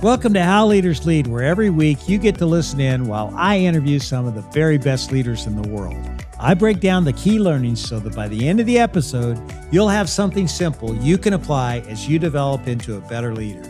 Welcome 0.00 0.32
to 0.34 0.44
How 0.44 0.64
Leaders 0.64 1.04
Lead, 1.06 1.26
where 1.26 1.42
every 1.42 1.70
week 1.70 2.08
you 2.08 2.18
get 2.18 2.38
to 2.38 2.46
listen 2.46 2.78
in 2.78 3.08
while 3.08 3.34
I 3.34 3.58
interview 3.58 3.98
some 3.98 4.28
of 4.28 4.36
the 4.36 4.42
very 4.42 4.78
best 4.78 5.10
leaders 5.10 5.46
in 5.48 5.60
the 5.60 5.68
world. 5.68 5.96
I 6.38 6.54
break 6.54 6.78
down 6.78 7.02
the 7.02 7.12
key 7.14 7.40
learnings 7.40 7.84
so 7.84 7.98
that 7.98 8.14
by 8.14 8.28
the 8.28 8.48
end 8.48 8.60
of 8.60 8.66
the 8.66 8.78
episode, 8.78 9.42
you'll 9.72 9.88
have 9.88 10.08
something 10.08 10.46
simple 10.46 10.94
you 10.94 11.18
can 11.18 11.32
apply 11.32 11.78
as 11.88 12.08
you 12.08 12.20
develop 12.20 12.68
into 12.68 12.96
a 12.96 13.00
better 13.00 13.34
leader. 13.34 13.60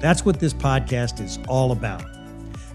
That's 0.00 0.24
what 0.24 0.40
this 0.40 0.52
podcast 0.52 1.20
is 1.20 1.38
all 1.46 1.70
about. 1.70 2.02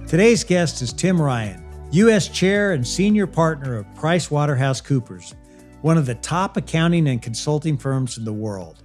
Today's 0.08 0.46
guest 0.46 0.82
is 0.82 0.94
Tim 0.94 1.22
Ryan, 1.22 1.62
U.S. 1.92 2.30
Chair 2.30 2.72
and 2.72 2.88
Senior 2.88 3.28
Partner 3.28 3.76
of 3.76 3.86
PricewaterhouseCoopers, 3.96 5.34
one 5.82 5.98
of 5.98 6.06
the 6.06 6.16
top 6.16 6.56
accounting 6.56 7.10
and 7.10 7.22
consulting 7.22 7.78
firms 7.78 8.18
in 8.18 8.24
the 8.24 8.32
world. 8.32 8.81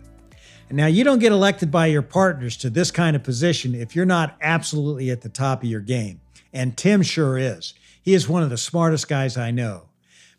Now 0.70 0.86
you 0.86 1.04
don't 1.04 1.20
get 1.20 1.32
elected 1.32 1.70
by 1.70 1.86
your 1.86 2.02
partners 2.02 2.56
to 2.58 2.70
this 2.70 2.90
kind 2.90 3.14
of 3.14 3.22
position 3.22 3.74
if 3.74 3.94
you're 3.94 4.04
not 4.04 4.36
absolutely 4.40 5.10
at 5.10 5.20
the 5.20 5.28
top 5.28 5.62
of 5.62 5.68
your 5.68 5.80
game. 5.80 6.20
And 6.52 6.76
Tim 6.76 7.02
sure 7.02 7.38
is. 7.38 7.74
He 8.02 8.14
is 8.14 8.28
one 8.28 8.42
of 8.42 8.50
the 8.50 8.56
smartest 8.56 9.08
guys 9.08 9.36
I 9.36 9.50
know. 9.50 9.88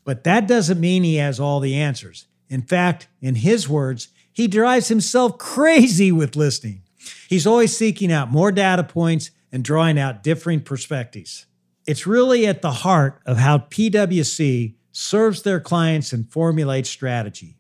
But 0.04 0.24
that 0.24 0.48
doesn't 0.48 0.80
mean 0.80 1.04
he 1.04 1.16
has 1.16 1.40
all 1.40 1.60
the 1.60 1.76
answers. 1.76 2.28
In 2.50 2.62
fact, 2.62 3.08
in 3.22 3.36
his 3.36 3.68
words, 3.68 4.10
he 4.32 4.48
drives 4.48 4.88
himself 4.88 5.38
crazy 5.40 6.12
with 6.12 6.36
listening. 6.36 6.82
He's 7.30 7.48
always 7.48 7.76
seeking 7.76 8.12
out 8.12 8.32
more 8.32 8.52
data 8.52 8.84
points 8.84 9.32
and 9.52 9.64
drawing 9.64 9.98
out 9.98 10.24
differing 10.24 10.62
perspectives. 10.62 11.46
It's 11.86 12.08
really 12.08 12.46
at 12.46 12.62
the 12.62 12.72
heart 12.72 13.22
of 13.26 13.38
how 13.38 13.60
PwC 13.60 14.76
serves 14.92 15.44
their 15.44 15.60
clients 15.60 16.12
and 16.12 16.30
formulates 16.30 16.90
strategy. 16.90 17.56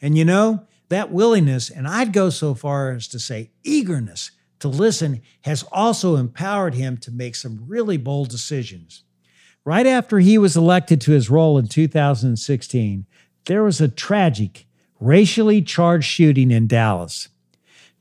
And 0.00 0.16
you 0.16 0.24
know, 0.24 0.66
that 0.92 1.10
willingness, 1.10 1.70
and 1.70 1.88
I'd 1.88 2.12
go 2.12 2.30
so 2.30 2.54
far 2.54 2.92
as 2.92 3.08
to 3.08 3.18
say 3.18 3.50
eagerness 3.64 4.30
to 4.60 4.68
listen, 4.68 5.20
has 5.42 5.64
also 5.72 6.14
empowered 6.16 6.74
him 6.74 6.96
to 6.98 7.10
make 7.10 7.34
some 7.34 7.64
really 7.66 7.96
bold 7.96 8.28
decisions. 8.28 9.02
Right 9.64 9.86
after 9.86 10.20
he 10.20 10.38
was 10.38 10.56
elected 10.56 11.00
to 11.00 11.12
his 11.12 11.28
role 11.28 11.58
in 11.58 11.66
2016, 11.66 13.06
there 13.46 13.64
was 13.64 13.80
a 13.80 13.88
tragic, 13.88 14.66
racially 15.00 15.62
charged 15.62 16.04
shooting 16.04 16.52
in 16.52 16.68
Dallas. 16.68 17.28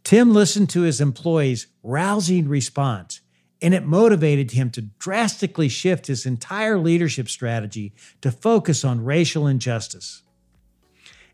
Tim 0.03 0.33
listened 0.33 0.69
to 0.71 0.81
his 0.81 1.01
employees' 1.01 1.67
rousing 1.81 2.47
response, 2.47 3.21
and 3.61 3.73
it 3.73 3.85
motivated 3.85 4.51
him 4.51 4.69
to 4.71 4.81
drastically 4.81 5.69
shift 5.69 6.07
his 6.07 6.25
entire 6.25 6.77
leadership 6.77 7.29
strategy 7.29 7.93
to 8.21 8.31
focus 8.31 8.83
on 8.83 9.03
racial 9.03 9.47
injustice. 9.47 10.21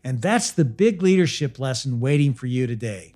And 0.04 0.22
that's 0.22 0.52
the 0.52 0.64
big 0.64 1.02
leadership 1.02 1.58
lesson 1.58 2.00
waiting 2.00 2.34
for 2.34 2.46
you 2.46 2.66
today. 2.66 3.14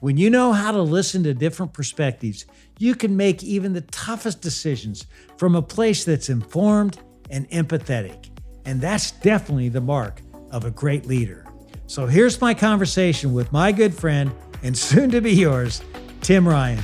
When 0.00 0.16
you 0.16 0.28
know 0.30 0.52
how 0.52 0.72
to 0.72 0.82
listen 0.82 1.22
to 1.24 1.34
different 1.34 1.72
perspectives, 1.72 2.46
you 2.78 2.94
can 2.94 3.16
make 3.16 3.42
even 3.42 3.72
the 3.72 3.80
toughest 3.82 4.40
decisions 4.40 5.06
from 5.38 5.54
a 5.54 5.62
place 5.62 6.04
that's 6.04 6.28
informed 6.28 6.98
and 7.30 7.48
empathetic. 7.50 8.30
And 8.64 8.80
that's 8.80 9.12
definitely 9.12 9.68
the 9.68 9.80
mark 9.80 10.20
of 10.50 10.64
a 10.64 10.70
great 10.70 11.06
leader. 11.06 11.46
So 11.86 12.06
here's 12.06 12.40
my 12.40 12.54
conversation 12.54 13.32
with 13.34 13.52
my 13.52 13.72
good 13.72 13.94
friend 13.94 14.32
and 14.62 14.76
soon 14.76 15.10
to 15.10 15.20
be 15.20 15.32
yours, 15.32 15.82
Tim 16.22 16.48
Ryan. 16.48 16.82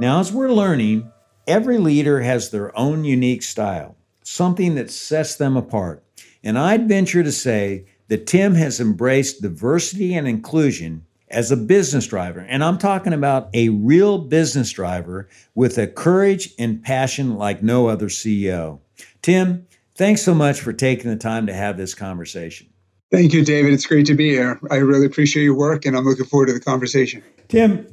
Now, 0.00 0.20
as 0.20 0.32
we're 0.32 0.50
learning, 0.50 1.12
Every 1.50 1.78
leader 1.78 2.20
has 2.20 2.50
their 2.50 2.78
own 2.78 3.02
unique 3.02 3.42
style, 3.42 3.96
something 4.22 4.76
that 4.76 4.88
sets 4.88 5.34
them 5.34 5.56
apart. 5.56 6.04
And 6.44 6.56
I'd 6.56 6.86
venture 6.86 7.24
to 7.24 7.32
say 7.32 7.86
that 8.06 8.28
Tim 8.28 8.54
has 8.54 8.78
embraced 8.78 9.42
diversity 9.42 10.14
and 10.14 10.28
inclusion 10.28 11.06
as 11.26 11.50
a 11.50 11.56
business 11.56 12.06
driver. 12.06 12.38
And 12.38 12.62
I'm 12.62 12.78
talking 12.78 13.12
about 13.12 13.50
a 13.52 13.68
real 13.70 14.18
business 14.18 14.70
driver 14.70 15.28
with 15.56 15.76
a 15.76 15.88
courage 15.88 16.54
and 16.56 16.84
passion 16.84 17.34
like 17.34 17.64
no 17.64 17.88
other 17.88 18.06
CEO. 18.06 18.78
Tim, 19.20 19.66
thanks 19.96 20.22
so 20.22 20.34
much 20.34 20.60
for 20.60 20.72
taking 20.72 21.10
the 21.10 21.16
time 21.16 21.48
to 21.48 21.52
have 21.52 21.76
this 21.76 21.94
conversation. 21.94 22.68
Thank 23.10 23.32
you, 23.32 23.44
David. 23.44 23.72
It's 23.72 23.86
great 23.86 24.06
to 24.06 24.14
be 24.14 24.28
here. 24.28 24.60
I 24.70 24.76
really 24.76 25.06
appreciate 25.06 25.42
your 25.42 25.56
work 25.56 25.84
and 25.84 25.96
I'm 25.96 26.04
looking 26.04 26.26
forward 26.26 26.46
to 26.46 26.52
the 26.52 26.60
conversation. 26.60 27.24
Tim, 27.48 27.88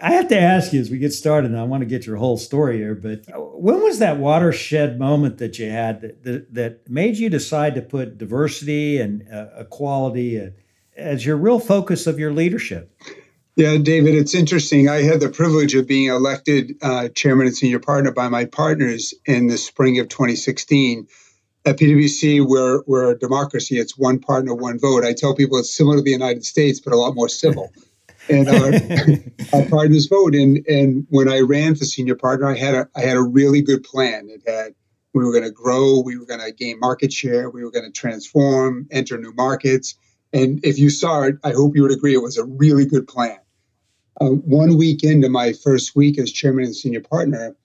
I 0.00 0.12
have 0.12 0.28
to 0.28 0.38
ask 0.38 0.72
you 0.72 0.80
as 0.80 0.90
we 0.90 0.98
get 0.98 1.12
started, 1.12 1.50
and 1.50 1.58
I 1.58 1.64
want 1.64 1.80
to 1.80 1.86
get 1.86 2.06
your 2.06 2.16
whole 2.16 2.36
story 2.36 2.78
here, 2.78 2.94
but 2.94 3.24
when 3.60 3.82
was 3.82 3.98
that 3.98 4.18
watershed 4.18 4.98
moment 4.98 5.38
that 5.38 5.58
you 5.58 5.70
had 5.70 6.00
that, 6.02 6.22
that, 6.22 6.54
that 6.54 6.90
made 6.90 7.16
you 7.16 7.28
decide 7.28 7.74
to 7.74 7.82
put 7.82 8.16
diversity 8.16 9.00
and 9.00 9.26
uh, 9.32 9.46
equality 9.58 10.52
as 10.96 11.26
your 11.26 11.36
real 11.36 11.58
focus 11.58 12.06
of 12.06 12.18
your 12.18 12.32
leadership? 12.32 12.94
Yeah, 13.56 13.76
David, 13.78 14.14
it's 14.14 14.36
interesting. 14.36 14.88
I 14.88 15.02
had 15.02 15.18
the 15.18 15.30
privilege 15.30 15.74
of 15.74 15.88
being 15.88 16.08
elected 16.10 16.76
uh, 16.80 17.08
chairman 17.08 17.48
and 17.48 17.56
senior 17.56 17.80
partner 17.80 18.12
by 18.12 18.28
my 18.28 18.44
partners 18.44 19.14
in 19.26 19.48
the 19.48 19.58
spring 19.58 19.98
of 19.98 20.08
2016. 20.08 21.08
At 21.66 21.76
PwC, 21.76 22.46
we're, 22.46 22.82
we're 22.86 23.10
a 23.10 23.18
democracy. 23.18 23.80
It's 23.80 23.98
one 23.98 24.20
partner, 24.20 24.54
one 24.54 24.78
vote. 24.78 25.04
I 25.04 25.12
tell 25.12 25.34
people 25.34 25.58
it's 25.58 25.74
similar 25.74 25.96
to 25.96 26.02
the 26.02 26.12
United 26.12 26.44
States, 26.44 26.78
but 26.78 26.92
a 26.92 26.96
lot 26.96 27.16
more 27.16 27.28
civil. 27.28 27.72
And 28.28 28.48
our, 29.52 29.58
our 29.60 29.68
partners 29.68 30.06
vote. 30.06 30.34
And 30.34 30.64
and 30.66 31.06
when 31.10 31.28
I 31.28 31.40
ran 31.40 31.74
for 31.74 31.84
senior 31.84 32.16
partner, 32.16 32.46
I 32.46 32.56
had 32.56 32.74
a 32.74 32.88
I 32.96 33.00
had 33.00 33.16
a 33.16 33.22
really 33.22 33.62
good 33.62 33.82
plan. 33.82 34.28
It 34.30 34.42
had 34.46 34.74
we 35.14 35.24
were 35.24 35.32
going 35.32 35.44
to 35.44 35.50
grow, 35.50 36.00
we 36.00 36.18
were 36.18 36.26
going 36.26 36.40
to 36.40 36.52
gain 36.52 36.78
market 36.78 37.12
share, 37.12 37.50
we 37.50 37.64
were 37.64 37.70
going 37.70 37.84
to 37.84 37.90
transform, 37.90 38.86
enter 38.90 39.18
new 39.18 39.32
markets. 39.32 39.94
And 40.32 40.60
if 40.62 40.78
you 40.78 40.90
saw 40.90 41.22
it, 41.22 41.36
I 41.42 41.52
hope 41.52 41.74
you 41.74 41.82
would 41.82 41.92
agree 41.92 42.14
it 42.14 42.22
was 42.22 42.36
a 42.36 42.44
really 42.44 42.84
good 42.84 43.08
plan. 43.08 43.38
Uh, 44.20 44.28
one 44.28 44.76
week 44.76 45.02
into 45.02 45.28
my 45.28 45.52
first 45.52 45.96
week 45.96 46.18
as 46.18 46.30
chairman 46.30 46.64
and 46.64 46.76
senior 46.76 47.00
partner, 47.00 47.56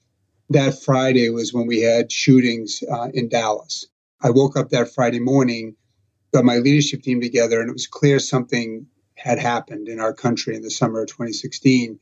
that 0.49 0.81
Friday 0.81 1.29
was 1.29 1.53
when 1.53 1.67
we 1.67 1.81
had 1.81 2.11
shootings 2.11 2.83
uh, 2.89 3.09
in 3.13 3.27
Dallas. 3.27 3.87
I 4.21 4.29
woke 4.29 4.55
up 4.55 4.69
that 4.69 4.93
Friday 4.93 5.19
morning, 5.19 5.75
got 6.33 6.45
my 6.45 6.57
leadership 6.57 7.01
team 7.01 7.21
together, 7.21 7.59
and 7.59 7.69
it 7.69 7.73
was 7.73 7.87
clear 7.87 8.19
something 8.19 8.87
had 9.15 9.39
happened 9.39 9.87
in 9.87 9.99
our 9.99 10.13
country 10.13 10.55
in 10.55 10.61
the 10.61 10.71
summer 10.71 11.01
of 11.01 11.07
2016. 11.07 11.99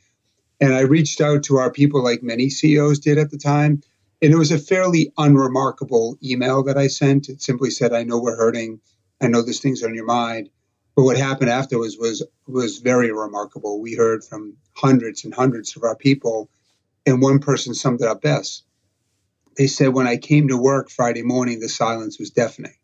And 0.60 0.74
I 0.74 0.82
reached 0.82 1.22
out 1.22 1.44
to 1.44 1.58
our 1.58 1.72
people 1.72 2.04
like 2.04 2.24
many 2.24 2.50
CEOs 2.50 3.00
did 3.00 3.18
at 3.18 3.32
the 3.32 3.38
time. 3.38 3.82
And 4.22 4.32
it 4.32 4.38
was 4.38 4.52
a 4.52 4.60
fairly 4.60 5.12
unremarkable 5.18 6.18
email 6.24 6.64
that 6.64 6.78
I 6.78 6.88
sent. 6.88 7.30
It 7.30 7.42
simply 7.42 7.72
said, 7.72 7.94
I 7.94 8.04
know 8.04 8.20
we're 8.20 8.38
hurting. 8.38 8.80
I 9.20 9.28
know 9.28 9.42
this 9.42 9.60
thing's 9.60 9.84
on 9.84 9.96
your 9.96 10.06
mind. 10.06 10.50
But 10.96 11.04
what 11.04 11.18
happened 11.18 11.50
afterwards 11.50 11.98
was 11.98 12.24
was 12.48 12.80
very 12.80 13.12
remarkable. 13.12 13.80
We 13.80 13.96
heard 13.96 14.24
from 14.24 14.58
hundreds 14.74 15.24
and 15.24 15.34
hundreds 15.34 15.76
of 15.78 15.84
our 15.84 15.96
people, 15.96 16.50
and 17.06 17.22
one 17.22 17.40
person 17.40 17.74
summed 17.74 18.02
it 18.02 18.08
up 18.08 18.22
best. 18.22 18.66
They 19.58 19.68
said, 19.68 19.94
When 19.94 20.06
I 20.06 20.18
came 20.18 20.50
to 20.50 20.58
work 20.58 20.90
Friday 20.90 21.24
morning, 21.24 21.60
the 21.60 21.70
silence 21.70 22.20
was 22.20 22.32
deafening 22.32 22.76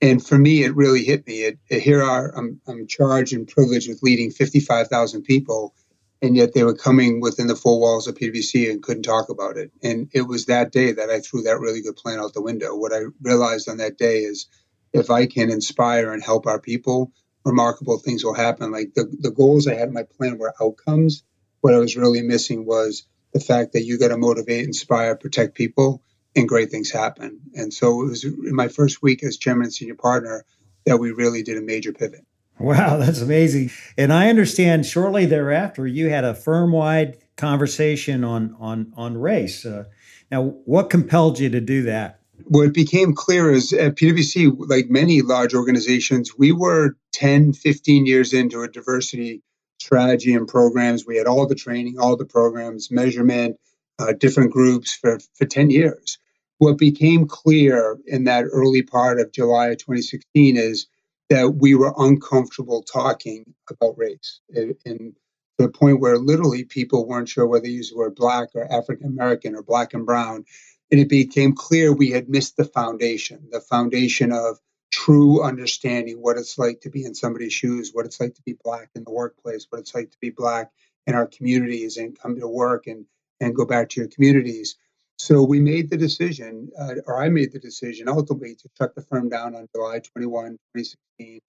and 0.00 0.24
for 0.24 0.38
me, 0.38 0.62
it 0.62 0.76
really 0.76 1.04
hit 1.04 1.26
me. 1.26 1.42
It, 1.42 1.58
it, 1.68 1.82
here 1.82 2.02
are 2.02 2.36
I'm, 2.36 2.60
I'm 2.66 2.86
charged 2.86 3.32
and 3.32 3.48
privileged 3.48 3.88
with 3.88 4.02
leading 4.02 4.30
55,000 4.30 5.22
people, 5.22 5.74
and 6.22 6.36
yet 6.36 6.54
they 6.54 6.64
were 6.64 6.74
coming 6.74 7.20
within 7.20 7.48
the 7.48 7.56
four 7.56 7.80
walls 7.80 8.06
of 8.06 8.14
PwC 8.14 8.70
and 8.70 8.82
couldn't 8.82 9.02
talk 9.02 9.28
about 9.28 9.56
it. 9.56 9.72
And 9.82 10.08
it 10.12 10.22
was 10.22 10.46
that 10.46 10.72
day 10.72 10.92
that 10.92 11.10
I 11.10 11.20
threw 11.20 11.42
that 11.42 11.58
really 11.58 11.82
good 11.82 11.96
plan 11.96 12.20
out 12.20 12.32
the 12.32 12.42
window. 12.42 12.76
What 12.76 12.92
I 12.92 13.02
realized 13.20 13.68
on 13.68 13.78
that 13.78 13.98
day 13.98 14.20
is, 14.20 14.46
if 14.92 15.10
I 15.10 15.26
can 15.26 15.50
inspire 15.50 16.12
and 16.12 16.22
help 16.22 16.46
our 16.46 16.60
people, 16.60 17.12
remarkable 17.44 17.98
things 17.98 18.24
will 18.24 18.34
happen. 18.34 18.70
Like 18.70 18.94
the 18.94 19.12
the 19.18 19.30
goals 19.30 19.66
I 19.66 19.74
had 19.74 19.88
in 19.88 19.94
my 19.94 20.04
plan 20.04 20.38
were 20.38 20.54
outcomes. 20.60 21.24
What 21.60 21.74
I 21.74 21.78
was 21.78 21.96
really 21.96 22.22
missing 22.22 22.64
was 22.64 23.06
the 23.32 23.40
fact 23.40 23.72
that 23.72 23.84
you 23.84 23.98
got 23.98 24.08
to 24.08 24.16
motivate, 24.16 24.64
inspire, 24.64 25.16
protect 25.16 25.54
people 25.54 26.02
and 26.38 26.48
great 26.48 26.70
things 26.70 26.90
happen. 26.90 27.40
And 27.54 27.72
so 27.72 28.02
it 28.02 28.08
was 28.10 28.24
in 28.24 28.54
my 28.54 28.68
first 28.68 29.02
week 29.02 29.22
as 29.22 29.36
chairman 29.36 29.64
and 29.64 29.74
senior 29.74 29.94
partner 29.94 30.44
that 30.86 30.98
we 30.98 31.12
really 31.12 31.42
did 31.42 31.58
a 31.58 31.62
major 31.62 31.92
pivot. 31.92 32.24
Wow, 32.58 32.96
that's 32.98 33.20
amazing. 33.20 33.70
And 33.96 34.12
I 34.12 34.28
understand 34.28 34.86
shortly 34.86 35.26
thereafter 35.26 35.86
you 35.86 36.08
had 36.08 36.24
a 36.24 36.34
firm-wide 36.34 37.18
conversation 37.36 38.24
on 38.24 38.56
on 38.58 38.92
on 38.96 39.16
race. 39.16 39.64
Uh, 39.64 39.84
now, 40.30 40.42
what 40.64 40.90
compelled 40.90 41.38
you 41.38 41.48
to 41.50 41.60
do 41.60 41.82
that? 41.84 42.20
What 42.44 42.72
became 42.72 43.14
clear 43.14 43.50
is 43.50 43.72
at 43.72 43.96
PwC, 43.96 44.54
like 44.68 44.88
many 44.88 45.22
large 45.22 45.54
organizations, 45.54 46.36
we 46.38 46.52
were 46.52 46.96
10, 47.12 47.52
15 47.52 48.06
years 48.06 48.32
into 48.32 48.62
a 48.62 48.68
diversity 48.68 49.42
strategy 49.80 50.34
and 50.34 50.46
programs. 50.46 51.04
We 51.06 51.16
had 51.16 51.26
all 51.26 51.46
the 51.46 51.54
training, 51.54 51.98
all 51.98 52.16
the 52.16 52.24
programs, 52.24 52.90
measurement, 52.90 53.56
uh, 53.98 54.12
different 54.12 54.52
groups 54.52 54.94
for, 54.94 55.18
for 55.34 55.46
10 55.46 55.70
years. 55.70 56.18
What 56.58 56.78
became 56.78 57.26
clear 57.26 57.98
in 58.06 58.24
that 58.24 58.44
early 58.52 58.82
part 58.82 59.20
of 59.20 59.32
July 59.32 59.68
of 59.68 59.78
2016 59.78 60.56
is 60.56 60.86
that 61.30 61.56
we 61.56 61.74
were 61.74 61.94
uncomfortable 61.98 62.82
talking 62.82 63.54
about 63.70 63.98
race. 63.98 64.40
And, 64.54 65.14
to 65.58 65.66
the 65.66 65.72
point 65.72 66.00
where 66.00 66.18
literally 66.18 66.64
people 66.64 67.06
weren't 67.06 67.28
sure 67.28 67.46
whether 67.46 67.64
to 67.64 67.70
use 67.70 67.90
the 67.90 67.96
word 67.96 68.14
black 68.14 68.50
or 68.54 68.72
African 68.72 69.08
American 69.08 69.56
or 69.56 69.62
black 69.62 69.92
and 69.92 70.06
brown. 70.06 70.44
And 70.90 71.00
it 71.00 71.08
became 71.08 71.52
clear 71.54 71.92
we 71.92 72.10
had 72.10 72.28
missed 72.28 72.56
the 72.56 72.64
foundation, 72.64 73.48
the 73.50 73.60
foundation 73.60 74.32
of 74.32 74.58
true 74.90 75.42
understanding 75.42 76.16
what 76.16 76.38
it's 76.38 76.58
like 76.58 76.80
to 76.82 76.90
be 76.90 77.04
in 77.04 77.14
somebody's 77.14 77.52
shoes, 77.52 77.90
what 77.92 78.06
it's 78.06 78.20
like 78.20 78.34
to 78.34 78.42
be 78.42 78.56
black 78.64 78.90
in 78.94 79.04
the 79.04 79.10
workplace, 79.10 79.66
what 79.68 79.80
it's 79.80 79.94
like 79.94 80.10
to 80.10 80.18
be 80.20 80.30
black 80.30 80.70
in 81.06 81.14
our 81.14 81.26
communities 81.26 81.96
and 81.96 82.18
come 82.18 82.38
to 82.38 82.48
work 82.48 82.86
and, 82.86 83.04
and 83.40 83.54
go 83.54 83.66
back 83.66 83.90
to 83.90 84.00
your 84.00 84.08
communities. 84.08 84.76
So 85.18 85.42
we 85.42 85.60
made 85.60 85.90
the 85.90 85.96
decision, 85.96 86.70
uh, 86.78 86.94
or 87.06 87.20
I 87.22 87.28
made 87.28 87.52
the 87.52 87.58
decision 87.58 88.08
ultimately 88.08 88.54
to 88.54 88.68
shut 88.78 88.94
the 88.94 89.02
firm 89.02 89.28
down 89.28 89.54
on 89.56 89.68
July 89.74 90.00
21, 90.00 90.52
2016, 90.76 91.40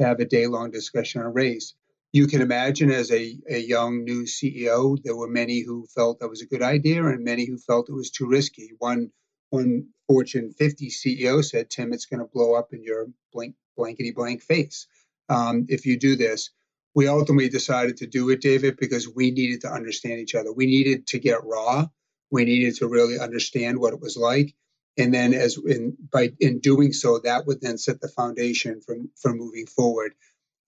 to 0.00 0.06
have 0.06 0.18
a 0.20 0.24
day 0.24 0.46
long 0.48 0.70
discussion 0.70 1.22
on 1.22 1.32
race. 1.32 1.74
You 2.12 2.26
can 2.26 2.42
imagine 2.42 2.90
as 2.90 3.10
a, 3.10 3.38
a 3.48 3.58
young 3.58 4.04
new 4.04 4.24
CEO, 4.24 4.98
there 5.02 5.16
were 5.16 5.28
many 5.28 5.60
who 5.60 5.86
felt 5.94 6.18
that 6.18 6.28
was 6.28 6.42
a 6.42 6.46
good 6.46 6.62
idea 6.62 7.06
and 7.06 7.24
many 7.24 7.46
who 7.46 7.56
felt 7.58 7.88
it 7.88 7.94
was 7.94 8.10
too 8.10 8.26
risky. 8.26 8.72
One 8.78 9.10
one 9.50 9.88
Fortune 10.08 10.52
50 10.58 10.88
CEO 10.88 11.44
said, 11.44 11.70
Tim, 11.70 11.92
it's 11.92 12.06
going 12.06 12.20
to 12.20 12.26
blow 12.26 12.54
up 12.54 12.72
in 12.72 12.82
your 12.82 13.06
blank, 13.32 13.54
blankety 13.76 14.10
blank 14.10 14.42
face 14.42 14.86
um, 15.28 15.66
if 15.68 15.86
you 15.86 15.98
do 15.98 16.16
this. 16.16 16.50
We 16.94 17.08
ultimately 17.08 17.48
decided 17.48 17.98
to 17.98 18.06
do 18.06 18.28
it, 18.30 18.40
David, 18.40 18.76
because 18.78 19.08
we 19.08 19.30
needed 19.30 19.62
to 19.62 19.72
understand 19.72 20.20
each 20.20 20.34
other. 20.34 20.52
We 20.52 20.66
needed 20.66 21.06
to 21.08 21.18
get 21.18 21.44
raw. 21.44 21.86
We 22.32 22.44
needed 22.44 22.76
to 22.76 22.88
really 22.88 23.20
understand 23.20 23.78
what 23.78 23.92
it 23.92 24.00
was 24.00 24.16
like. 24.16 24.54
And 24.98 25.14
then, 25.14 25.32
as 25.34 25.58
in 25.58 25.96
by 26.12 26.32
in 26.40 26.58
doing 26.58 26.92
so, 26.92 27.18
that 27.20 27.46
would 27.46 27.60
then 27.60 27.78
set 27.78 28.00
the 28.00 28.08
foundation 28.08 28.80
for 28.80 28.96
for 29.20 29.32
moving 29.32 29.66
forward. 29.66 30.14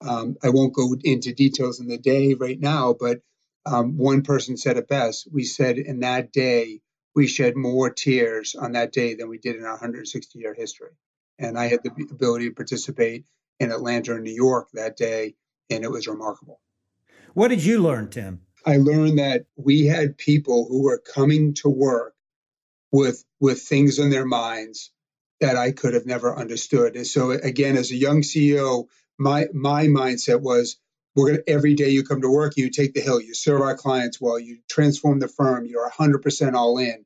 Um, 0.00 0.36
I 0.42 0.50
won't 0.50 0.74
go 0.74 0.94
into 1.02 1.32
details 1.32 1.80
in 1.80 1.88
the 1.88 1.98
day 1.98 2.34
right 2.34 2.60
now, 2.60 2.94
but 2.98 3.20
um, 3.66 3.96
one 3.96 4.22
person 4.22 4.56
said 4.56 4.76
it 4.76 4.88
best. 4.88 5.26
We 5.32 5.44
said 5.44 5.78
in 5.78 6.00
that 6.00 6.32
day, 6.32 6.80
we 7.14 7.26
shed 7.26 7.56
more 7.56 7.90
tears 7.90 8.54
on 8.54 8.72
that 8.72 8.92
day 8.92 9.14
than 9.14 9.28
we 9.28 9.38
did 9.38 9.56
in 9.56 9.64
our 9.64 9.72
160 9.72 10.38
year 10.38 10.54
history. 10.54 10.90
And 11.38 11.58
I 11.58 11.68
had 11.68 11.82
the 11.82 11.90
ability 12.10 12.48
to 12.48 12.54
participate 12.54 13.24
in 13.58 13.72
Atlanta 13.72 14.14
and 14.14 14.24
New 14.24 14.34
York 14.34 14.68
that 14.74 14.96
day, 14.96 15.34
and 15.70 15.84
it 15.84 15.90
was 15.90 16.06
remarkable. 16.06 16.60
What 17.32 17.48
did 17.48 17.64
you 17.64 17.80
learn, 17.80 18.10
Tim? 18.10 18.40
I 18.66 18.78
learned 18.78 19.18
that 19.18 19.46
we 19.56 19.86
had 19.86 20.18
people 20.18 20.66
who 20.68 20.84
were 20.84 20.98
coming 20.98 21.54
to 21.54 21.68
work 21.68 22.14
with 22.92 23.24
with 23.40 23.62
things 23.62 23.98
in 23.98 24.10
their 24.10 24.26
minds 24.26 24.90
that 25.40 25.56
I 25.56 25.72
could 25.72 25.94
have 25.94 26.06
never 26.06 26.34
understood. 26.34 26.96
And 26.96 27.06
so 27.06 27.32
again, 27.32 27.76
as 27.76 27.90
a 27.90 27.96
young 27.96 28.22
CEO, 28.22 28.86
my 29.18 29.46
my 29.52 29.86
mindset 29.86 30.40
was 30.40 30.76
we're 31.14 31.32
gonna 31.32 31.42
every 31.46 31.74
day 31.74 31.90
you 31.90 32.04
come 32.04 32.22
to 32.22 32.30
work, 32.30 32.56
you 32.56 32.70
take 32.70 32.94
the 32.94 33.00
hill, 33.00 33.20
you 33.20 33.34
serve 33.34 33.60
our 33.60 33.76
clients 33.76 34.20
well, 34.20 34.38
you 34.38 34.58
transform 34.68 35.18
the 35.18 35.28
firm, 35.28 35.66
you're 35.66 35.90
100% 35.90 36.54
all 36.54 36.78
in. 36.78 37.04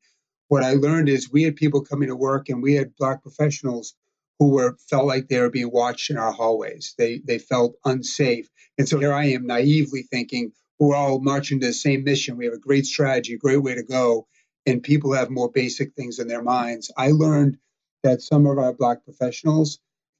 What 0.49 0.65
I 0.65 0.75
learned 0.75 1.09
is 1.09 1.31
we 1.31 1.43
had 1.45 1.57
people 1.57 1.83
coming 1.83 2.09
to 2.09 2.17
work, 2.17 2.49
and 2.49 2.63
we 2.63 2.75
had 2.75 2.97
black 2.97 3.23
professionals 3.23 3.95
who 4.39 4.51
were 4.51 4.77
felt 4.89 5.07
like 5.07 5.29
they 5.29 5.41
were 5.41 5.51
being 5.51 5.71
watched 5.73 6.11
in 6.11 6.19
our 6.19 6.33
hallways. 6.33 6.95
They 6.99 7.21
they 7.25 7.39
felt 7.39 7.77
unsafe, 7.85 8.49
and 8.79 8.89
so 8.89 8.99
here 8.99 9.13
I 9.13 9.27
am 9.31 9.47
naively 9.47 10.03
thinking 10.05 10.53
we're 10.79 10.97
all 10.97 11.21
marching 11.21 11.61
to 11.61 11.67
the 11.67 11.73
same 11.73 12.05
mission. 12.05 12.37
We 12.37 12.45
have 12.45 12.55
a 12.55 12.59
great 12.59 12.87
strategy, 12.87 13.35
a 13.35 13.39
great 13.39 13.63
way 13.63 13.75
to 13.75 13.83
go, 13.83 14.27
and 14.67 14.83
people 14.83 15.13
have 15.13 15.31
more 15.31 15.51
basic 15.51 15.95
things 15.95 16.19
in 16.19 16.29
their 16.29 16.43
minds. 16.43 16.91
I 16.97 17.11
learned 17.11 17.59
that 18.03 18.23
some 18.23 18.47
of 18.47 18.59
our 18.59 18.73
black 18.73 19.05
professionals 19.05 19.79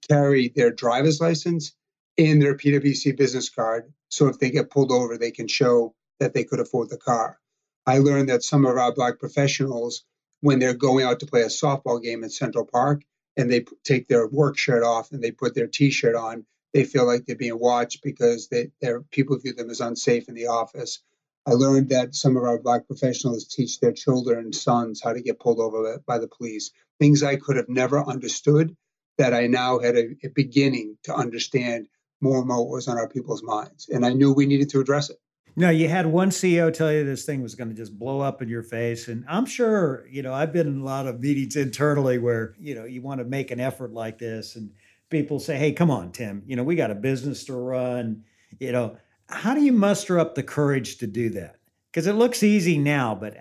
carry 0.09 0.49
their 0.49 0.71
driver's 0.71 1.21
license 1.21 1.75
and 2.17 2.43
their 2.43 2.57
PwC 2.57 3.17
business 3.17 3.49
card. 3.49 3.93
So 4.09 4.27
if 4.27 4.39
they 4.39 4.51
get 4.51 4.71
pulled 4.71 4.91
over, 4.91 5.17
they 5.17 5.31
can 5.31 5.49
show 5.49 5.95
that 6.19 6.35
they 6.35 6.45
could 6.45 6.61
afford 6.61 6.91
the 6.91 6.97
car. 6.97 7.39
I 7.87 7.99
learned 7.99 8.29
that 8.29 8.43
some 8.43 8.67
of 8.67 8.77
our 8.77 8.93
Black 8.93 9.19
professionals, 9.19 10.05
when 10.41 10.59
they're 10.59 10.75
going 10.75 11.05
out 11.05 11.21
to 11.21 11.27
play 11.27 11.43
a 11.43 11.47
softball 11.47 12.03
game 12.03 12.25
in 12.25 12.31
Central 12.31 12.67
Park 12.67 13.03
and 13.37 13.51
they 13.51 13.65
take 13.85 14.09
their 14.09 14.27
work 14.27 14.59
shirt 14.59 14.83
off 14.83 15.13
and 15.13 15.23
they 15.23 15.31
put 15.31 15.55
their 15.55 15.69
t 15.69 15.91
shirt 15.91 16.17
on, 16.17 16.45
they 16.75 16.85
feel 16.85 17.07
like 17.07 17.25
they're 17.25 17.37
being 17.37 17.59
watched 17.59 18.03
because 18.03 18.49
they, 18.49 18.69
their 18.81 19.01
people 19.01 19.39
view 19.39 19.55
them 19.55 19.71
as 19.71 19.81
unsafe 19.81 20.29
in 20.29 20.35
the 20.35 20.49
office. 20.49 21.01
I 21.47 21.53
learned 21.53 21.91
that 21.91 22.15
some 22.15 22.37
of 22.37 22.43
our 22.43 22.59
Black 22.59 22.87
professionals 22.87 23.47
teach 23.47 23.81
their 23.81 23.93
children 23.93 24.39
and 24.39 24.55
sons 24.55 25.01
how 25.03 25.13
to 25.13 25.23
get 25.23 25.41
pulled 25.41 25.61
over 25.61 25.99
by 26.07 26.19
the 26.19 26.29
police, 26.29 26.71
things 26.99 27.23
I 27.23 27.37
could 27.37 27.57
have 27.57 27.69
never 27.69 28.05
understood 28.05 28.77
that 29.17 29.33
I 29.33 29.47
now 29.47 29.79
had 29.79 29.97
a, 29.97 30.09
a 30.25 30.29
beginning 30.29 30.99
to 31.05 31.15
understand 31.15 31.89
more 32.21 32.39
and 32.39 32.47
more 32.47 32.65
what 32.65 32.75
was 32.75 32.89
on 32.89 32.99
our 32.99 33.09
people's 33.09 33.43
minds. 33.43 33.89
And 33.89 34.05
I 34.05 34.13
knew 34.13 34.33
we 34.33 34.47
needed 34.47 34.71
to 34.71 34.81
address 34.81 35.11
it. 35.11 35.17
No, 35.57 35.71
you 35.71 35.89
had 35.89 36.07
one 36.07 36.31
CEO 36.31 36.73
tell 36.73 36.93
you 36.93 37.05
this 37.05 37.25
thing 37.25 37.43
was 37.43 37.57
going 37.57 37.69
to 37.69 37.75
just 37.75 37.99
blow 37.99 38.21
up 38.21 38.43
in 38.43 38.49
your 38.49 38.63
face. 38.63 39.09
And 39.09 39.25
I'm 39.29 39.45
sure, 39.45 40.07
you 40.09 40.23
know, 40.23 40.33
I've 40.33 40.53
been 40.53 40.69
in 40.69 40.81
a 40.81 40.85
lot 40.85 41.09
of 41.09 41.19
meetings 41.19 41.57
internally 41.57 42.19
where, 42.19 42.55
you 42.61 42.77
know, 42.77 42.85
you 42.85 43.03
want 43.03 43.19
to 43.19 43.25
make 43.25 43.51
an 43.51 43.59
effort 43.59 43.93
like 43.93 44.19
this 44.19 44.55
and 44.55 44.71
people 45.11 45.41
say, 45.41 45.57
hey, 45.57 45.73
come 45.73 45.91
on, 45.91 46.13
Tim, 46.13 46.43
you 46.47 46.57
know, 46.57 46.65
we 46.65 46.77
got 46.77 46.91
a 46.91 46.95
business 46.95 47.45
to 47.45 47.55
run. 47.55 48.25
You 48.59 48.73
know, 48.73 48.97
how 49.29 49.55
do 49.55 49.63
you 49.63 49.73
muster 49.73 50.19
up 50.19 50.35
the 50.35 50.43
courage 50.43 50.99
to 50.99 51.07
do 51.07 51.31
that? 51.31 51.57
Because 51.91 52.07
it 52.07 52.15
looks 52.15 52.43
easy 52.43 52.79
now, 52.79 53.15
but 53.15 53.37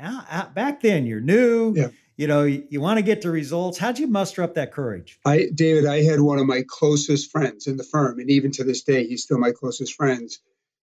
back 0.53 0.81
then 0.81 1.05
you're 1.05 1.21
new. 1.21 1.73
Yeah 1.75 1.89
you 2.17 2.27
know 2.27 2.43
you, 2.43 2.67
you 2.69 2.81
want 2.81 2.97
to 2.97 3.03
get 3.03 3.21
the 3.21 3.29
results 3.29 3.77
how'd 3.77 3.97
you 3.97 4.07
muster 4.07 4.43
up 4.43 4.55
that 4.55 4.73
courage 4.73 5.19
i 5.25 5.47
david 5.53 5.85
i 5.85 6.01
had 6.01 6.19
one 6.19 6.39
of 6.39 6.45
my 6.45 6.63
closest 6.67 7.31
friends 7.31 7.67
in 7.67 7.77
the 7.77 7.83
firm 7.83 8.19
and 8.19 8.29
even 8.29 8.51
to 8.51 8.63
this 8.63 8.83
day 8.83 9.07
he's 9.07 9.23
still 9.23 9.37
my 9.37 9.51
closest 9.51 9.93
friends 9.93 10.39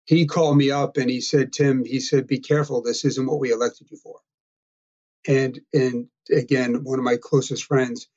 he 0.06 0.26
called 0.26 0.56
me 0.56 0.70
up 0.70 0.96
and 0.96 1.08
he 1.08 1.20
said 1.20 1.52
tim 1.52 1.84
he 1.84 2.00
said 2.00 2.26
be 2.26 2.40
careful 2.40 2.82
this 2.82 3.04
isn't 3.04 3.26
what 3.26 3.38
we 3.38 3.52
elected 3.52 3.88
you 3.90 3.96
for 3.96 4.18
and 5.28 5.60
and 5.72 6.08
again 6.32 6.82
one 6.82 6.98
of 6.98 7.04
my 7.04 7.16
closest 7.16 7.64
friends 7.64 8.08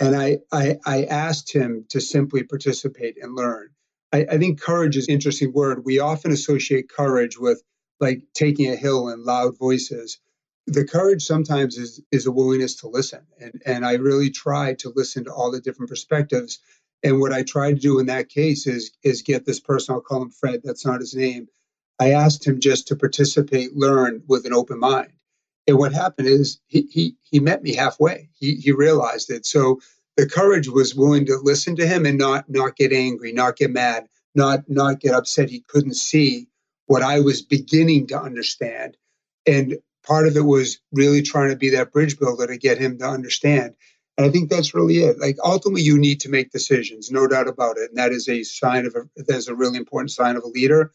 and 0.00 0.16
i 0.16 0.38
i, 0.52 0.78
I 0.86 1.04
asked 1.04 1.52
him 1.52 1.86
to 1.90 2.00
simply 2.00 2.42
participate 2.44 3.16
and 3.22 3.34
learn. 3.34 3.70
I, 4.12 4.26
I 4.30 4.38
think 4.38 4.60
courage 4.60 4.96
is 4.96 5.08
an 5.08 5.14
interesting 5.14 5.52
word. 5.52 5.84
We 5.84 5.98
often 6.00 6.32
associate 6.32 6.88
courage 6.90 7.38
with 7.38 7.62
like 8.00 8.22
taking 8.34 8.70
a 8.70 8.76
hill 8.76 9.08
and 9.08 9.22
loud 9.24 9.58
voices. 9.58 10.18
The 10.66 10.86
courage 10.86 11.24
sometimes 11.24 11.76
is 11.78 12.00
is 12.12 12.26
a 12.26 12.32
willingness 12.32 12.76
to 12.76 12.88
listen. 12.88 13.26
And 13.40 13.62
and 13.66 13.86
i 13.86 13.94
really 13.94 14.30
try 14.30 14.74
to 14.74 14.92
listen 14.94 15.24
to 15.24 15.32
all 15.32 15.50
the 15.50 15.60
different 15.60 15.90
perspectives. 15.90 16.58
And 17.02 17.20
what 17.20 17.32
i 17.32 17.42
tried 17.42 17.76
to 17.76 17.80
do 17.82 17.98
in 17.98 18.06
that 18.06 18.28
case 18.28 18.66
is 18.66 18.92
is 19.02 19.22
get 19.22 19.44
this 19.46 19.60
person 19.60 19.94
i'll 19.94 20.00
call 20.00 20.22
him 20.22 20.30
fred 20.30 20.60
that's 20.64 20.86
not 20.86 21.00
his 21.00 21.14
name. 21.14 21.48
I 22.00 22.12
asked 22.12 22.46
him 22.46 22.60
just 22.60 22.88
to 22.88 22.96
participate 22.96 23.76
learn 23.76 24.22
with 24.28 24.46
an 24.46 24.52
open 24.54 24.78
mind 24.80 25.12
and 25.66 25.78
what 25.78 25.92
happened 25.92 26.28
is 26.28 26.60
he 26.66 26.82
he, 26.90 27.16
he 27.22 27.40
met 27.40 27.62
me 27.62 27.74
halfway 27.74 28.28
he 28.34 28.56
he 28.56 28.72
realized 28.72 29.30
it 29.30 29.46
so 29.46 29.80
the 30.16 30.28
courage 30.28 30.68
was 30.68 30.94
willing 30.94 31.26
to 31.26 31.38
listen 31.42 31.76
to 31.76 31.86
him 31.86 32.06
and 32.06 32.18
not 32.18 32.48
not 32.48 32.76
get 32.76 32.92
angry 32.92 33.32
not 33.32 33.56
get 33.56 33.70
mad 33.70 34.06
not 34.34 34.68
not 34.68 35.00
get 35.00 35.14
upset 35.14 35.50
he 35.50 35.60
couldn't 35.60 35.94
see 35.94 36.48
what 36.86 37.02
i 37.02 37.20
was 37.20 37.42
beginning 37.42 38.06
to 38.06 38.20
understand 38.20 38.96
and 39.46 39.78
part 40.04 40.26
of 40.26 40.36
it 40.36 40.44
was 40.44 40.80
really 40.92 41.22
trying 41.22 41.50
to 41.50 41.56
be 41.56 41.70
that 41.70 41.92
bridge 41.92 42.18
builder 42.18 42.46
to 42.46 42.56
get 42.56 42.78
him 42.78 42.98
to 42.98 43.04
understand. 43.06 43.74
And 44.16 44.26
I 44.26 44.30
think 44.30 44.50
that's 44.50 44.74
really 44.74 44.98
it. 44.98 45.18
Like 45.18 45.38
ultimately, 45.42 45.82
you 45.82 45.98
need 45.98 46.20
to 46.20 46.28
make 46.28 46.50
decisions, 46.50 47.10
no 47.10 47.26
doubt 47.26 47.48
about 47.48 47.78
it, 47.78 47.90
and 47.90 47.98
that 47.98 48.12
is 48.12 48.28
a 48.28 48.42
sign 48.42 48.86
of 48.86 48.94
a 48.94 49.22
that's 49.22 49.48
a 49.48 49.54
really 49.54 49.78
important 49.78 50.10
sign 50.10 50.36
of 50.36 50.44
a 50.44 50.48
leader. 50.48 50.92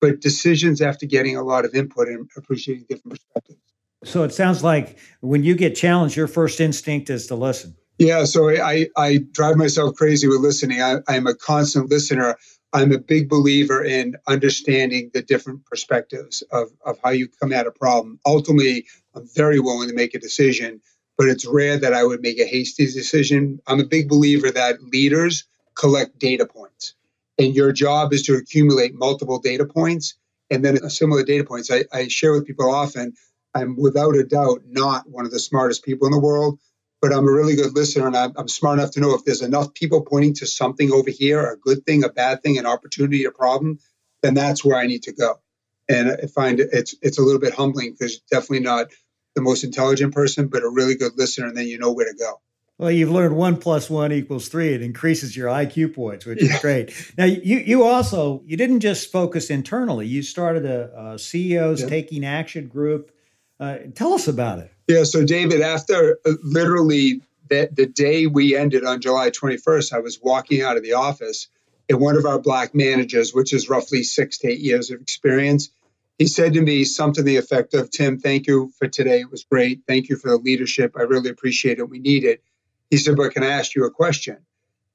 But 0.00 0.20
decisions 0.20 0.80
after 0.80 1.06
getting 1.06 1.36
a 1.36 1.42
lot 1.42 1.64
of 1.64 1.74
input 1.74 2.08
and 2.08 2.30
appreciating 2.36 2.86
different 2.88 3.18
perspectives. 3.18 3.60
So 4.04 4.22
it 4.22 4.32
sounds 4.32 4.64
like 4.64 4.98
when 5.20 5.44
you 5.44 5.54
get 5.54 5.76
challenged, 5.76 6.16
your 6.16 6.26
first 6.26 6.60
instinct 6.60 7.10
is 7.10 7.26
to 7.26 7.34
listen. 7.34 7.76
Yeah, 7.98 8.24
so 8.24 8.48
I 8.48 8.88
I 8.96 9.18
drive 9.30 9.56
myself 9.56 9.94
crazy 9.94 10.26
with 10.26 10.40
listening. 10.40 10.80
I, 10.80 11.00
I'm 11.06 11.26
a 11.26 11.34
constant 11.34 11.90
listener. 11.90 12.36
I'm 12.72 12.92
a 12.92 12.98
big 12.98 13.28
believer 13.28 13.84
in 13.84 14.16
understanding 14.26 15.10
the 15.12 15.22
different 15.22 15.66
perspectives 15.66 16.42
of, 16.52 16.68
of 16.86 16.98
how 17.02 17.10
you 17.10 17.28
come 17.28 17.52
at 17.52 17.66
a 17.66 17.72
problem. 17.72 18.20
Ultimately, 18.24 18.86
I'm 19.14 19.28
very 19.34 19.58
willing 19.58 19.88
to 19.88 19.94
make 19.94 20.14
a 20.14 20.20
decision, 20.20 20.80
but 21.18 21.28
it's 21.28 21.44
rare 21.44 21.78
that 21.78 21.92
I 21.92 22.04
would 22.04 22.22
make 22.22 22.38
a 22.38 22.46
hasty 22.46 22.86
decision. 22.86 23.60
I'm 23.66 23.80
a 23.80 23.86
big 23.86 24.08
believer 24.08 24.50
that 24.50 24.82
leaders 24.82 25.44
collect 25.74 26.18
data 26.18 26.46
points, 26.46 26.94
and 27.38 27.54
your 27.54 27.72
job 27.72 28.14
is 28.14 28.22
to 28.24 28.36
accumulate 28.36 28.94
multiple 28.94 29.40
data 29.40 29.66
points. 29.66 30.14
And 30.48 30.64
then 30.64 30.88
similar 30.88 31.22
data 31.22 31.44
points, 31.44 31.70
I, 31.70 31.84
I 31.92 32.08
share 32.08 32.32
with 32.32 32.46
people 32.46 32.74
often. 32.74 33.12
I'm 33.54 33.76
without 33.76 34.16
a 34.16 34.24
doubt 34.24 34.62
not 34.66 35.08
one 35.08 35.24
of 35.24 35.30
the 35.30 35.38
smartest 35.38 35.84
people 35.84 36.06
in 36.06 36.12
the 36.12 36.20
world, 36.20 36.58
but 37.00 37.12
I'm 37.12 37.26
a 37.26 37.32
really 37.32 37.56
good 37.56 37.74
listener 37.74 38.06
and 38.06 38.16
I'm, 38.16 38.32
I'm, 38.36 38.48
smart 38.48 38.78
enough 38.78 38.92
to 38.92 39.00
know 39.00 39.14
if 39.14 39.24
there's 39.24 39.42
enough 39.42 39.74
people 39.74 40.02
pointing 40.02 40.34
to 40.34 40.46
something 40.46 40.92
over 40.92 41.10
here, 41.10 41.40
a 41.40 41.56
good 41.56 41.84
thing, 41.84 42.04
a 42.04 42.08
bad 42.08 42.42
thing, 42.42 42.58
an 42.58 42.66
opportunity, 42.66 43.24
a 43.24 43.30
problem, 43.30 43.78
then 44.22 44.34
that's 44.34 44.64
where 44.64 44.76
I 44.76 44.86
need 44.86 45.04
to 45.04 45.12
go. 45.12 45.40
And 45.88 46.10
I 46.10 46.26
find 46.26 46.60
it's 46.60 46.94
it's 47.02 47.18
a 47.18 47.22
little 47.22 47.40
bit 47.40 47.54
humbling 47.54 47.92
because 47.92 48.20
definitely 48.30 48.60
not 48.60 48.88
the 49.34 49.42
most 49.42 49.64
intelligent 49.64 50.14
person, 50.14 50.48
but 50.48 50.62
a 50.62 50.68
really 50.68 50.94
good 50.94 51.12
listener, 51.16 51.46
and 51.46 51.56
then 51.56 51.66
you 51.66 51.78
know 51.78 51.92
where 51.92 52.06
to 52.06 52.16
go. 52.16 52.40
Well, 52.78 52.90
you've 52.90 53.10
learned 53.10 53.36
one 53.36 53.58
plus 53.58 53.90
one 53.90 54.10
equals 54.10 54.48
three. 54.48 54.72
It 54.72 54.82
increases 54.82 55.36
your 55.36 55.48
IQ 55.48 55.94
points, 55.94 56.24
which 56.24 56.42
yeah. 56.42 56.54
is 56.54 56.60
great. 56.60 57.12
Now, 57.18 57.24
you 57.24 57.58
you 57.58 57.82
also 57.82 58.42
you 58.46 58.56
didn't 58.56 58.80
just 58.80 59.12
focus 59.12 59.50
internally. 59.50 60.06
You 60.06 60.22
started 60.22 60.64
a, 60.64 61.12
a 61.12 61.18
CEOs 61.18 61.82
yeah. 61.82 61.88
Taking 61.88 62.24
Action 62.24 62.68
group. 62.68 63.12
Uh, 63.60 63.76
tell 63.94 64.14
us 64.14 64.26
about 64.26 64.58
it. 64.58 64.72
Yeah, 64.88 65.04
so 65.04 65.24
David, 65.24 65.60
after 65.60 66.18
uh, 66.26 66.32
literally 66.42 67.20
the, 67.48 67.90
day 67.92 68.26
we 68.26 68.56
ended 68.56 68.84
on 68.84 69.00
July 69.00 69.30
21st, 69.30 69.92
I 69.92 69.98
was 69.98 70.18
walking 70.20 70.62
out 70.62 70.78
of 70.78 70.82
the 70.82 70.94
office, 70.94 71.48
and 71.88 72.00
one 72.00 72.16
of 72.16 72.24
our 72.24 72.38
black 72.38 72.74
managers, 72.74 73.34
which 73.34 73.52
is 73.52 73.68
roughly 73.68 74.02
six 74.02 74.38
to 74.38 74.48
eight 74.48 74.60
years 74.60 74.90
of 74.90 75.00
experience, 75.00 75.70
he 76.18 76.26
said 76.26 76.54
to 76.54 76.62
me 76.62 76.84
something 76.84 77.22
to 77.22 77.22
the 77.22 77.36
effect 77.36 77.74
of, 77.74 77.90
Tim, 77.90 78.18
thank 78.18 78.46
you 78.46 78.72
for 78.78 78.88
today. 78.88 79.20
It 79.20 79.30
was 79.30 79.44
great. 79.44 79.82
Thank 79.86 80.08
you 80.08 80.16
for 80.16 80.30
the 80.30 80.36
leadership. 80.36 80.94
I 80.96 81.02
really 81.02 81.30
appreciate 81.30 81.78
it. 81.78 81.88
We 81.88 81.98
need 81.98 82.24
it. 82.24 82.42
He 82.90 82.96
said, 82.96 83.16
but 83.16 83.32
can 83.32 83.42
I 83.42 83.50
ask 83.50 83.74
you 83.74 83.84
a 83.84 83.90
question? 83.90 84.38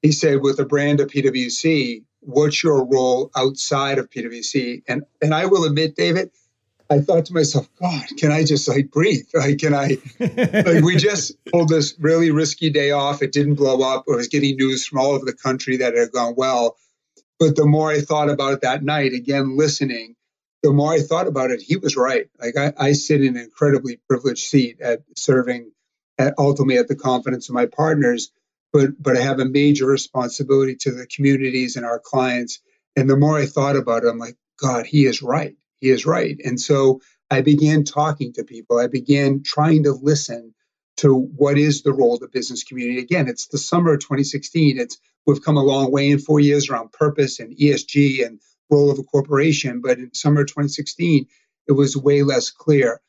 He 0.01 0.12
said, 0.12 0.41
with 0.41 0.57
the 0.57 0.65
brand 0.65 1.00
of 1.00 1.10
PwC, 1.10 2.03
what's 2.19 2.63
your 2.63 2.86
role 2.86 3.31
outside 3.36 3.98
of 3.98 4.10
PwC? 4.10 4.84
And 4.88 5.03
and 5.22 5.34
I 5.34 5.45
will 5.45 5.65
admit, 5.65 5.95
David, 5.95 6.31
I 6.89 7.00
thought 7.00 7.25
to 7.25 7.34
myself, 7.34 7.68
God, 7.82 8.06
can 8.18 8.32
I 8.32 8.44
just 8.44 8.68
like 8.68 8.92
breathe? 8.92 9.25
Like, 9.34 9.58
can 9.58 9.74
I? 9.74 9.98
like, 10.20 10.84
we 10.84 10.96
just 10.98 11.34
pulled 11.46 11.70
this 11.70 11.96
really 12.00 12.32
risky 12.32 12.70
day 12.70 12.92
off. 12.92 13.22
It 13.22 13.32
didn't 13.32 13.56
blow 13.56 13.82
up. 13.82 14.06
I 14.08 14.15
was 14.15 14.27
getting 14.27 14.56
news 14.56 14.86
from 14.86 15.00
all 15.00 15.12
over 15.12 15.25
the 15.25 15.34
country 15.34 15.77
that 15.77 15.94
it 15.94 16.00
had 16.00 16.12
gone 16.12 16.36
well. 16.38 16.77
But 17.39 17.56
the 17.56 17.65
more 17.65 17.92
I 17.92 18.01
thought 18.01 18.30
about 18.30 18.54
it 18.54 18.62
that 18.62 18.84
night, 18.84 19.13
again, 19.13 19.58
listening, 19.58 20.15
the 20.63 20.72
more 20.72 20.94
I 20.94 21.01
thought 21.01 21.27
about 21.27 21.51
it, 21.51 21.62
he 21.62 21.75
was 21.75 21.98
right. 21.98 22.27
Like, 22.39 22.56
I, 22.58 22.74
I 22.77 22.92
sit 22.94 23.22
in 23.22 23.36
an 23.36 23.44
incredibly 23.44 24.00
privileged 24.08 24.46
seat 24.46 24.80
at 24.80 25.01
serving 25.15 25.72
at, 26.18 26.36
ultimately 26.38 26.77
at 26.77 26.88
the 26.88 26.96
confidence 26.96 27.50
of 27.50 27.56
my 27.56 27.65
partners, 27.65 28.32
but 28.72 28.92
but 29.01 29.18
I 29.18 29.22
have 29.22 29.39
a 29.39 29.46
major 29.46 29.86
responsibility 29.86 30.75
to 30.82 30.92
the 30.92 31.08
communities 31.08 31.75
and 31.75 31.86
our 31.86 32.00
clients. 32.00 32.62
And 32.96 33.10
the 33.10 33.18
more 33.18 33.38
I 33.38 33.46
thought 33.46 33.75
about 33.75 34.04
it, 34.04 34.08
I'm 34.08 34.18
like, 34.18 34.38
God, 34.58 34.86
he 34.86 35.06
is 35.06 35.22
right 35.22 35.56
he 35.79 35.89
is 35.89 36.05
right. 36.05 36.39
And 36.44 36.60
so 36.60 37.01
I 37.29 37.41
began 37.41 37.84
talking 37.84 38.34
to 38.34 38.44
people. 38.44 38.77
I 38.77 38.88
began 38.88 39.44
trying 39.44 39.84
to 39.84 39.91
listen 39.91 40.53
to 40.98 41.13
what 41.13 41.58
is 41.58 41.82
the 41.82 41.94
role 41.94 42.15
of 42.15 42.22
the 42.22 42.27
business 42.27 42.63
community. 42.63 43.00
Again, 43.00 43.27
it's 43.27 43.48
the 43.48 43.58
summer 43.58 43.94
of 43.94 44.00
2016. 44.00 44.79
It's 44.79 44.98
we've 45.25 45.44
come 45.44 45.58
a 45.58 45.63
long 45.63 45.91
way 45.91 46.12
in 46.12 46.20
four 46.20 46.39
years 46.39 46.70
around 46.70 46.91
purpose 46.91 47.39
and 47.39 47.58
ESG 47.58 48.25
and 48.25 48.39
role 48.70 48.91
of 48.91 49.00
a 49.00 49.03
corporation. 49.03 49.82
But 49.82 49.98
in 49.98 50.13
summer 50.13 50.41
of 50.41 50.48
2016, 50.48 51.27
it 51.67 51.72
was 51.72 51.98
way 51.98 52.24
less 52.24 52.51
clear. 52.51 53.01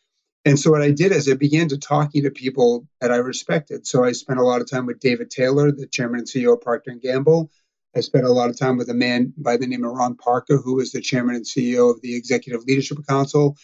And 0.45 0.59
so 0.59 0.71
what 0.71 0.83
I 0.83 0.93
did 0.93 1.13
is 1.13 1.29
I 1.29 1.35
began 1.35 1.69
to 1.69 1.79
talking 1.79 2.23
to 2.23 2.31
people 2.31 2.87
that 3.01 3.11
I 3.11 3.17
respected. 3.17 3.87
So 3.87 4.05
I 4.05 4.13
spent 4.13 4.39
a 4.39 4.45
lot 4.45 4.61
of 4.61 4.71
time 4.71 4.87
with 4.87 5.01
David 5.01 5.31
Taylor, 5.31 5.73
the 5.73 5.89
chairman 5.89 6.21
and 6.21 6.29
CEO 6.29 6.55
of 6.55 6.61
Procter 6.61 6.93
and 6.93 7.01
Gamble. 7.01 7.51
I 7.97 8.01
spent 8.01 8.27
a 8.27 8.33
lot 8.33 8.51
of 8.51 8.59
time 8.59 8.77
with 8.77 8.91
a 8.91 8.95
man 8.95 9.33
by 9.39 9.57
the 9.57 9.67
name 9.67 9.83
of 9.83 9.93
Ron 9.93 10.17
Parker, 10.17 10.59
who 10.59 10.81
is 10.81 10.93
the 10.93 11.01
chairman 11.01 11.35
and 11.35 11.47
CEO 11.47 11.91
of 11.91 12.03
the 12.03 12.15
Executive 12.15 12.63
Leadership 12.65 12.99
Council. 13.09 13.57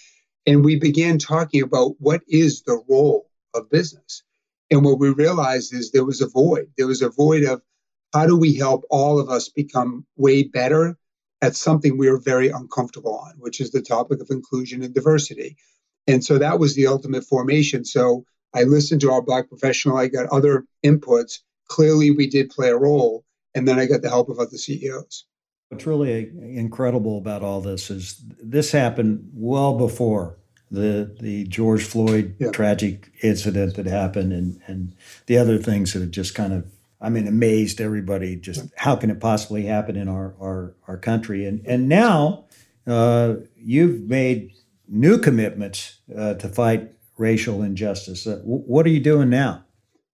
And 0.46 0.64
we 0.64 0.76
began 0.76 1.18
talking 1.18 1.60
about 1.60 1.96
what 1.98 2.22
is 2.26 2.62
the 2.62 2.82
role 2.88 3.28
of 3.52 3.68
business. 3.68 4.22
And 4.70 4.86
what 4.86 4.98
we 4.98 5.10
realized 5.10 5.74
is 5.74 5.90
there 5.90 6.06
was 6.06 6.22
a 6.22 6.28
void. 6.28 6.70
There 6.78 6.86
was 6.86 7.02
a 7.02 7.10
void 7.10 7.44
of 7.44 7.60
how 8.14 8.26
do 8.26 8.38
we 8.38 8.54
help 8.54 8.84
all 8.88 9.20
of 9.20 9.28
us 9.28 9.50
become 9.50 10.06
way 10.16 10.44
better 10.44 10.96
at 11.42 11.54
something 11.54 11.98
we 11.98 12.08
are 12.08 12.16
very 12.16 12.48
uncomfortable 12.48 13.18
on, 13.18 13.34
which 13.36 13.60
is 13.60 13.70
the 13.70 13.82
topic 13.82 14.22
of 14.22 14.30
inclusion 14.30 14.82
and 14.82 14.94
diversity. 14.94 15.58
And 16.06 16.24
so 16.24 16.38
that 16.38 16.58
was 16.58 16.74
the 16.74 16.86
ultimate 16.86 17.24
formation. 17.24 17.84
So 17.84 18.24
I 18.54 18.62
listened 18.62 19.02
to 19.02 19.12
our 19.12 19.20
Black 19.20 19.50
professional, 19.50 19.98
I 19.98 20.06
got 20.06 20.30
other 20.30 20.64
inputs. 20.82 21.40
Clearly, 21.68 22.10
we 22.10 22.28
did 22.28 22.48
play 22.48 22.70
a 22.70 22.76
role 22.78 23.26
and 23.54 23.66
then 23.66 23.78
I 23.78 23.87
got 23.87 24.02
the 24.02 24.09
help 24.09 24.28
of 24.28 24.38
other 24.38 24.56
CEOs. 24.56 25.25
What's 25.68 25.87
really 25.87 26.30
incredible 26.54 27.18
about 27.18 27.42
all 27.42 27.61
this 27.61 27.90
is 27.90 28.23
this 28.42 28.73
happened 28.73 29.30
well 29.32 29.78
before 29.78 30.37
the 30.71 31.14
the 31.21 31.44
George 31.44 31.85
Floyd 31.85 32.35
yeah. 32.38 32.50
tragic 32.50 33.11
incident 33.23 33.76
that 33.76 33.87
happened, 33.87 34.32
and 34.32 34.61
and 34.66 34.94
the 35.26 35.38
other 35.38 35.59
things 35.59 35.92
that 35.92 36.00
have 36.00 36.11
just 36.11 36.35
kind 36.35 36.52
of 36.52 36.66
I 37.00 37.11
mean 37.11 37.28
amazed 37.28 37.80
everybody. 37.80 38.37
Just 38.37 38.71
how 38.76 38.97
can 38.97 39.11
it 39.11 39.21
possibly 39.21 39.66
happen 39.66 39.97
in 39.97 40.09
our 40.09 40.35
our, 40.40 40.75
our 40.88 40.97
country? 40.97 41.47
And 41.47 41.64
and 41.66 41.88
now 41.88 42.47
uh, 42.87 43.35
you've 43.56 44.02
made 44.09 44.52
new 44.88 45.18
commitments 45.18 45.99
uh, 46.16 46.35
to 46.35 46.49
fight 46.49 46.92
racial 47.16 47.62
injustice. 47.62 48.26
Uh, 48.26 48.37
w- 48.37 48.64
what 48.64 48.85
are 48.87 48.90
you 48.90 49.00
doing 49.00 49.30
now? 49.30 49.64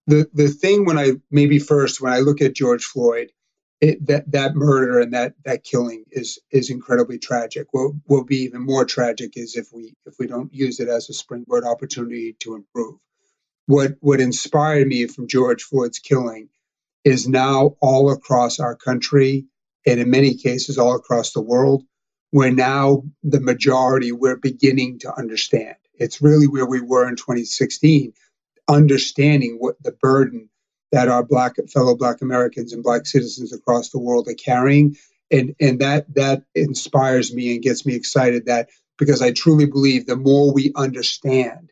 The 0.08 0.28
the 0.34 0.48
thing 0.48 0.86
when 0.86 0.98
I 0.98 1.12
maybe 1.30 1.60
first 1.60 2.02
when 2.02 2.14
I 2.14 2.20
look 2.20 2.42
at 2.42 2.56
George 2.56 2.84
Floyd, 2.84 3.32
it, 3.80 4.06
that 4.08 4.32
that 4.32 4.56
murder 4.56 5.00
and 5.00 5.14
that 5.14 5.34
that 5.46 5.64
killing 5.64 6.04
is 6.10 6.40
is 6.52 6.70
incredibly 6.70 7.20
tragic. 7.20 7.68
What 7.72 7.94
will 8.08 8.24
be 8.24 8.38
even 8.44 8.62
more 8.66 8.86
tragic 8.86 9.34
is 9.36 9.56
if 9.56 9.68
we 9.72 9.94
if 10.06 10.16
we 10.20 10.28
don't 10.28 10.54
use 10.54 10.80
it 10.80 10.88
as 10.88 11.10
a 11.10 11.14
springboard 11.14 11.64
opportunity 11.64 12.36
to 12.40 12.56
improve. 12.56 12.96
What 13.66 13.92
what 14.00 14.20
inspired 14.20 14.88
me 14.88 15.06
from 15.08 15.28
George 15.28 15.64
Floyd's 15.64 16.00
killing 16.00 16.50
is 17.04 17.28
now 17.28 17.76
all 17.82 18.12
across 18.12 18.60
our 18.60 18.76
country 18.76 19.46
and 19.86 20.00
in 20.00 20.10
many 20.10 20.36
cases 20.36 20.78
all 20.78 20.96
across 20.96 21.32
the 21.32 21.42
world, 21.42 21.84
where 22.32 22.52
now 22.52 23.04
the 23.24 23.40
majority 23.40 24.12
we're 24.12 24.36
beginning 24.36 25.00
to 25.00 25.14
understand. 25.16 25.76
It's 25.94 26.22
really 26.22 26.48
where 26.48 26.66
we 26.66 26.80
were 26.80 27.08
in 27.08 27.16
2016 27.16 28.14
understanding 28.68 29.56
what 29.58 29.76
the 29.82 29.92
burden 29.92 30.48
that 30.92 31.08
our 31.08 31.24
black 31.24 31.56
fellow 31.72 31.96
black 31.96 32.22
Americans 32.22 32.72
and 32.72 32.82
black 32.82 33.06
citizens 33.06 33.52
across 33.52 33.90
the 33.90 33.98
world 33.98 34.28
are 34.28 34.34
carrying. 34.34 34.96
And 35.30 35.54
and 35.60 35.80
that 35.80 36.12
that 36.14 36.44
inspires 36.54 37.32
me 37.34 37.54
and 37.54 37.62
gets 37.62 37.84
me 37.84 37.94
excited 37.94 38.46
that 38.46 38.70
because 38.98 39.22
I 39.22 39.32
truly 39.32 39.66
believe 39.66 40.06
the 40.06 40.16
more 40.16 40.52
we 40.52 40.72
understand, 40.74 41.70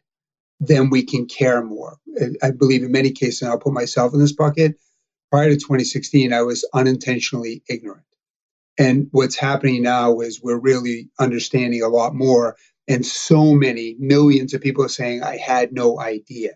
then 0.60 0.90
we 0.90 1.04
can 1.04 1.26
care 1.26 1.62
more. 1.62 1.98
I 2.42 2.50
believe 2.50 2.82
in 2.82 2.92
many 2.92 3.12
cases, 3.12 3.42
and 3.42 3.50
I'll 3.50 3.58
put 3.58 3.72
myself 3.72 4.14
in 4.14 4.20
this 4.20 4.32
bucket. 4.32 4.76
Prior 5.30 5.50
to 5.50 5.56
2016, 5.56 6.32
I 6.32 6.42
was 6.42 6.68
unintentionally 6.72 7.62
ignorant. 7.68 8.04
And 8.78 9.08
what's 9.10 9.36
happening 9.36 9.82
now 9.82 10.20
is 10.20 10.42
we're 10.42 10.58
really 10.58 11.08
understanding 11.18 11.82
a 11.82 11.88
lot 11.88 12.14
more. 12.14 12.56
And 12.88 13.04
so 13.04 13.54
many 13.54 13.96
millions 13.98 14.54
of 14.54 14.60
people 14.60 14.84
are 14.84 14.88
saying, 14.88 15.22
I 15.22 15.36
had 15.36 15.72
no 15.72 15.98
idea. 15.98 16.52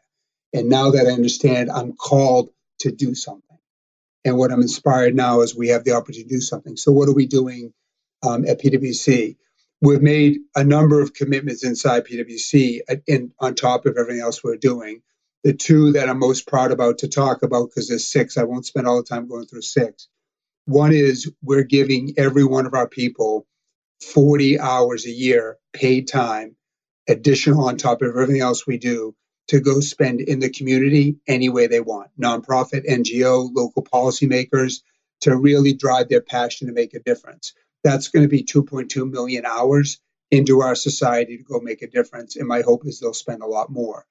And 0.52 0.68
now 0.68 0.90
that 0.90 1.06
I 1.06 1.10
understand, 1.10 1.70
I'm 1.70 1.92
called 1.92 2.50
to 2.80 2.90
do 2.90 3.14
something. 3.14 3.58
And 4.24 4.36
what 4.36 4.52
I'm 4.52 4.60
inspired 4.60 5.14
now 5.14 5.40
is 5.40 5.54
we 5.54 5.68
have 5.68 5.84
the 5.84 5.92
opportunity 5.92 6.24
to 6.24 6.36
do 6.36 6.40
something. 6.40 6.76
So, 6.76 6.92
what 6.92 7.08
are 7.08 7.14
we 7.14 7.26
doing 7.26 7.72
um, 8.22 8.44
at 8.46 8.60
PwC? 8.60 9.36
We've 9.80 10.02
made 10.02 10.40
a 10.54 10.62
number 10.62 11.00
of 11.00 11.14
commitments 11.14 11.64
inside 11.64 12.04
PwC, 12.04 12.80
in, 13.06 13.32
on 13.38 13.54
top 13.54 13.86
of 13.86 13.96
everything 13.96 14.20
else 14.20 14.44
we're 14.44 14.56
doing. 14.56 15.00
The 15.42 15.54
two 15.54 15.92
that 15.92 16.10
I'm 16.10 16.18
most 16.18 16.46
proud 16.46 16.70
about 16.70 16.98
to 16.98 17.08
talk 17.08 17.42
about, 17.42 17.70
because 17.70 17.88
there's 17.88 18.06
six, 18.06 18.36
I 18.36 18.44
won't 18.44 18.66
spend 18.66 18.86
all 18.86 18.98
the 18.98 19.08
time 19.08 19.26
going 19.26 19.46
through 19.46 19.62
six. 19.62 20.08
One 20.66 20.92
is 20.92 21.32
we're 21.42 21.62
giving 21.62 22.14
every 22.18 22.44
one 22.44 22.66
of 22.66 22.74
our 22.74 22.86
people 22.88 23.46
40 24.02 24.60
hours 24.60 25.06
a 25.06 25.10
year 25.10 25.56
paid 25.72 26.08
time, 26.08 26.56
additional 27.08 27.64
on 27.64 27.78
top 27.78 28.02
of 28.02 28.08
everything 28.08 28.42
else 28.42 28.66
we 28.66 28.76
do, 28.76 29.14
to 29.50 29.60
go 29.60 29.80
spend 29.80 30.20
in 30.20 30.38
the 30.38 30.48
community 30.48 31.16
any 31.26 31.48
way 31.48 31.66
they 31.66 31.80
want 31.80 32.08
nonprofit, 32.16 32.88
NGO, 32.88 33.50
local 33.52 33.82
policymakers 33.82 34.82
to 35.22 35.36
really 35.36 35.74
drive 35.74 36.08
their 36.08 36.20
passion 36.20 36.68
to 36.68 36.72
make 36.72 36.94
a 36.94 37.00
difference. 37.00 37.52
That's 37.82 38.08
going 38.08 38.22
to 38.22 38.28
be 38.28 38.44
2.2 38.44 39.10
million 39.10 39.44
hours 39.44 39.98
into 40.30 40.60
our 40.60 40.76
society 40.76 41.36
to 41.36 41.42
go 41.42 41.58
make 41.58 41.82
a 41.82 41.90
difference. 41.90 42.36
And 42.36 42.46
my 42.46 42.62
hope 42.62 42.86
is 42.86 43.00
they'll 43.00 43.12
spend 43.12 43.42
a 43.42 43.46
lot 43.46 43.70
more. 43.70 44.06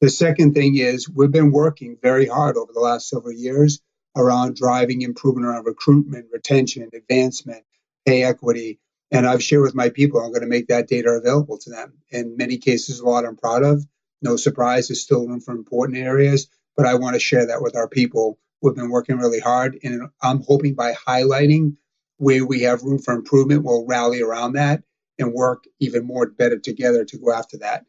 The 0.00 0.08
second 0.08 0.54
thing 0.54 0.78
is 0.78 1.10
we've 1.10 1.30
been 1.30 1.52
working 1.52 1.98
very 2.00 2.26
hard 2.26 2.56
over 2.56 2.72
the 2.72 2.80
last 2.80 3.10
several 3.10 3.34
years 3.34 3.80
around 4.16 4.56
driving 4.56 5.02
improvement 5.02 5.46
around 5.46 5.66
recruitment, 5.66 6.28
retention, 6.32 6.88
advancement, 6.94 7.64
pay 8.06 8.22
equity. 8.22 8.80
And 9.10 9.26
I've 9.26 9.42
shared 9.42 9.62
with 9.62 9.74
my 9.74 9.90
people, 9.90 10.20
I'm 10.20 10.30
going 10.30 10.40
to 10.40 10.48
make 10.48 10.68
that 10.68 10.88
data 10.88 11.10
available 11.10 11.58
to 11.58 11.70
them. 11.70 11.98
In 12.08 12.38
many 12.38 12.56
cases, 12.56 13.00
a 13.00 13.06
lot 13.06 13.26
I'm 13.26 13.36
proud 13.36 13.62
of. 13.62 13.84
No 14.22 14.36
surprise, 14.36 14.88
there's 14.88 15.02
still 15.02 15.26
room 15.26 15.40
for 15.40 15.52
important 15.52 15.98
areas, 15.98 16.48
but 16.76 16.86
I 16.86 16.94
want 16.94 17.14
to 17.14 17.20
share 17.20 17.46
that 17.46 17.62
with 17.62 17.76
our 17.76 17.88
people. 17.88 18.38
We've 18.62 18.74
been 18.74 18.90
working 18.90 19.18
really 19.18 19.40
hard, 19.40 19.78
and 19.82 20.08
I'm 20.22 20.42
hoping 20.42 20.74
by 20.74 20.92
highlighting 20.92 21.76
where 22.18 22.44
we 22.44 22.62
have 22.62 22.82
room 22.82 22.98
for 22.98 23.14
improvement, 23.14 23.64
we'll 23.64 23.86
rally 23.86 24.20
around 24.20 24.52
that 24.52 24.82
and 25.18 25.32
work 25.32 25.64
even 25.80 26.06
more 26.06 26.26
better 26.26 26.58
together 26.58 27.04
to 27.06 27.18
go 27.18 27.32
after 27.32 27.58
that. 27.58 27.86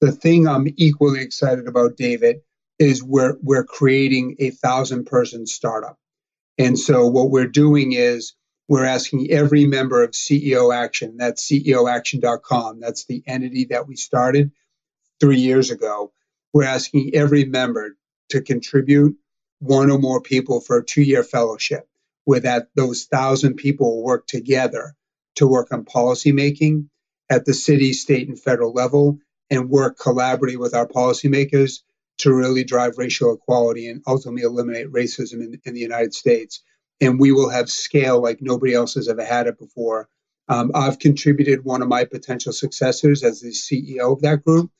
The 0.00 0.12
thing 0.12 0.48
I'm 0.48 0.66
equally 0.76 1.20
excited 1.20 1.68
about, 1.68 1.96
David, 1.96 2.40
is 2.78 3.02
we're 3.02 3.36
we're 3.42 3.64
creating 3.64 4.36
a 4.38 4.50
thousand 4.50 5.04
person 5.04 5.46
startup. 5.46 5.98
And 6.58 6.78
so 6.78 7.06
what 7.06 7.30
we're 7.30 7.48
doing 7.48 7.92
is 7.92 8.34
we're 8.68 8.84
asking 8.84 9.30
every 9.30 9.66
member 9.66 10.02
of 10.02 10.12
CEO 10.12 10.74
Action, 10.74 11.16
that's 11.18 11.46
CEOaction.com, 11.46 12.80
that's 12.80 13.04
the 13.04 13.22
entity 13.26 13.66
that 13.66 13.86
we 13.86 13.96
started 13.96 14.52
three 15.20 15.38
years 15.38 15.70
ago, 15.70 16.12
we're 16.52 16.64
asking 16.64 17.14
every 17.14 17.44
member 17.44 17.96
to 18.30 18.40
contribute 18.40 19.16
one 19.60 19.90
or 19.90 19.98
more 19.98 20.20
people 20.20 20.60
for 20.60 20.78
a 20.78 20.84
two 20.84 21.02
year 21.02 21.22
fellowship 21.22 21.88
where 22.24 22.40
that 22.40 22.68
those 22.74 23.04
thousand 23.04 23.54
people 23.54 23.96
will 23.96 24.04
work 24.04 24.26
together 24.26 24.94
to 25.36 25.46
work 25.46 25.68
on 25.72 25.84
policy 25.84 26.32
making 26.32 26.90
at 27.30 27.44
the 27.44 27.54
city, 27.54 27.92
state, 27.92 28.28
and 28.28 28.40
federal 28.40 28.72
level 28.72 29.18
and 29.50 29.70
work 29.70 29.98
collaboratively 29.98 30.56
with 30.56 30.74
our 30.74 30.86
policymakers 30.86 31.80
to 32.18 32.32
really 32.34 32.64
drive 32.64 32.98
racial 32.98 33.34
equality 33.34 33.88
and 33.88 34.02
ultimately 34.06 34.42
eliminate 34.42 34.90
racism 34.90 35.34
in, 35.34 35.60
in 35.64 35.74
the 35.74 35.80
United 35.80 36.14
States. 36.14 36.62
And 37.00 37.20
we 37.20 37.30
will 37.32 37.50
have 37.50 37.68
scale 37.68 38.20
like 38.20 38.38
nobody 38.40 38.74
else 38.74 38.94
has 38.94 39.08
ever 39.08 39.24
had 39.24 39.46
it 39.46 39.58
before. 39.58 40.08
Um, 40.48 40.72
I've 40.74 40.98
contributed 40.98 41.64
one 41.64 41.82
of 41.82 41.88
my 41.88 42.04
potential 42.04 42.52
successors 42.52 43.22
as 43.22 43.40
the 43.40 43.50
CEO 43.50 44.12
of 44.12 44.22
that 44.22 44.44
group. 44.44 44.70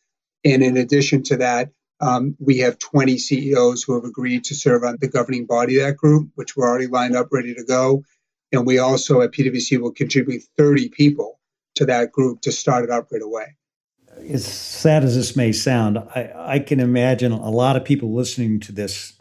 And 0.47 0.63
in 0.63 0.77
addition 0.77 1.25
to 1.25 1.39
that, 1.39 1.71
um, 2.01 2.37
we 2.39 2.59
have 2.59 2.79
20 2.79 3.19
CEOs 3.19 3.83
who 3.83 3.95
have 3.95 4.05
agreed 4.05 4.45
to 4.45 4.55
serve 4.55 4.85
on 4.85 4.97
the 5.01 5.09
governing 5.09 5.45
body 5.45 5.81
of 5.81 5.87
that 5.87 5.97
group, 5.97 6.31
which 6.37 6.57
we're 6.57 6.69
already 6.69 6.87
lined 6.87 7.17
up, 7.17 7.29
ready 7.33 7.53
to 7.55 7.65
go. 7.65 8.05
And 8.53 8.65
we 8.65 8.79
also 8.79 9.23
at 9.23 9.33
PwC 9.33 9.81
will 9.81 9.93
contribute 9.93 10.45
30 10.57 10.91
people 10.91 11.41
to 11.75 11.87
that 11.87 12.13
group 12.13 12.43
to 12.43 12.53
start 12.53 12.85
it 12.85 12.91
up 12.91 13.09
right 13.11 13.23
away. 13.23 13.57
As 14.31 14.47
sad 14.47 15.03
as 15.03 15.17
this 15.17 15.35
may 15.35 15.51
sound, 15.51 15.99
I, 15.99 16.31
I 16.37 16.59
can 16.61 16.79
imagine 16.79 17.33
a 17.33 17.51
lot 17.51 17.77
of 17.77 17.85
people 17.85 18.15
listening 18.15 18.61
to 18.61 18.73
this 18.73 19.19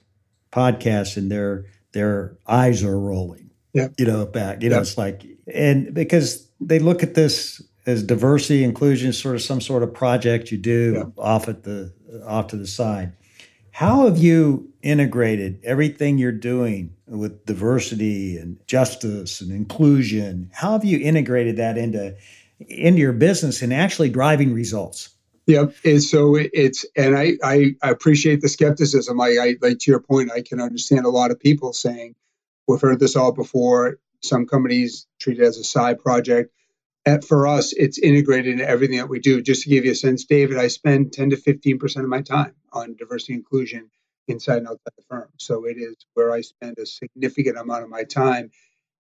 podcast 0.52 1.18
and 1.18 1.32
their 1.32 1.66
their 1.92 2.38
eyes 2.46 2.84
are 2.84 2.98
rolling. 2.98 3.50
Yeah. 3.74 3.88
You 3.98 4.06
know, 4.06 4.26
back. 4.26 4.62
You 4.62 4.70
know, 4.70 4.80
it's 4.80 4.98
like 4.98 5.26
and 5.52 5.94
because 5.94 6.50
they 6.62 6.80
look 6.80 7.04
at 7.04 7.14
this 7.14 7.62
as 7.86 8.04
diversity, 8.04 8.64
inclusion, 8.64 9.14
sort 9.14 9.36
of 9.36 9.42
some 9.42 9.62
sort 9.62 9.84
of 9.84 9.94
project 9.94 10.52
you 10.52 10.58
do 10.58 11.14
off 11.18 11.48
at 11.48 11.64
the 11.64 11.94
off 12.26 12.48
to 12.48 12.58
the 12.58 12.68
side. 12.68 13.14
How 13.72 14.06
have 14.06 14.18
you 14.18 14.72
integrated 14.82 15.60
everything 15.64 16.18
you're 16.18 16.32
doing 16.32 16.96
with 17.08 17.46
diversity 17.46 18.38
and 18.38 18.58
justice 18.68 19.42
and 19.42 19.52
inclusion? 19.52 20.50
How 20.54 20.72
have 20.72 20.86
you 20.86 21.00
integrated 21.00 21.58
that 21.58 21.78
into 21.78 22.16
into 22.60 23.02
your 23.02 23.14
business 23.14 23.62
and 23.62 23.74
actually 23.74 24.10
driving 24.10 24.54
results? 24.54 25.10
Yep. 25.48 25.76
And 25.84 26.02
so 26.02 26.36
it's, 26.36 26.86
and 26.96 27.16
I, 27.16 27.34
I, 27.44 27.76
appreciate 27.84 28.42
the 28.42 28.50
skepticism. 28.50 29.22
I, 29.22 29.38
I, 29.40 29.56
like 29.62 29.78
to 29.80 29.92
your 29.92 30.00
point, 30.00 30.32
I 30.32 30.42
can 30.42 30.60
understand 30.60 31.06
a 31.06 31.10
lot 31.10 31.30
of 31.30 31.40
people 31.40 31.72
saying, 31.72 32.16
we've 32.68 32.82
heard 32.82 33.00
this 33.00 33.16
all 33.16 33.32
before. 33.32 34.00
Some 34.24 34.48
companies 34.48 35.06
treat 35.20 35.40
it 35.40 35.44
as 35.44 35.58
a 35.58 35.64
side 35.64 36.00
project. 36.00 36.52
For 37.26 37.48
us, 37.48 37.74
it's 37.74 38.00
integrated 38.00 38.54
into 38.54 38.70
everything 38.70 38.98
that 38.98 39.10
we 39.10 39.20
do. 39.20 39.42
Just 39.42 39.64
to 39.64 39.70
give 39.70 39.86
you 39.86 39.92
a 39.92 39.96
sense, 39.96 40.26
David, 40.26 40.58
I 40.58 40.70
spend 40.70 41.14
10 41.14 41.32
to 41.32 41.38
15% 41.38 41.98
of 41.98 42.10
my 42.10 42.22
time 42.22 42.56
on 42.74 42.96
diversity 42.98 43.34
inclusion 43.34 43.92
inside 44.30 44.60
and 44.60 44.68
outside 44.70 44.94
the 44.98 45.04
firm. 45.10 45.30
So 45.38 45.66
it 45.66 45.78
is 45.78 45.98
where 46.16 46.34
I 46.34 46.42
spend 46.42 46.78
a 46.80 46.88
significant 46.88 47.58
amount 47.58 47.84
of 47.84 47.90
my 47.90 48.06
time. 48.06 48.52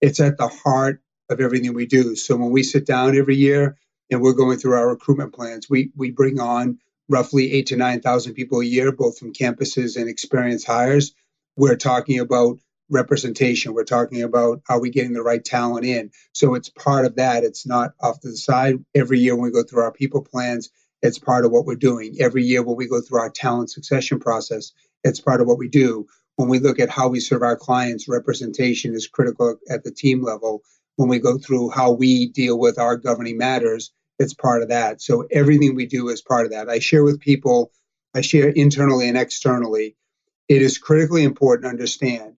It's 0.01 0.19
at 0.19 0.37
the 0.37 0.49
heart 0.49 1.01
of 1.29 1.41
everything 1.41 1.73
we 1.73 1.87
do. 1.87 2.15
So 2.17 2.37
when 2.37 2.51
we 2.51 2.63
sit 2.63 2.85
down 2.85 3.17
every 3.17 3.37
year 3.37 3.77
and 4.11 4.21
we're 4.21 4.33
going 4.33 4.59
through 4.59 4.75
our 4.75 4.89
recruitment 4.89 5.33
plans, 5.33 5.69
we 5.69 5.91
we 5.95 6.11
bring 6.11 6.41
on 6.41 6.79
roughly 7.09 7.53
eight 7.53 7.67
to 7.67 7.77
nine 7.77 8.01
thousand 8.01 8.35
people 8.35 8.61
a 8.61 8.65
year, 8.65 8.91
both 8.91 9.19
from 9.19 9.33
campuses 9.33 9.97
and 9.97 10.09
experienced 10.09 10.67
hires. 10.67 11.15
We're 11.57 11.77
talking 11.77 12.19
about 12.19 12.59
representation. 12.89 13.73
We're 13.73 13.83
talking 13.83 14.21
about 14.21 14.61
are 14.69 14.79
we 14.79 14.89
getting 14.89 15.13
the 15.13 15.23
right 15.23 15.43
talent 15.43 15.85
in? 15.85 16.11
So 16.33 16.55
it's 16.55 16.69
part 16.69 17.05
of 17.05 17.15
that. 17.15 17.43
It's 17.43 17.65
not 17.65 17.93
off 18.01 18.19
to 18.21 18.29
the 18.29 18.37
side. 18.37 18.75
Every 18.93 19.19
year 19.19 19.35
when 19.35 19.45
we 19.45 19.51
go 19.51 19.63
through 19.63 19.83
our 19.83 19.91
people 19.91 20.21
plans, 20.21 20.69
it's 21.01 21.19
part 21.19 21.45
of 21.45 21.51
what 21.51 21.65
we're 21.65 21.75
doing. 21.75 22.15
Every 22.19 22.43
year 22.43 22.63
when 22.63 22.75
we 22.75 22.87
go 22.87 23.01
through 23.01 23.19
our 23.19 23.29
talent 23.29 23.71
succession 23.71 24.19
process, 24.19 24.71
it's 25.03 25.19
part 25.19 25.41
of 25.41 25.47
what 25.47 25.57
we 25.57 25.67
do. 25.67 26.07
When 26.35 26.49
we 26.49 26.59
look 26.59 26.79
at 26.79 26.89
how 26.89 27.07
we 27.07 27.19
serve 27.19 27.43
our 27.43 27.55
clients, 27.55 28.07
representation 28.07 28.93
is 28.93 29.07
critical 29.07 29.57
at 29.69 29.83
the 29.83 29.91
team 29.91 30.23
level. 30.23 30.61
When 30.95 31.09
we 31.09 31.19
go 31.19 31.37
through 31.37 31.71
how 31.71 31.91
we 31.91 32.27
deal 32.29 32.57
with 32.57 32.79
our 32.79 32.97
governing 32.97 33.37
matters, 33.37 33.91
it's 34.19 34.33
part 34.33 34.61
of 34.61 34.69
that. 34.69 35.01
So 35.01 35.27
everything 35.31 35.75
we 35.75 35.85
do 35.85 36.09
is 36.09 36.21
part 36.21 36.45
of 36.45 36.51
that. 36.51 36.69
I 36.69 36.79
share 36.79 37.03
with 37.03 37.19
people, 37.19 37.71
I 38.13 38.21
share 38.21 38.49
internally 38.49 39.07
and 39.07 39.17
externally. 39.17 39.95
It 40.47 40.61
is 40.61 40.77
critically 40.77 41.23
important 41.23 41.63
to 41.63 41.69
understand 41.69 42.34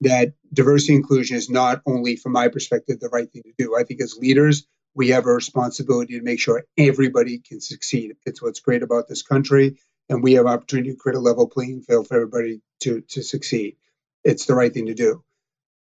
that 0.00 0.34
diversity 0.52 0.94
inclusion 0.94 1.36
is 1.36 1.50
not 1.50 1.82
only, 1.86 2.16
from 2.16 2.32
my 2.32 2.48
perspective, 2.48 3.00
the 3.00 3.08
right 3.08 3.30
thing 3.30 3.42
to 3.42 3.52
do. 3.58 3.76
I 3.76 3.84
think 3.84 4.00
as 4.00 4.16
leaders, 4.16 4.66
we 4.94 5.08
have 5.10 5.26
a 5.26 5.32
responsibility 5.32 6.18
to 6.18 6.24
make 6.24 6.40
sure 6.40 6.64
everybody 6.76 7.38
can 7.38 7.60
succeed. 7.60 8.16
It's 8.24 8.42
what's 8.42 8.60
great 8.60 8.82
about 8.82 9.08
this 9.08 9.22
country, 9.22 9.78
and 10.08 10.22
we 10.22 10.34
have 10.34 10.46
opportunity 10.46 10.90
to 10.90 10.96
create 10.96 11.16
a 11.16 11.20
level 11.20 11.48
playing 11.48 11.82
field 11.82 12.08
for 12.08 12.14
everybody 12.14 12.60
to, 12.80 13.02
to 13.02 13.22
succeed. 13.22 13.76
It's 14.24 14.46
the 14.46 14.54
right 14.54 14.72
thing 14.72 14.86
to 14.86 14.94
do. 14.94 15.22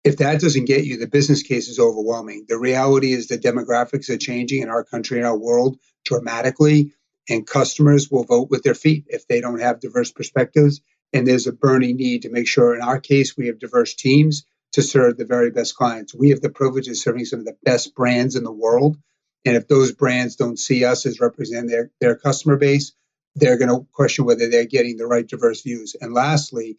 If 0.04 0.18
that 0.18 0.42
doesn't 0.42 0.66
get 0.66 0.84
you, 0.86 0.98
the 0.98 1.08
business 1.08 1.44
case 1.44 1.68
is 1.68 1.80
overwhelming. 1.80 2.46
The 2.48 2.58
reality 2.58 3.14
is 3.14 3.28
the 3.28 3.38
demographics 3.38 4.10
are 4.10 4.18
changing 4.18 4.64
in 4.64 4.70
our 4.70 4.84
country 4.84 5.20
and 5.20 5.28
our 5.28 5.38
world 5.38 5.78
dramatically, 6.06 6.94
and 7.30 7.46
customers 7.46 8.10
will 8.10 8.24
vote 8.24 8.50
with 8.50 8.64
their 8.64 8.74
feet 8.74 9.06
if 9.08 9.28
they 9.28 9.42
don't 9.42 9.60
have 9.60 9.80
diverse 9.80 10.12
perspectives 10.12 10.82
and 11.14 11.28
there's 11.28 11.48
a 11.48 11.54
burning 11.54 11.98
need 11.98 12.24
to 12.24 12.30
make 12.30 12.48
sure 12.48 12.76
in 12.76 12.82
our 12.82 13.00
case 13.00 13.36
we 13.36 13.48
have 13.48 13.60
diverse 13.60 13.96
teams 13.96 14.46
to 14.74 14.82
serve 14.82 15.18
the 15.18 15.26
very 15.26 15.52
best 15.52 15.76
clients. 15.76 16.14
We 16.14 16.30
have 16.30 16.42
the 16.42 16.50
privilege 16.50 16.88
of 16.88 16.98
serving 16.98 17.26
some 17.26 17.40
of 17.40 17.46
the 17.46 17.58
best 17.64 17.94
brands 17.94 18.36
in 18.36 18.44
the 18.44 18.52
world. 18.52 18.98
And 19.44 19.58
if 19.58 19.68
those 19.68 19.92
brands 19.92 20.36
don't 20.36 20.58
see 20.60 20.86
us 20.86 21.06
as 21.06 21.20
representing 21.20 21.70
their, 21.70 21.92
their 22.00 22.16
customer 22.16 22.58
base, 22.58 22.94
they're 23.36 23.58
going 23.58 23.70
to 23.70 23.88
question 23.92 24.26
whether 24.26 24.50
they're 24.50 24.66
getting 24.66 24.98
the 24.98 25.08
right 25.08 25.28
diverse 25.28 25.62
views. 25.62 25.96
And 26.00 26.14
lastly, 26.14 26.78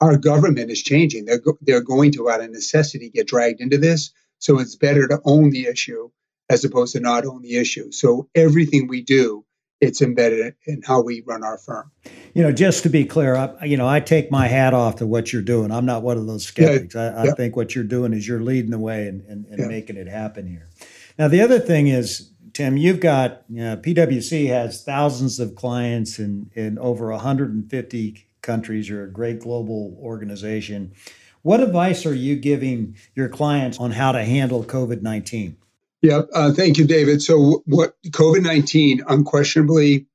our 0.00 0.16
government 0.18 0.70
is 0.70 0.82
changing. 0.82 1.24
They're, 1.24 1.40
go- 1.40 1.58
they're 1.60 1.82
going 1.82 2.12
to, 2.12 2.30
out 2.30 2.42
of 2.42 2.50
necessity, 2.50 3.10
get 3.10 3.28
dragged 3.28 3.60
into 3.60 3.78
this. 3.78 4.12
So 4.38 4.58
it's 4.58 4.76
better 4.76 5.08
to 5.08 5.20
own 5.24 5.50
the 5.50 5.66
issue 5.66 6.10
as 6.50 6.64
opposed 6.64 6.94
to 6.94 7.00
not 7.00 7.24
own 7.24 7.42
the 7.42 7.56
issue. 7.56 7.92
So 7.92 8.28
everything 8.34 8.88
we 8.88 9.02
do 9.02 9.44
it's 9.82 10.00
embedded 10.00 10.54
in 10.64 10.80
how 10.82 11.02
we 11.02 11.22
run 11.26 11.42
our 11.42 11.58
firm. 11.58 11.90
You 12.34 12.44
know, 12.44 12.52
just 12.52 12.84
to 12.84 12.88
be 12.88 13.04
clear, 13.04 13.34
I, 13.34 13.64
you 13.64 13.76
know, 13.76 13.88
I 13.88 13.98
take 13.98 14.30
my 14.30 14.46
hat 14.46 14.72
off 14.72 14.96
to 14.96 15.06
what 15.06 15.32
you're 15.32 15.42
doing. 15.42 15.72
I'm 15.72 15.84
not 15.84 16.02
one 16.02 16.16
of 16.16 16.26
those 16.28 16.46
skeptics. 16.46 16.94
Yeah, 16.94 17.12
I, 17.16 17.22
I 17.22 17.30
think 17.32 17.56
what 17.56 17.74
you're 17.74 17.82
doing 17.82 18.12
is 18.12 18.26
you're 18.26 18.40
leading 18.40 18.70
the 18.70 18.78
way 18.78 19.08
and, 19.08 19.22
and, 19.26 19.44
and 19.46 19.58
yeah. 19.58 19.66
making 19.66 19.96
it 19.96 20.06
happen 20.06 20.46
here. 20.46 20.68
Now, 21.18 21.26
the 21.26 21.40
other 21.40 21.58
thing 21.58 21.88
is, 21.88 22.30
Tim, 22.52 22.76
you've 22.76 23.00
got 23.00 23.42
you 23.48 23.64
know, 23.64 23.76
PwC 23.76 24.46
has 24.48 24.84
thousands 24.84 25.40
of 25.40 25.56
clients 25.56 26.20
in, 26.20 26.48
in 26.54 26.78
over 26.78 27.10
150 27.10 28.26
countries. 28.40 28.88
You're 28.88 29.04
a 29.04 29.10
great 29.10 29.40
global 29.40 29.98
organization. 30.00 30.92
What 31.42 31.60
advice 31.60 32.06
are 32.06 32.14
you 32.14 32.36
giving 32.36 32.96
your 33.16 33.28
clients 33.28 33.80
on 33.80 33.90
how 33.90 34.12
to 34.12 34.22
handle 34.22 34.62
COVID 34.62 35.02
19? 35.02 35.56
Yeah, 36.02 36.22
uh, 36.34 36.52
thank 36.52 36.78
you, 36.78 36.86
David. 36.86 37.22
So, 37.22 37.62
what 37.64 37.94
COVID 38.04 38.42
19 38.42 39.04
unquestionably 39.08 40.06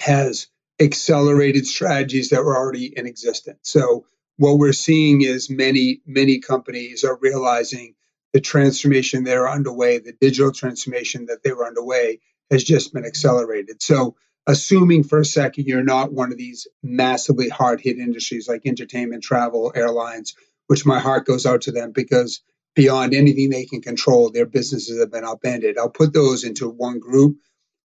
has 0.00 0.48
accelerated 0.80 1.66
strategies 1.66 2.30
that 2.30 2.44
were 2.44 2.56
already 2.56 2.86
in 2.86 3.06
existence. 3.06 3.60
So, 3.62 4.04
what 4.36 4.58
we're 4.58 4.72
seeing 4.72 5.22
is 5.22 5.48
many, 5.48 6.02
many 6.04 6.40
companies 6.40 7.04
are 7.04 7.16
realizing 7.20 7.94
the 8.32 8.40
transformation 8.40 9.22
they're 9.22 9.48
underway, 9.48 9.98
the 10.00 10.12
digital 10.20 10.50
transformation 10.50 11.26
that 11.26 11.44
they 11.44 11.52
were 11.52 11.66
underway 11.66 12.18
has 12.50 12.64
just 12.64 12.92
been 12.92 13.04
accelerated. 13.04 13.80
So, 13.80 14.16
assuming 14.48 15.04
for 15.04 15.20
a 15.20 15.24
second 15.24 15.66
you're 15.68 15.84
not 15.84 16.12
one 16.12 16.32
of 16.32 16.38
these 16.38 16.66
massively 16.82 17.48
hard 17.48 17.80
hit 17.80 17.98
industries 17.98 18.48
like 18.48 18.62
entertainment, 18.66 19.22
travel, 19.22 19.72
airlines, 19.72 20.34
which 20.66 20.84
my 20.84 20.98
heart 20.98 21.26
goes 21.26 21.46
out 21.46 21.62
to 21.62 21.72
them 21.72 21.92
because 21.92 22.42
beyond 22.74 23.14
anything 23.14 23.50
they 23.50 23.66
can 23.66 23.82
control, 23.82 24.30
their 24.30 24.46
businesses 24.46 25.00
have 25.00 25.10
been 25.12 25.24
upended. 25.24 25.78
I'll 25.78 25.90
put 25.90 26.12
those 26.12 26.44
into 26.44 26.68
one 26.68 26.98
group. 26.98 27.36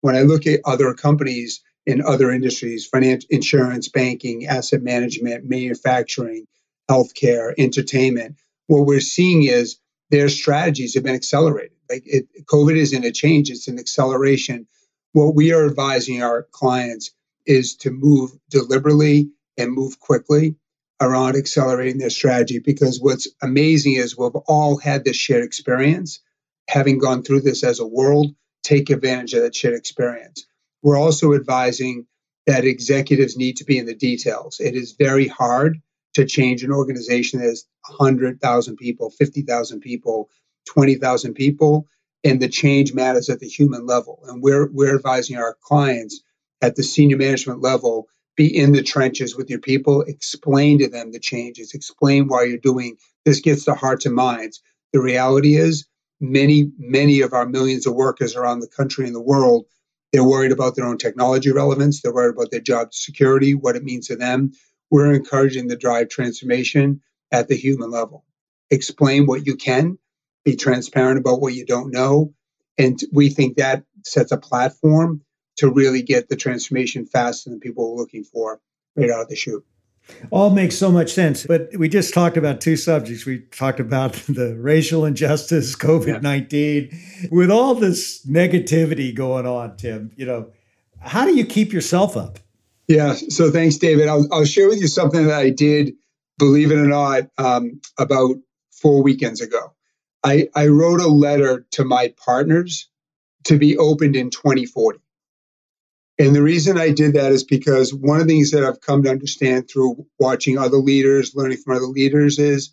When 0.01 0.15
I 0.15 0.21
look 0.21 0.47
at 0.47 0.61
other 0.65 0.93
companies 0.93 1.61
in 1.85 2.01
other 2.01 2.31
industries, 2.31 2.85
financial, 2.85 3.27
insurance, 3.31 3.89
banking, 3.89 4.45
asset 4.45 4.81
management, 4.81 5.45
manufacturing, 5.45 6.47
healthcare, 6.89 7.53
entertainment, 7.57 8.37
what 8.67 8.85
we're 8.85 8.99
seeing 9.01 9.43
is 9.43 9.77
their 10.09 10.29
strategies 10.29 10.95
have 10.95 11.03
been 11.03 11.15
accelerated. 11.15 11.77
Like 11.89 12.03
it, 12.05 12.27
COVID 12.45 12.75
isn't 12.77 13.05
a 13.05 13.11
change; 13.11 13.49
it's 13.49 13.67
an 13.67 13.79
acceleration. 13.79 14.67
What 15.13 15.35
we 15.35 15.53
are 15.53 15.65
advising 15.65 16.21
our 16.21 16.47
clients 16.51 17.11
is 17.45 17.75
to 17.77 17.91
move 17.91 18.31
deliberately 18.49 19.31
and 19.57 19.71
move 19.71 19.99
quickly 19.99 20.55
around 20.99 21.35
accelerating 21.35 21.99
their 21.99 22.09
strategy 22.09 22.59
because 22.59 22.99
what's 22.99 23.27
amazing 23.41 23.93
is 23.93 24.17
we've 24.17 24.35
all 24.47 24.77
had 24.77 25.03
this 25.03 25.15
shared 25.15 25.43
experience 25.43 26.19
having 26.67 26.97
gone 26.97 27.23
through 27.23 27.41
this 27.41 27.63
as 27.63 27.79
a 27.79 27.87
world 27.87 28.33
take 28.63 28.89
advantage 28.89 29.33
of 29.33 29.43
that 29.43 29.55
shared 29.55 29.75
experience. 29.75 30.45
We're 30.81 30.99
also 30.99 31.33
advising 31.33 32.07
that 32.45 32.65
executives 32.65 33.37
need 33.37 33.57
to 33.57 33.65
be 33.65 33.77
in 33.77 33.85
the 33.85 33.95
details. 33.95 34.59
It 34.59 34.75
is 34.75 34.93
very 34.93 35.27
hard 35.27 35.81
to 36.15 36.25
change 36.25 36.63
an 36.63 36.71
organization 36.71 37.39
that 37.39 37.47
has 37.47 37.65
100000 37.97 38.75
people 38.75 39.11
50000 39.11 39.79
people 39.81 40.29
20000 40.65 41.33
people 41.33 41.87
and 42.23 42.41
the 42.41 42.49
change 42.49 42.93
matters 42.93 43.29
at 43.29 43.39
the 43.39 43.47
human 43.47 43.85
level. 43.85 44.19
And 44.27 44.41
we're, 44.41 44.69
we're 44.71 44.95
advising 44.95 45.37
our 45.37 45.55
clients 45.61 46.21
at 46.61 46.75
the 46.75 46.83
senior 46.83 47.17
management 47.17 47.61
level 47.61 48.07
be 48.37 48.57
in 48.57 48.73
the 48.73 48.83
trenches 48.83 49.37
with 49.37 49.49
your 49.51 49.59
people, 49.61 50.03
explain 50.03 50.79
to 50.79 50.89
them 50.89 51.11
the 51.13 51.19
changes, 51.19 51.73
explain 51.75 52.29
why 52.29 52.45
you're 52.45 52.59
doing 52.59 52.97
this 53.25 53.41
gets 53.41 53.65
the 53.65 53.75
hearts 53.75 54.07
and 54.07 54.15
minds. 54.15 54.61
The 54.93 55.01
reality 55.01 55.57
is 55.57 55.87
many, 56.21 56.71
many 56.79 57.21
of 57.21 57.33
our 57.33 57.47
millions 57.47 57.87
of 57.87 57.95
workers 57.95 58.35
around 58.35 58.61
the 58.61 58.69
country 58.69 59.07
and 59.07 59.15
the 59.15 59.21
world, 59.21 59.65
They're 60.13 60.25
worried 60.25 60.53
about 60.53 60.75
their 60.75 60.85
own 60.87 60.99
technology 60.99 61.51
relevance. 61.51 62.01
They're 62.01 62.13
worried 62.13 62.35
about 62.35 62.51
their 62.51 62.61
job 62.61 62.93
security, 62.93 63.55
what 63.55 63.77
it 63.77 63.83
means 63.83 64.07
to 64.09 64.17
them. 64.17 64.53
We're 64.91 65.13
encouraging 65.13 65.67
the 65.67 65.77
drive 65.77 66.09
transformation 66.09 67.01
at 67.31 67.47
the 67.47 67.57
human 67.57 67.91
level. 67.91 68.25
Explain 68.71 69.27
what 69.27 69.45
you 69.47 69.55
can, 69.57 69.99
be 70.45 70.57
transparent 70.57 71.19
about 71.19 71.41
what 71.41 71.53
you 71.53 71.65
don't 71.65 71.91
know. 71.93 72.33
And 72.77 72.99
we 73.13 73.29
think 73.29 73.57
that 73.57 73.83
sets 74.05 74.31
a 74.33 74.37
platform 74.37 75.21
to 75.57 75.69
really 75.69 76.01
get 76.01 76.29
the 76.29 76.35
transformation 76.35 77.05
faster 77.05 77.49
than 77.49 77.59
people 77.59 77.91
were 77.91 78.01
looking 78.01 78.23
for 78.23 78.59
right 78.95 79.09
out 79.09 79.21
of 79.21 79.29
the 79.29 79.35
chute. 79.35 79.65
All 80.31 80.49
makes 80.49 80.77
so 80.77 80.91
much 80.91 81.11
sense. 81.11 81.45
But 81.45 81.69
we 81.77 81.89
just 81.89 82.13
talked 82.13 82.37
about 82.37 82.61
two 82.61 82.77
subjects. 82.77 83.25
We 83.25 83.39
talked 83.39 83.79
about 83.79 84.13
the 84.29 84.55
racial 84.57 85.05
injustice, 85.05 85.75
COVID 85.75 86.21
19. 86.21 86.89
Yeah. 86.91 87.27
With 87.31 87.51
all 87.51 87.75
this 87.75 88.25
negativity 88.25 89.13
going 89.13 89.45
on, 89.45 89.77
Tim, 89.77 90.11
you 90.15 90.25
know, 90.25 90.51
how 90.99 91.25
do 91.25 91.35
you 91.35 91.45
keep 91.45 91.73
yourself 91.73 92.17
up? 92.17 92.39
Yeah. 92.87 93.13
So 93.13 93.51
thanks, 93.51 93.77
David. 93.77 94.07
I'll, 94.07 94.25
I'll 94.31 94.45
share 94.45 94.67
with 94.67 94.79
you 94.79 94.87
something 94.87 95.27
that 95.27 95.37
I 95.37 95.49
did, 95.49 95.93
believe 96.37 96.71
it 96.71 96.77
or 96.77 96.87
not, 96.87 97.23
um, 97.37 97.81
about 97.97 98.35
four 98.71 99.03
weekends 99.03 99.41
ago. 99.41 99.73
I, 100.23 100.47
I 100.55 100.67
wrote 100.67 101.01
a 101.01 101.07
letter 101.07 101.65
to 101.71 101.83
my 101.83 102.13
partners 102.23 102.89
to 103.45 103.57
be 103.57 103.77
opened 103.77 104.15
in 104.15 104.29
2040. 104.29 104.99
And 106.19 106.35
the 106.35 106.41
reason 106.41 106.77
I 106.77 106.91
did 106.91 107.13
that 107.13 107.31
is 107.31 107.43
because 107.43 107.93
one 107.93 108.19
of 108.19 108.27
the 108.27 108.33
things 108.33 108.51
that 108.51 108.63
I've 108.63 108.81
come 108.81 109.03
to 109.03 109.11
understand 109.11 109.69
through 109.69 110.07
watching 110.19 110.57
other 110.57 110.77
leaders, 110.77 111.35
learning 111.35 111.57
from 111.57 111.75
other 111.75 111.85
leaders, 111.85 112.39
is 112.39 112.71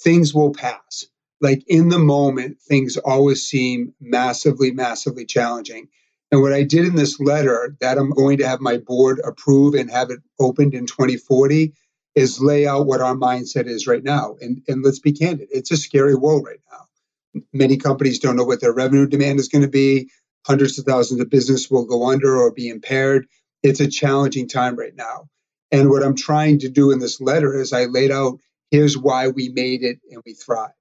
things 0.00 0.32
will 0.32 0.52
pass. 0.52 1.04
Like 1.40 1.62
in 1.66 1.88
the 1.88 1.98
moment, 1.98 2.60
things 2.62 2.96
always 2.96 3.42
seem 3.42 3.94
massively, 4.00 4.70
massively 4.70 5.26
challenging. 5.26 5.88
And 6.32 6.40
what 6.40 6.52
I 6.52 6.62
did 6.62 6.86
in 6.86 6.94
this 6.94 7.20
letter 7.20 7.76
that 7.80 7.98
I'm 7.98 8.10
going 8.10 8.38
to 8.38 8.48
have 8.48 8.60
my 8.60 8.78
board 8.78 9.20
approve 9.22 9.74
and 9.74 9.90
have 9.90 10.10
it 10.10 10.20
opened 10.40 10.74
in 10.74 10.86
2040 10.86 11.74
is 12.14 12.40
lay 12.40 12.66
out 12.66 12.86
what 12.86 13.00
our 13.00 13.14
mindset 13.14 13.66
is 13.66 13.86
right 13.86 14.02
now. 14.02 14.36
And, 14.40 14.62
and 14.66 14.82
let's 14.82 14.98
be 14.98 15.12
candid, 15.12 15.48
it's 15.50 15.70
a 15.70 15.76
scary 15.76 16.14
world 16.14 16.44
right 16.46 16.60
now. 16.70 17.42
Many 17.52 17.76
companies 17.76 18.18
don't 18.18 18.36
know 18.36 18.44
what 18.44 18.60
their 18.60 18.72
revenue 18.72 19.06
demand 19.06 19.38
is 19.38 19.48
going 19.48 19.62
to 19.62 19.68
be 19.68 20.10
hundreds 20.48 20.78
of 20.80 20.86
thousands 20.86 21.20
of 21.20 21.30
business 21.30 21.70
will 21.70 21.86
go 21.86 22.10
under 22.10 22.36
or 22.38 22.52
be 22.52 22.70
impaired. 22.70 23.28
It's 23.62 23.80
a 23.80 23.88
challenging 23.88 24.48
time 24.48 24.76
right 24.76 24.96
now. 24.96 25.28
And 25.72 25.90
what 25.90 26.04
I'm 26.04 26.16
trying 26.16 26.60
to 26.60 26.70
do 26.70 26.92
in 26.92 27.00
this 27.00 27.20
letter 27.20 27.54
is 27.60 27.74
I 27.74 27.86
laid 27.86 28.12
out 28.12 28.40
here's 28.72 28.98
why 28.98 29.28
we 29.28 29.50
made 29.50 29.84
it 29.84 30.00
and 30.10 30.22
we 30.26 30.34
thrived. 30.34 30.74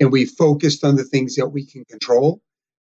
And 0.00 0.12
we 0.12 0.26
focused 0.26 0.84
on 0.84 0.96
the 0.96 1.04
things 1.04 1.36
that 1.36 1.48
we 1.48 1.66
can 1.66 1.84
control 1.86 2.40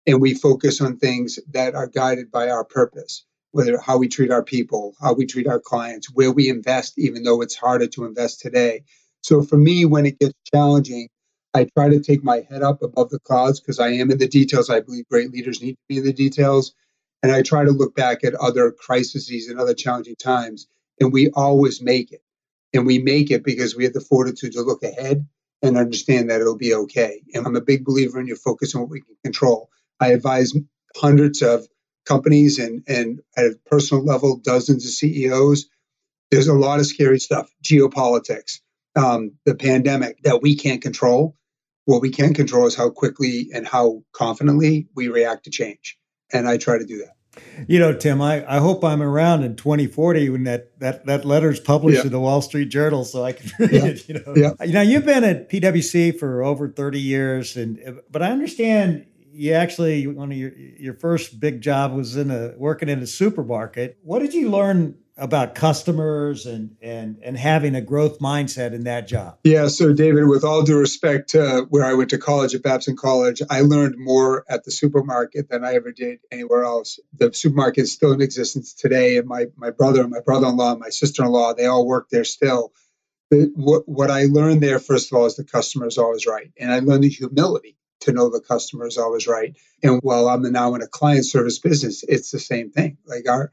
and 0.08 0.22
we 0.22 0.34
focus 0.34 0.82
on 0.82 0.98
things 0.98 1.40
that 1.52 1.76
are 1.76 1.88
guided 1.88 2.32
by 2.32 2.50
our 2.50 2.66
purpose, 2.66 3.26
whether 3.52 3.80
how 3.80 3.98
we 3.98 4.10
treat 4.10 4.32
our 4.32 4.44
people, 4.44 4.96
how 5.02 5.14
we 5.14 5.26
treat 5.26 5.48
our 5.48 5.60
clients, 5.60 6.10
where 6.14 6.32
we 6.32 6.50
invest, 6.50 7.00
even 7.00 7.24
though 7.24 7.42
it's 7.42 7.56
harder 7.56 7.88
to 7.88 8.06
invest 8.06 8.42
today. 8.42 8.84
So 9.24 9.44
for 9.44 9.58
me, 9.58 9.86
when 9.86 10.06
it 10.08 10.20
gets 10.20 10.34
challenging, 10.54 11.10
I 11.54 11.66
try 11.66 11.90
to 11.90 12.00
take 12.00 12.24
my 12.24 12.46
head 12.50 12.64
up 12.64 12.82
above 12.82 13.10
the 13.10 13.20
clouds 13.20 13.60
because 13.60 13.80
I 13.80 13.90
am 13.90 14.10
in 14.10 14.18
the 14.18 14.28
details. 14.28 14.70
I 14.70 14.80
believe 14.80 15.08
great 15.10 15.32
leaders 15.32 15.62
need 15.62 15.74
to 15.74 15.82
be 15.90 15.98
in 15.98 16.06
the 16.06 16.14
details. 16.14 16.74
And 17.24 17.32
I 17.32 17.42
try 17.42 17.66
to 17.66 17.72
look 17.72 17.96
back 17.96 18.24
at 18.24 18.36
other 18.36 18.72
crises 18.72 19.48
and 19.50 19.60
other 19.60 19.74
challenging 19.74 20.16
times. 20.16 20.68
And 21.00 21.12
we 21.12 21.30
always 21.32 21.82
make 21.82 22.12
it. 22.12 22.24
And 22.74 22.86
we 22.86 23.00
make 23.00 23.32
it 23.32 23.44
because 23.44 23.76
we 23.76 23.84
have 23.84 23.94
the 23.94 24.00
fortitude 24.00 24.54
to 24.54 24.62
look 24.62 24.82
ahead 24.82 25.28
and 25.62 25.78
understand 25.78 26.30
that 26.30 26.42
it'll 26.42 26.58
be 26.58 26.74
okay. 26.74 27.22
And 27.34 27.46
I'm 27.46 27.56
a 27.56 27.62
big 27.62 27.84
believer 27.84 28.20
in 28.20 28.28
your 28.28 28.38
focus 28.38 28.74
on 28.74 28.82
what 28.82 28.90
we 28.90 29.02
can 29.02 29.16
control. 29.24 29.70
I 30.00 30.10
advise 30.10 30.54
hundreds 30.96 31.42
of 31.42 31.68
companies 32.06 32.60
and, 32.60 32.84
and 32.88 33.20
at 33.38 33.46
a 33.46 33.60
personal 33.66 34.04
level, 34.04 34.38
dozens 34.38 34.86
of 34.86 34.92
CEOs. 34.92 35.68
There's 36.32 36.48
a 36.48 36.54
lot 36.54 36.80
of 36.80 36.86
scary 36.86 37.20
stuff, 37.20 37.52
geopolitics, 37.64 38.62
um, 38.96 39.34
the 39.46 39.54
pandemic 39.54 40.24
that 40.24 40.42
we 40.42 40.56
can't 40.56 40.82
control. 40.82 41.36
What 41.86 42.02
we 42.02 42.12
can 42.12 42.34
control 42.34 42.68
is 42.68 42.76
how 42.76 42.90
quickly 42.90 43.50
and 43.54 43.68
how 43.68 44.04
confidently 44.14 44.88
we 44.96 45.08
react 45.08 45.46
to 45.46 45.52
change. 45.52 45.98
And 46.32 46.48
I 46.48 46.58
try 46.58 46.78
to 46.78 46.86
do 46.86 47.00
that. 47.00 47.16
You 47.68 47.80
know, 47.80 47.94
Tim, 47.94 48.22
I, 48.22 48.46
I 48.46 48.60
hope 48.60 48.84
I'm 48.84 49.02
around 49.02 49.44
in 49.44 49.56
2040 49.56 50.30
when 50.30 50.44
that 50.44 50.78
that 50.80 51.06
that 51.06 51.24
letter's 51.24 51.62
published 51.62 52.00
yeah. 52.00 52.06
in 52.06 52.12
the 52.12 52.20
Wall 52.20 52.42
Street 52.42 52.66
Journal, 52.70 53.06
so 53.06 53.24
I 53.24 53.32
can 53.32 53.52
read 53.60 53.72
yeah. 53.72 53.86
it. 53.86 54.10
You 54.10 54.16
know, 54.16 54.34
yeah. 54.36 54.66
you 54.66 54.74
know, 54.74 54.82
you've 54.82 55.06
been 55.06 55.24
at 55.24 55.50
PwC 55.50 56.18
for 56.20 56.44
over 56.44 56.68
30 56.68 57.00
years, 57.00 57.56
and 57.56 58.02
but 58.10 58.22
I 58.22 58.32
understand 58.32 59.06
you 59.32 59.54
actually 59.54 60.08
one 60.08 60.32
of 60.32 60.38
your 60.38 60.52
your 60.58 60.94
first 60.94 61.40
big 61.40 61.62
job 61.62 61.94
was 61.94 62.18
in 62.18 62.32
a 62.32 62.54
working 62.58 62.90
in 62.90 63.00
a 63.00 63.08
supermarket. 63.08 63.98
What 64.02 64.20
did 64.20 64.34
you 64.34 64.50
learn 64.50 64.96
about 65.18 65.56
customers 65.56 66.46
and 66.46 66.76
and 66.82 67.18
and 67.22 67.38
having 67.38 67.76
a 67.76 67.82
growth 67.82 68.20
mindset 68.20 68.74
in 68.74 68.86
that 68.86 69.08
job? 69.08 69.38
Yeah, 69.44 69.68
so 69.68 69.94
David, 69.94 70.28
with 70.28 70.44
all 70.44 70.64
due 70.64 70.78
respect 70.78 71.32
to 71.32 71.66
where 71.70 71.86
I 71.86 71.94
went 71.94 72.12
to 72.12 72.18
college 72.18 72.56
at 72.56 72.64
Babson 72.64 72.96
College, 72.96 73.42
I 73.50 73.62
learned 73.62 73.96
more 73.98 74.46
at 74.50 74.64
the 74.64 74.72
supermarket 74.72 75.50
than 75.50 75.64
I 75.64 75.76
ever 75.76 75.92
did 75.92 76.20
anywhere 76.32 76.64
else. 76.64 77.00
The 77.18 77.34
supermarket 77.34 77.84
is 77.84 77.94
still 77.94 78.14
in 78.14 78.22
existence 78.22 78.74
today, 78.74 79.18
and 79.18 79.28
my 79.28 79.48
my 79.56 79.72
brother, 79.72 80.08
my 80.08 80.22
brother-in-law, 80.22 80.76
my 80.78 80.90
sister-in-law, 80.90 81.54
they 81.54 81.66
all 81.66 81.86
work 81.86 82.10
there 82.10 82.24
still. 82.24 82.72
But 83.30 83.50
what 83.56 83.88
what 83.88 84.12
I 84.12 84.26
learned 84.26 84.62
there, 84.62 84.80
first 84.80 85.12
of 85.12 85.18
all, 85.18 85.26
is 85.26 85.36
the 85.36 85.44
customer 85.44 85.88
is 85.88 85.98
always 85.98 86.26
right, 86.26 86.52
and 86.60 86.72
I 86.72 86.80
learned 86.80 87.04
the 87.04 87.10
humility 87.10 87.78
to 88.02 88.12
know 88.12 88.30
the 88.30 88.42
customer 88.42 88.88
is 88.88 88.98
always 88.98 89.28
right. 89.28 89.56
And 89.84 90.00
while 90.04 90.28
I'm 90.28 90.42
now 90.52 90.76
in 90.76 90.82
a 90.82 90.88
client 90.88 91.26
service 91.26 91.60
business, 91.60 92.04
it's 92.08 92.32
the 92.32 92.40
same 92.40 92.72
thing. 92.72 92.98
Like 93.06 93.30
our 93.30 93.52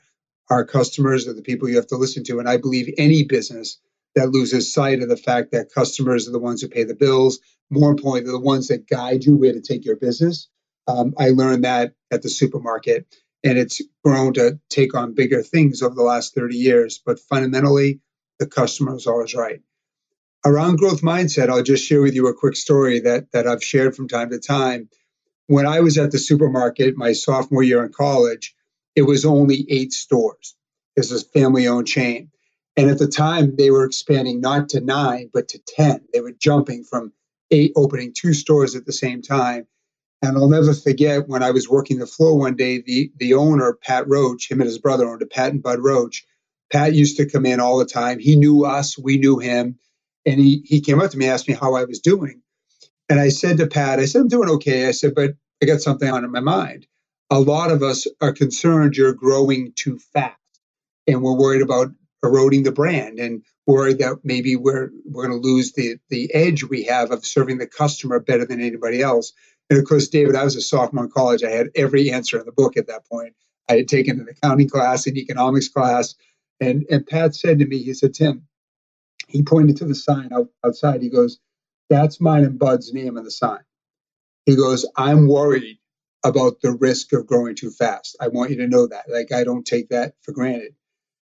our 0.51 0.65
customers 0.65 1.29
are 1.29 1.35
the 1.35 1.43
people 1.43 1.69
you 1.69 1.77
have 1.77 1.87
to 1.89 1.97
listen 1.97 2.25
to. 2.25 2.39
And 2.39 2.49
I 2.49 2.57
believe 2.57 2.95
any 2.99 3.25
business 3.25 3.79
that 4.15 4.31
loses 4.31 4.73
sight 4.73 5.03
of 5.03 5.09
the 5.09 5.17
fact 5.17 5.53
that 5.53 5.73
customers 5.75 6.29
are 6.29 6.33
the 6.33 6.39
ones 6.39 6.63
who 6.63 6.69
pay 6.69 6.85
the 6.85 6.95
bills, 6.95 7.39
more 7.71 7.91
importantly, 7.91 8.23
they're 8.23 8.33
the 8.33 8.41
ones 8.41 8.69
that 8.69 8.89
guide 8.89 9.25
you 9.25 9.37
where 9.37 9.53
to 9.53 9.61
take 9.61 9.85
your 9.85 9.97
business. 9.97 10.49
Um, 10.87 11.15
I 11.19 11.31
learned 11.31 11.65
that 11.65 11.93
at 12.11 12.23
the 12.23 12.31
supermarket, 12.31 13.07
and 13.45 13.59
it's 13.59 13.83
grown 14.03 14.33
to 14.35 14.59
take 14.71 14.95
on 14.95 15.15
bigger 15.15 15.43
things 15.43 15.83
over 15.83 15.95
the 15.95 16.03
last 16.03 16.35
30 16.35 16.57
years. 16.57 16.99
But 17.05 17.21
fundamentally, 17.21 18.01
the 18.39 18.47
customer 18.47 18.97
is 18.97 19.07
always 19.07 19.35
right. 19.35 19.61
Around 20.47 20.77
growth 20.77 21.03
mindset, 21.03 21.51
I'll 21.51 21.63
just 21.63 21.85
share 21.85 22.01
with 22.01 22.15
you 22.15 22.29
a 22.29 22.35
quick 22.35 22.57
story 22.57 23.01
that, 23.01 23.33
that 23.33 23.47
I've 23.47 23.63
shared 23.63 23.95
from 23.95 24.09
time 24.09 24.31
to 24.31 24.39
time. 24.39 24.89
When 25.47 25.67
I 25.67 25.81
was 25.81 25.99
at 25.99 26.11
the 26.11 26.19
supermarket 26.19 26.97
my 26.97 27.13
sophomore 27.13 27.63
year 27.63 27.85
in 27.85 27.93
college, 27.93 28.55
it 28.97 29.03
was 29.03 29.25
only 29.25 29.67
eight 29.69 29.93
stores. 29.93 30.55
This 30.97 31.11
is 31.11 31.23
a 31.23 31.27
family 31.27 31.69
owned 31.69 31.87
chain. 31.87 32.31
And 32.77 32.91
at 32.91 32.99
the 32.99 33.09
time, 33.09 33.57
they 33.57 33.71
were 33.71 33.85
expanding 33.85 34.41
not 34.41 34.71
to 34.71 34.81
nine, 34.81 35.31
but 35.33 35.49
to 35.49 35.59
10. 35.59 36.07
They 36.13 36.21
were 36.21 36.33
jumping 36.33 36.85
from 36.85 37.13
eight, 37.51 37.73
opening 37.77 38.13
two 38.15 38.35
stores 38.35 38.77
at 38.77 38.87
the 38.87 38.93
same 38.93 39.23
time. 39.23 39.67
And 40.23 40.37
I'll 40.37 40.49
never 40.49 40.75
forget 40.75 41.29
when 41.29 41.43
I 41.43 41.53
was 41.53 41.69
working 41.69 41.99
the 41.99 42.07
floor 42.07 42.39
one 42.39 42.57
day, 42.57 42.81
the, 42.81 43.13
the 43.17 43.35
owner, 43.35 43.73
Pat 43.73 44.09
Roche, 44.09 44.51
him 44.51 44.61
and 44.61 44.69
his 44.69 44.79
brother 44.79 45.09
owned 45.09 45.23
a 45.23 45.27
Pat 45.27 45.53
and 45.53 45.63
Bud 45.63 45.81
Roche. 45.81 46.25
Pat 46.73 46.95
used 46.95 47.17
to 47.19 47.29
come 47.29 47.47
in 47.47 47.61
all 47.61 47.79
the 47.79 47.85
time. 47.85 48.19
He 48.19 48.37
knew 48.37 48.65
us, 48.65 48.99
we 48.99 49.19
knew 49.19 49.39
him. 49.39 49.79
And 50.27 50.41
he, 50.41 50.63
he 50.65 50.81
came 50.81 51.01
up 51.01 51.11
to 51.13 51.19
me, 51.19 51.29
asked 51.29 51.49
me 51.49 51.55
how 51.55 51.75
I 51.75 51.85
was 51.85 52.01
doing. 52.01 52.43
And 53.09 53.21
I 53.21 53.31
said 53.31 53.59
to 53.59 53.67
Pat, 53.69 54.01
I 54.01 54.07
said, 54.07 54.23
I'm 54.23 54.29
doing 54.29 54.51
okay. 54.51 54.87
I 54.87 54.91
said, 54.93 55.15
but 55.15 55.35
I 55.63 55.67
got 55.67 55.81
something 55.81 56.11
on 56.11 56.25
in 56.25 56.33
my 56.33 56.41
mind 56.41 56.87
a 57.31 57.41
lot 57.41 57.71
of 57.73 57.83
us 57.83 58.07
are 58.21 58.33
concerned 58.33 58.97
you're 58.97 59.15
growing 59.15 59.73
too 59.77 59.99
fast 60.15 60.37
and 61.09 61.23
we're 61.23 61.37
worried 61.39 61.63
about 61.63 61.89
eroding 62.25 62.65
the 62.65 62.73
brand 62.73 63.21
and 63.21 63.45
worried 63.67 64.01
that 64.01 64.21
maybe 64.25 64.57
we're 64.57 64.91
we're 65.07 65.29
going 65.29 65.43
to 65.43 65.49
lose 65.49 65.75
the 65.75 65.99
the 66.11 66.35
edge 66.35 66.65
we 66.65 66.85
have 66.85 67.13
of 67.13 67.27
serving 67.27 67.59
the 67.59 67.69
customer 67.69 68.21
better 68.21 68.47
than 68.47 68.63
anybody 68.63 69.03
else. 69.03 69.35
And 69.71 69.81
of 69.81 69.87
course, 69.87 70.09
David, 70.09 70.37
I 70.37 70.45
was 70.45 70.57
a 70.57 70.63
sophomore 70.63 71.07
in 71.07 71.13
college. 71.13 71.45
I 71.45 71.51
had 71.51 71.69
every 71.77 72.13
answer 72.13 72.41
in 72.41 72.47
the 72.47 72.53
book 72.53 72.79
at 72.79 72.89
that 72.89 73.07
point. 73.09 73.35
I 73.71 73.77
had 73.77 73.89
taken 73.89 74.21
an 74.21 74.29
accounting 74.31 74.71
class, 74.71 75.09
an 75.09 75.19
economics 75.19 75.69
class, 75.69 76.17
and 76.61 76.87
and 76.91 77.07
Pat 77.07 77.37
said 77.37 77.61
to 77.61 77.67
me, 77.67 77.83
he 77.83 77.95
said, 77.95 78.15
Tim, 78.15 78.49
he 79.29 79.43
pointed 79.43 79.79
to 79.79 79.87
the 79.87 79.95
sign 79.95 80.31
out, 80.33 80.49
outside. 80.65 81.03
He 81.03 81.11
goes, 81.11 81.39
"That's 81.91 82.21
mine 82.21 82.45
and 82.45 82.59
Bud's 82.59 82.93
name 82.95 83.19
on 83.19 83.25
the 83.25 83.33
sign." 83.33 83.61
He 84.47 84.57
goes, 84.57 84.87
"I'm 84.97 85.29
worried 85.29 85.78
about 86.25 86.61
the 86.61 86.73
risk 86.73 87.13
of 87.13 87.27
growing 87.27 87.55
too 87.55 87.71
fast. 87.71 88.17
I 88.21 88.29
want 88.29 88.51
you 88.51 88.57
to 88.59 88.69
know 88.69 88.87
that. 88.89 89.05
Like, 89.09 89.33
I 89.33 89.45
don't 89.45 89.67
take 89.67 89.91
that 89.91 90.15
for 90.23 90.33
granted. 90.33 90.75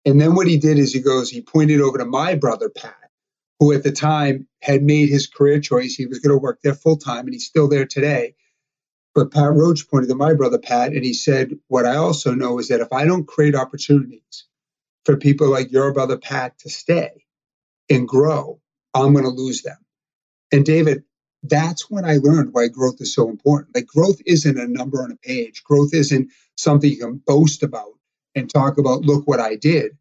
And 0.06 0.20
then 0.20 0.36
what 0.36 0.48
he 0.48 0.58
did 0.58 0.78
is 0.78 0.94
he 0.94 1.00
goes, 1.00 1.30
he 1.30 1.42
pointed 1.42 1.82
over 1.82 1.98
to 1.98 2.06
my 2.06 2.36
brother, 2.36 2.70
Pat, 2.70 2.96
who 3.60 3.72
at 3.74 3.84
the 3.84 3.92
time 3.92 4.48
had 4.62 4.84
made 4.84 5.10
his 5.10 5.28
career 5.28 5.60
choice. 5.62 5.96
He 5.96 6.06
was 6.06 6.20
going 6.20 6.36
to 6.36 6.42
work 6.42 6.60
there 6.62 6.74
full 6.74 6.98
time 6.98 7.26
and 7.26 7.34
he's 7.34 7.46
still 7.46 7.70
there 7.70 7.86
today. 7.86 8.36
But 9.16 9.32
Pat 9.32 9.54
Roche 9.54 9.88
pointed 9.88 10.10
to 10.10 10.16
my 10.16 10.34
brother, 10.34 10.58
Pat, 10.58 10.94
and 10.94 11.06
he 11.06 11.14
said, 11.14 11.52
What 11.68 11.86
I 11.86 11.96
also 11.96 12.34
know 12.34 12.60
is 12.60 12.70
that 12.70 12.82
if 12.82 12.92
I 12.92 13.06
don't 13.06 13.28
create 13.28 13.56
opportunities 13.56 14.46
for 15.06 15.18
people 15.18 15.50
like 15.50 15.72
your 15.72 15.94
brother, 15.94 16.18
Pat, 16.18 16.58
to 16.60 16.70
stay 16.70 17.26
and 17.90 18.08
grow, 18.08 18.60
I'm 18.94 19.14
going 19.14 19.26
to 19.26 19.32
lose 19.32 19.62
them. 19.62 19.78
And 20.52 20.66
David, 20.66 21.04
that's 21.44 21.90
when 21.90 22.06
I 22.06 22.18
learned 22.18 22.54
why 22.54 22.70
growth 22.70 23.02
is 23.02 23.14
so 23.14 23.30
important. 23.30 23.76
Like 23.76 23.86
growth 23.86 24.22
isn't 24.26 24.60
a 24.60 24.68
number 24.68 25.04
on 25.04 25.12
a 25.12 25.18
page. 25.18 25.64
Growth 25.64 25.94
isn't 25.94 26.32
something 26.56 26.90
you 26.90 26.98
can 26.98 27.22
boast 27.26 27.64
about 27.64 27.94
and 28.34 28.50
talk 28.50 28.78
about, 28.78 29.02
look 29.02 29.28
what 29.28 29.40
I 29.40 29.56
did. 29.56 29.98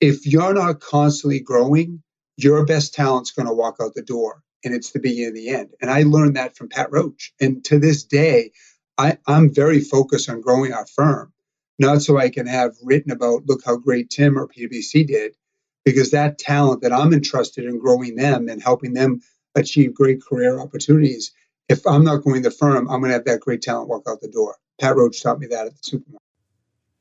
If 0.00 0.26
you're 0.26 0.54
not 0.54 0.80
constantly 0.80 1.40
growing, 1.40 2.02
your 2.36 2.64
best 2.64 2.94
talent's 2.94 3.30
going 3.30 3.46
to 3.46 3.54
walk 3.54 3.76
out 3.80 3.94
the 3.94 4.02
door 4.02 4.42
and 4.64 4.74
it's 4.74 4.90
the 4.90 4.98
beginning 5.00 5.28
of 5.28 5.34
the 5.34 5.48
end. 5.50 5.70
And 5.80 5.90
I 5.90 6.02
learned 6.02 6.36
that 6.36 6.56
from 6.56 6.68
Pat 6.68 6.90
Roche. 6.90 7.32
And 7.40 7.64
to 7.66 7.78
this 7.78 8.04
day, 8.04 8.52
I, 8.98 9.18
I'm 9.26 9.54
very 9.54 9.80
focused 9.80 10.28
on 10.28 10.40
growing 10.40 10.72
our 10.72 10.86
firm, 10.86 11.32
not 11.78 12.02
so 12.02 12.18
I 12.18 12.30
can 12.30 12.46
have 12.46 12.72
written 12.82 13.12
about, 13.12 13.46
look 13.46 13.60
how 13.64 13.76
great 13.76 14.10
Tim 14.10 14.38
or 14.38 14.48
PwC 14.48 15.06
did, 15.06 15.36
because 15.84 16.10
that 16.10 16.38
talent 16.38 16.82
that 16.82 16.92
I'm 16.92 17.12
entrusted 17.12 17.64
in 17.64 17.78
growing 17.78 18.16
them 18.16 18.48
and 18.48 18.62
helping 18.62 18.92
them 18.92 19.20
achieve 19.54 19.94
great 19.94 20.22
career 20.22 20.58
opportunities, 20.60 21.32
if 21.68 21.86
I'm 21.86 22.04
not 22.04 22.22
growing 22.22 22.42
the 22.42 22.50
firm, 22.50 22.88
I'm 22.88 23.00
going 23.00 23.10
to 23.10 23.14
have 23.14 23.24
that 23.26 23.40
great 23.40 23.62
talent 23.62 23.88
walk 23.88 24.04
out 24.08 24.20
the 24.20 24.28
door. 24.28 24.56
Pat 24.80 24.96
Roche 24.96 25.20
taught 25.20 25.38
me 25.38 25.46
that 25.48 25.66
at 25.66 25.72
the 25.72 25.82
supermarket. 25.82 26.20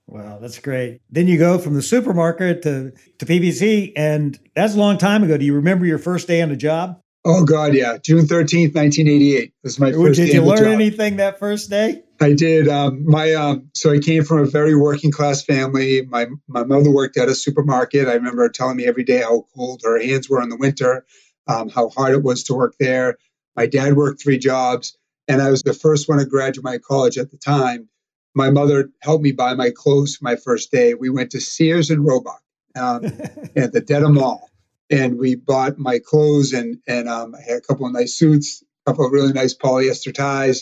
Wow, 0.07 0.39
that's 0.39 0.59
great. 0.59 1.01
Then 1.11 1.27
you 1.27 1.37
go 1.37 1.59
from 1.59 1.75
the 1.75 1.83
supermarket 1.83 2.63
to, 2.63 2.93
to 3.19 3.25
PwC, 3.25 3.93
and 3.95 4.39
that's 4.55 4.73
a 4.73 4.79
long 4.79 4.97
time 4.97 5.23
ago. 5.23 5.37
Do 5.37 5.45
you 5.45 5.53
remember 5.53 5.85
your 5.85 5.99
first 5.99 6.27
day 6.27 6.41
on 6.41 6.49
the 6.49 6.55
job? 6.55 6.99
Oh 7.25 7.43
God, 7.43 7.73
yeah, 7.75 7.97
June 7.97 8.27
thirteenth, 8.27 8.73
nineteen 8.73 9.07
eighty-eight 9.07 9.53
was 9.61 9.77
my 9.77 9.91
first. 9.91 10.17
Did 10.19 10.33
you 10.33 10.41
learn 10.41 10.67
anything 10.67 11.17
that 11.17 11.37
first 11.37 11.69
day? 11.69 12.01
I 12.19 12.33
did. 12.33 12.67
Um, 12.67 13.05
my 13.05 13.33
um, 13.33 13.69
so 13.73 13.91
I 13.91 13.99
came 13.99 14.23
from 14.23 14.39
a 14.39 14.45
very 14.45 14.73
working 14.73 15.11
class 15.11 15.43
family. 15.43 16.01
My 16.07 16.27
my 16.47 16.63
mother 16.63 16.89
worked 16.89 17.17
at 17.17 17.27
a 17.27 17.35
supermarket. 17.35 18.07
I 18.07 18.13
remember 18.13 18.43
her 18.43 18.49
telling 18.49 18.77
me 18.77 18.87
every 18.87 19.03
day 19.03 19.21
how 19.21 19.45
cold 19.53 19.81
her 19.83 20.01
hands 20.01 20.29
were 20.29 20.41
in 20.41 20.49
the 20.49 20.57
winter, 20.57 21.05
um, 21.49 21.69
how 21.69 21.89
hard 21.89 22.13
it 22.13 22.23
was 22.23 22.45
to 22.45 22.55
work 22.55 22.75
there. 22.79 23.17
My 23.57 23.67
dad 23.67 23.95
worked 23.95 24.23
three 24.23 24.39
jobs, 24.39 24.97
and 25.29 25.41
I 25.41 25.51
was 25.51 25.63
the 25.63 25.73
first 25.75 26.09
one 26.09 26.19
to 26.19 26.25
graduate 26.27 26.65
my 26.65 26.79
college 26.79 27.19
at 27.19 27.31
the 27.31 27.37
time. 27.37 27.89
My 28.35 28.51
mother 28.51 28.91
helped 29.01 29.23
me 29.25 29.33
buy 29.33 29.55
my 29.55 29.71
clothes 29.75 30.17
for 30.17 30.25
my 30.25 30.37
first 30.37 30.71
day. 30.71 30.95
We 30.95 31.11
went 31.11 31.31
to 31.33 31.41
Sears 31.41 31.91
and 31.91 32.05
Roebuck 32.05 32.41
um, 32.77 33.05
at 33.57 33.73
the 33.73 33.83
Dedham 33.85 34.15
Mall, 34.15 34.49
and 34.91 35.19
we 35.19 35.35
bought 35.35 35.79
my 35.79 35.99
clothes 35.99 36.53
and 36.53 36.79
and 36.87 37.09
um, 37.09 37.35
I 37.35 37.41
had 37.41 37.59
a 37.59 37.61
couple 37.61 37.87
of 37.87 37.93
nice 37.93 38.15
suits, 38.15 38.63
a 38.87 38.91
couple 38.91 39.07
of 39.07 39.13
really 39.13 39.33
nice 39.33 39.55
polyester 39.55 40.13
ties 40.15 40.61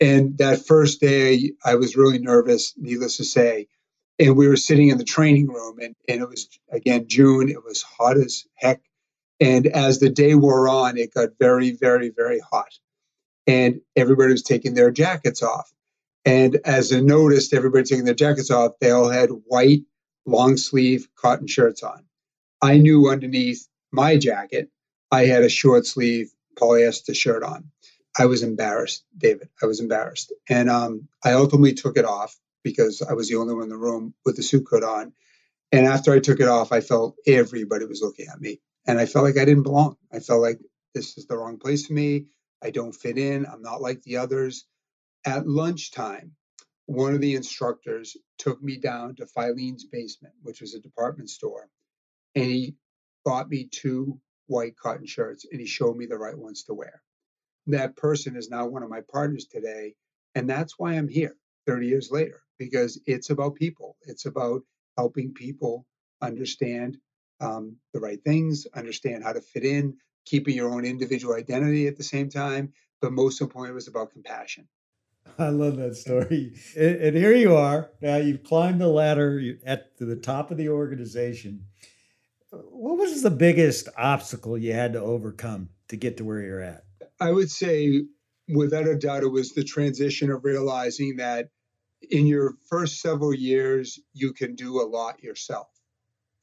and 0.00 0.38
that 0.38 0.66
first 0.66 1.02
day, 1.02 1.52
I 1.64 1.76
was 1.76 1.96
really 1.96 2.20
nervous, 2.20 2.74
needless 2.78 3.18
to 3.18 3.24
say. 3.24 3.68
And 4.20 4.36
we 4.36 4.48
were 4.48 4.56
sitting 4.56 4.90
in 4.90 4.98
the 4.98 5.04
training 5.04 5.48
room, 5.48 5.78
and, 5.80 5.96
and 6.08 6.22
it 6.22 6.28
was, 6.30 6.48
again, 6.72 7.06
June. 7.08 7.50
It 7.50 7.64
was 7.64 7.82
hot 7.82 8.18
as 8.18 8.46
heck. 8.56 8.82
And 9.40 9.66
as 9.66 9.98
the 10.00 10.10
day 10.10 10.34
wore 10.34 10.68
on, 10.68 10.98
it 10.98 11.14
got 11.14 11.30
very, 11.38 11.72
very, 11.72 12.10
very 12.10 12.40
hot. 12.40 12.72
And 13.46 13.80
everybody 13.96 14.32
was 14.32 14.42
taking 14.42 14.74
their 14.74 14.90
jackets 14.90 15.42
off. 15.42 15.72
And 16.24 16.58
as 16.64 16.92
I 16.92 17.00
noticed, 17.00 17.54
everybody 17.54 17.84
taking 17.84 18.04
their 18.04 18.14
jackets 18.14 18.50
off, 18.50 18.72
they 18.80 18.90
all 18.90 19.08
had 19.08 19.30
white, 19.46 19.82
long 20.26 20.56
sleeve 20.56 21.08
cotton 21.16 21.46
shirts 21.46 21.82
on. 21.82 22.04
I 22.62 22.78
knew 22.78 23.08
underneath 23.10 23.66
my 23.92 24.18
jacket, 24.18 24.70
I 25.10 25.26
had 25.26 25.44
a 25.44 25.48
short 25.48 25.86
sleeve 25.86 26.30
polyester 26.56 27.14
shirt 27.16 27.42
on. 27.42 27.70
I 28.18 28.26
was 28.26 28.42
embarrassed, 28.42 29.04
David. 29.16 29.48
I 29.62 29.66
was 29.66 29.80
embarrassed. 29.80 30.32
And 30.48 30.68
um, 30.68 31.08
I 31.24 31.32
ultimately 31.32 31.74
took 31.74 31.96
it 31.96 32.04
off 32.04 32.36
because 32.62 33.02
I 33.02 33.14
was 33.14 33.28
the 33.28 33.36
only 33.36 33.54
one 33.54 33.64
in 33.64 33.68
the 33.70 33.76
room 33.76 34.14
with 34.24 34.36
the 34.36 34.42
suit 34.42 34.66
coat 34.66 34.84
on. 34.84 35.12
And 35.72 35.86
after 35.86 36.12
I 36.12 36.20
took 36.20 36.40
it 36.40 36.48
off, 36.48 36.72
I 36.72 36.80
felt 36.80 37.16
everybody 37.26 37.86
was 37.86 38.02
looking 38.02 38.28
at 38.28 38.40
me. 38.40 38.60
And 38.86 38.98
I 38.98 39.06
felt 39.06 39.24
like 39.24 39.38
I 39.38 39.44
didn't 39.44 39.64
belong. 39.64 39.96
I 40.12 40.20
felt 40.20 40.42
like 40.42 40.60
this 40.94 41.18
is 41.18 41.26
the 41.26 41.36
wrong 41.38 41.58
place 41.58 41.86
for 41.86 41.94
me. 41.94 42.26
I 42.62 42.70
don't 42.70 42.94
fit 42.94 43.18
in. 43.18 43.46
I'm 43.46 43.62
not 43.62 43.82
like 43.82 44.02
the 44.02 44.18
others. 44.18 44.66
At 45.26 45.48
lunchtime, 45.48 46.32
one 46.86 47.14
of 47.14 47.22
the 47.22 47.36
instructors 47.36 48.16
took 48.38 48.62
me 48.62 48.78
down 48.78 49.16
to 49.16 49.26
Filene's 49.26 49.84
basement, 49.86 50.34
which 50.42 50.60
was 50.62 50.74
a 50.74 50.80
department 50.80 51.30
store, 51.30 51.68
and 52.36 52.44
he 52.46 52.76
bought 53.24 53.50
me 53.50 53.68
two 53.72 54.20
white 54.48 54.76
cotton 54.76 55.06
shirts 55.06 55.46
and 55.50 55.60
he 55.60 55.66
showed 55.66 55.96
me 55.96 56.06
the 56.06 56.18
right 56.18 56.38
ones 56.38 56.64
to 56.64 56.74
wear 56.74 56.94
that 57.66 57.96
person 57.96 58.36
is 58.36 58.50
now 58.50 58.66
one 58.66 58.82
of 58.82 58.90
my 58.90 59.00
partners 59.12 59.46
today. 59.46 59.94
And 60.34 60.48
that's 60.48 60.78
why 60.78 60.94
I'm 60.94 61.08
here 61.08 61.36
30 61.66 61.86
years 61.86 62.10
later, 62.10 62.42
because 62.58 63.00
it's 63.06 63.30
about 63.30 63.54
people. 63.54 63.96
It's 64.02 64.26
about 64.26 64.62
helping 64.96 65.32
people 65.32 65.86
understand 66.20 66.98
um, 67.40 67.76
the 67.92 68.00
right 68.00 68.22
things, 68.22 68.66
understand 68.74 69.24
how 69.24 69.32
to 69.32 69.40
fit 69.40 69.64
in, 69.64 69.96
keeping 70.26 70.54
your 70.54 70.72
own 70.72 70.84
individual 70.84 71.34
identity 71.34 71.86
at 71.86 71.96
the 71.96 72.02
same 72.02 72.28
time. 72.28 72.72
But 73.00 73.12
most 73.12 73.40
importantly, 73.40 73.72
it 73.72 73.74
was 73.74 73.88
about 73.88 74.12
compassion. 74.12 74.68
I 75.38 75.48
love 75.48 75.76
that 75.76 75.96
story. 75.96 76.54
And, 76.76 76.96
and 76.96 77.16
here 77.16 77.34
you 77.34 77.56
are. 77.56 77.90
Now 78.00 78.16
you've 78.16 78.44
climbed 78.44 78.80
the 78.80 78.88
ladder 78.88 79.40
at 79.64 79.96
the 79.98 80.16
top 80.16 80.50
of 80.50 80.56
the 80.56 80.68
organization. 80.68 81.64
What 82.50 82.98
was 82.98 83.22
the 83.22 83.30
biggest 83.30 83.88
obstacle 83.96 84.58
you 84.58 84.72
had 84.72 84.92
to 84.94 85.00
overcome 85.00 85.70
to 85.88 85.96
get 85.96 86.16
to 86.16 86.24
where 86.24 86.40
you're 86.40 86.60
at? 86.62 86.84
I 87.20 87.30
would 87.30 87.50
say, 87.50 88.02
without 88.48 88.88
a 88.88 88.96
doubt, 88.96 89.22
it 89.22 89.28
was 89.30 89.52
the 89.52 89.62
transition 89.62 90.30
of 90.30 90.44
realizing 90.44 91.16
that 91.16 91.50
in 92.10 92.26
your 92.26 92.54
first 92.68 93.00
several 93.00 93.34
years, 93.34 94.00
you 94.12 94.32
can 94.32 94.54
do 94.54 94.80
a 94.80 94.86
lot 94.88 95.22
yourself. 95.22 95.68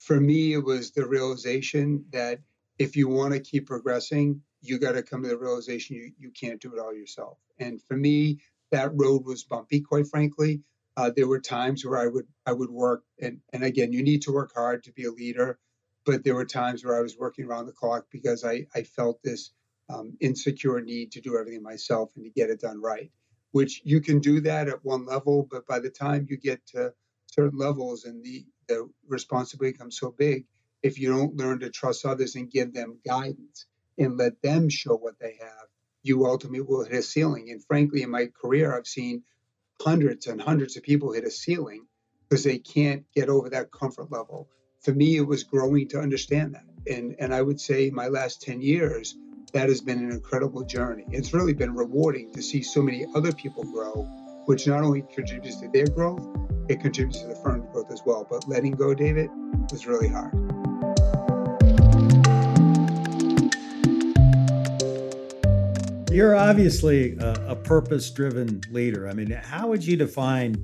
For 0.08 0.22
me, 0.22 0.54
it 0.54 0.64
was 0.64 0.92
the 0.92 1.06
realization 1.06 2.06
that 2.12 2.40
if 2.80 2.96
you 2.96 3.10
want 3.10 3.34
to 3.34 3.42
keep 3.42 3.68
progressing, 3.68 4.42
you 4.62 4.80
got 4.80 4.94
to 4.94 5.04
come 5.04 5.22
to 5.22 5.28
the 5.28 5.38
realization 5.38 5.98
you, 5.98 6.14
you 6.18 6.32
can't 6.32 6.62
do 6.62 6.74
it 6.74 6.80
all 6.80 6.94
yourself. 6.96 7.40
And 7.60 7.82
for 7.82 7.98
me, 7.98 8.40
that 8.72 8.92
road 8.94 9.26
was 9.26 9.44
bumpy, 9.44 9.82
quite 9.82 10.08
frankly. 10.08 10.62
Uh, 10.96 11.12
there 11.14 11.28
were 11.28 11.42
times 11.42 11.84
where 11.84 12.00
I 12.00 12.08
would 12.08 12.26
I 12.46 12.54
would 12.54 12.70
work, 12.70 13.04
and 13.22 13.42
and 13.52 13.66
again, 13.66 13.92
you 13.92 14.02
need 14.02 14.22
to 14.22 14.32
work 14.32 14.54
hard 14.56 14.82
to 14.86 14.94
be 14.94 15.04
a 15.04 15.12
leader. 15.12 15.60
But 16.06 16.24
there 16.24 16.36
were 16.36 16.46
times 16.46 16.86
where 16.86 16.98
I 16.98 17.02
was 17.02 17.18
working 17.18 17.44
around 17.44 17.66
the 17.66 17.74
clock 17.74 18.06
because 18.10 18.46
I 18.46 18.66
I 18.74 18.84
felt 18.84 19.22
this 19.24 19.52
um, 19.90 20.16
insecure 20.22 20.80
need 20.80 21.12
to 21.12 21.22
do 21.22 21.38
everything 21.38 21.62
myself 21.62 22.14
and 22.16 22.24
to 22.24 22.32
get 22.32 22.50
it 22.50 22.62
done 22.62 22.82
right, 22.82 23.12
which 23.52 23.82
you 23.84 24.00
can 24.00 24.20
do 24.20 24.40
that 24.40 24.70
at 24.70 24.86
one 24.86 25.06
level, 25.06 25.46
but 25.52 25.68
by 25.68 25.80
the 25.80 25.90
time 25.90 26.28
you 26.30 26.38
get 26.38 26.66
to 26.68 26.94
certain 27.26 27.60
levels 27.60 28.06
and 28.06 28.24
the, 28.24 28.46
the 28.68 28.90
responsibility 29.08 29.74
becomes 29.74 29.98
so 29.98 30.12
big, 30.12 30.46
if 30.84 31.00
you 31.00 31.10
don't 31.10 31.36
learn 31.36 31.60
to 31.60 31.70
trust 31.70 32.06
others 32.06 32.36
and 32.36 32.52
give 32.52 32.74
them 32.74 33.00
guidance 33.06 33.66
and 33.98 34.18
let 34.18 34.42
them 34.42 34.70
show 34.70 34.96
what 34.96 35.20
they 35.20 35.38
have, 35.40 35.68
you 36.04 36.26
ultimately 36.26 36.62
will 36.62 36.84
hit 36.84 37.00
a 37.00 37.02
ceiling. 37.02 37.50
And 37.50 37.64
frankly, 37.64 38.04
in 38.04 38.10
my 38.10 38.28
career, 38.28 38.76
I've 38.76 38.88
seen 38.88 39.24
hundreds 39.82 40.28
and 40.28 40.42
hundreds 40.42 40.78
of 40.78 40.84
people 40.84 41.14
hit 41.14 41.24
a 41.24 41.32
ceiling 41.32 41.86
because 42.28 42.44
they 42.44 42.60
can't 42.60 43.04
get 43.14 43.30
over 43.30 43.50
that 43.50 43.72
comfort 43.72 44.12
level. 44.12 44.48
For 44.82 44.94
me, 44.94 45.18
it 45.18 45.28
was 45.28 45.44
growing 45.44 45.88
to 45.90 46.00
understand 46.00 46.56
that. 46.56 46.66
And, 46.92 47.16
and 47.20 47.34
I 47.34 47.42
would 47.42 47.60
say 47.60 47.90
my 47.90 48.08
last 48.08 48.42
10 48.42 48.62
years, 48.62 49.16
that 49.54 49.70
has 49.70 49.82
been 49.82 50.00
an 50.00 50.12
incredible 50.12 50.64
journey. 50.64 51.06
It's 51.10 51.34
really 51.34 51.54
been 51.54 51.74
rewarding 51.74 52.32
to 52.34 52.42
see 52.42 52.62
so 52.62 52.82
many 52.82 53.06
other 53.16 53.32
people 53.32 53.64
grow, 53.64 54.08
which 54.48 54.66
not 54.66 54.82
only 54.82 55.02
contributes 55.02 55.60
to 55.60 55.68
their 55.68 55.88
growth, 55.88 56.26
it 56.70 56.80
contributes 56.80 57.20
to 57.20 57.28
the 57.28 57.36
firm's 57.36 57.70
growth 57.74 57.92
as 57.92 58.02
well. 58.06 58.26
But 58.30 58.48
letting 58.48 58.72
go, 58.72 58.94
David, 58.94 59.30
was 59.70 59.86
really 59.86 60.08
hard. 60.08 60.34
You're 66.10 66.34
obviously 66.34 67.18
a, 67.18 67.34
a 67.50 67.56
purpose 67.58 68.10
driven 68.10 68.62
leader. 68.72 69.10
I 69.10 69.14
mean, 69.14 69.32
how 69.32 69.68
would 69.68 69.86
you 69.86 69.98
define 69.98 70.56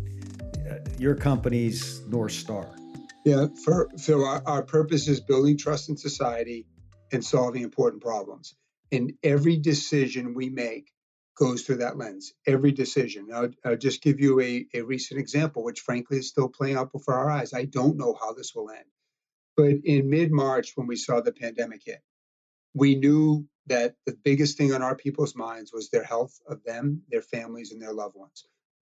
uh, 0.70 0.76
your 0.98 1.16
company's 1.16 2.02
North 2.08 2.32
Star? 2.32 2.66
Yeah, 3.26 3.48
for, 3.66 3.90
Phil, 4.00 4.24
our, 4.24 4.42
our 4.46 4.64
purpose 4.64 5.10
is 5.10 5.20
building 5.20 5.58
trust 5.58 5.90
in 5.90 5.98
society 5.98 6.66
and 7.12 7.24
solving 7.24 7.64
important 7.64 8.02
problems. 8.02 8.56
And 8.94 9.12
every 9.24 9.58
decision 9.58 10.34
we 10.34 10.50
make 10.50 10.93
goes 11.36 11.64
through 11.64 11.78
that 11.78 11.98
lens. 11.98 12.34
Every 12.46 12.72
decision. 12.72 13.30
I'll, 13.34 13.50
I'll 13.66 13.78
just 13.78 14.02
give 14.02 14.20
you 14.20 14.40
a, 14.42 14.68
a 14.74 14.82
recent 14.82 15.20
example, 15.20 15.64
which 15.64 15.82
frankly 15.82 16.18
is 16.18 16.30
still 16.30 16.50
playing 16.50 16.78
out 16.78 16.92
before 16.92 17.16
our 17.16 17.30
eyes. 17.30 17.54
I 17.54 17.66
don't 17.66 17.98
know 17.98 18.16
how 18.20 18.34
this 18.34 18.54
will 18.54 18.70
end. 18.70 18.86
But 19.56 19.86
in 19.86 20.10
mid 20.10 20.32
March, 20.32 20.74
when 20.76 20.88
we 20.88 20.96
saw 20.96 21.22
the 21.22 21.32
pandemic 21.32 21.82
hit, 21.86 22.02
we 22.74 22.96
knew 22.96 23.48
that 23.68 23.96
the 24.06 24.18
biggest 24.24 24.58
thing 24.58 24.74
on 24.74 24.82
our 24.82 24.96
people's 24.96 25.36
minds 25.36 25.72
was 25.72 25.90
their 25.90 26.04
health 26.04 26.40
of 26.48 26.64
them, 26.64 27.02
their 27.10 27.22
families, 27.22 27.72
and 27.72 27.82
their 27.82 27.94
loved 27.94 28.16
ones. 28.16 28.46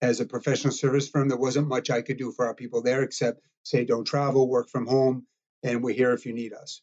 As 0.02 0.20
a 0.20 0.26
professional 0.26 0.74
service 0.74 1.10
firm, 1.10 1.28
there 1.28 1.38
wasn't 1.38 1.68
much 1.68 1.90
I 1.90 2.02
could 2.02 2.18
do 2.18 2.32
for 2.32 2.46
our 2.46 2.54
people 2.54 2.82
there 2.82 3.02
except 3.04 3.42
say, 3.64 3.84
don't 3.84 4.06
travel, 4.06 4.48
work 4.48 4.70
from 4.70 4.86
home, 4.86 5.26
and 5.64 5.84
we're 5.84 5.96
here 5.96 6.14
if 6.14 6.26
you 6.26 6.34
need 6.34 6.54
us. 6.54 6.82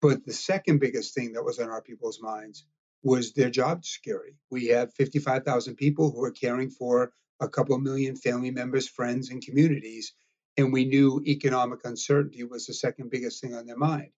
But 0.00 0.24
the 0.24 0.32
second 0.32 0.78
biggest 0.78 1.14
thing 1.14 1.32
that 1.32 1.44
was 1.44 1.58
on 1.58 1.70
our 1.70 1.82
people's 1.82 2.20
minds 2.20 2.66
was 3.02 3.32
their 3.32 3.50
job 3.50 3.84
security. 3.84 4.36
We 4.50 4.66
have 4.68 4.94
55,000 4.94 5.76
people 5.76 6.10
who 6.10 6.22
are 6.24 6.30
caring 6.30 6.70
for 6.70 7.12
a 7.40 7.48
couple 7.48 7.74
of 7.74 7.82
million 7.82 8.16
family 8.16 8.50
members, 8.50 8.88
friends, 8.88 9.30
and 9.30 9.44
communities. 9.44 10.12
And 10.56 10.72
we 10.72 10.84
knew 10.84 11.22
economic 11.26 11.80
uncertainty 11.84 12.44
was 12.44 12.66
the 12.66 12.74
second 12.74 13.10
biggest 13.10 13.40
thing 13.40 13.54
on 13.54 13.66
their 13.66 13.76
mind. 13.76 14.10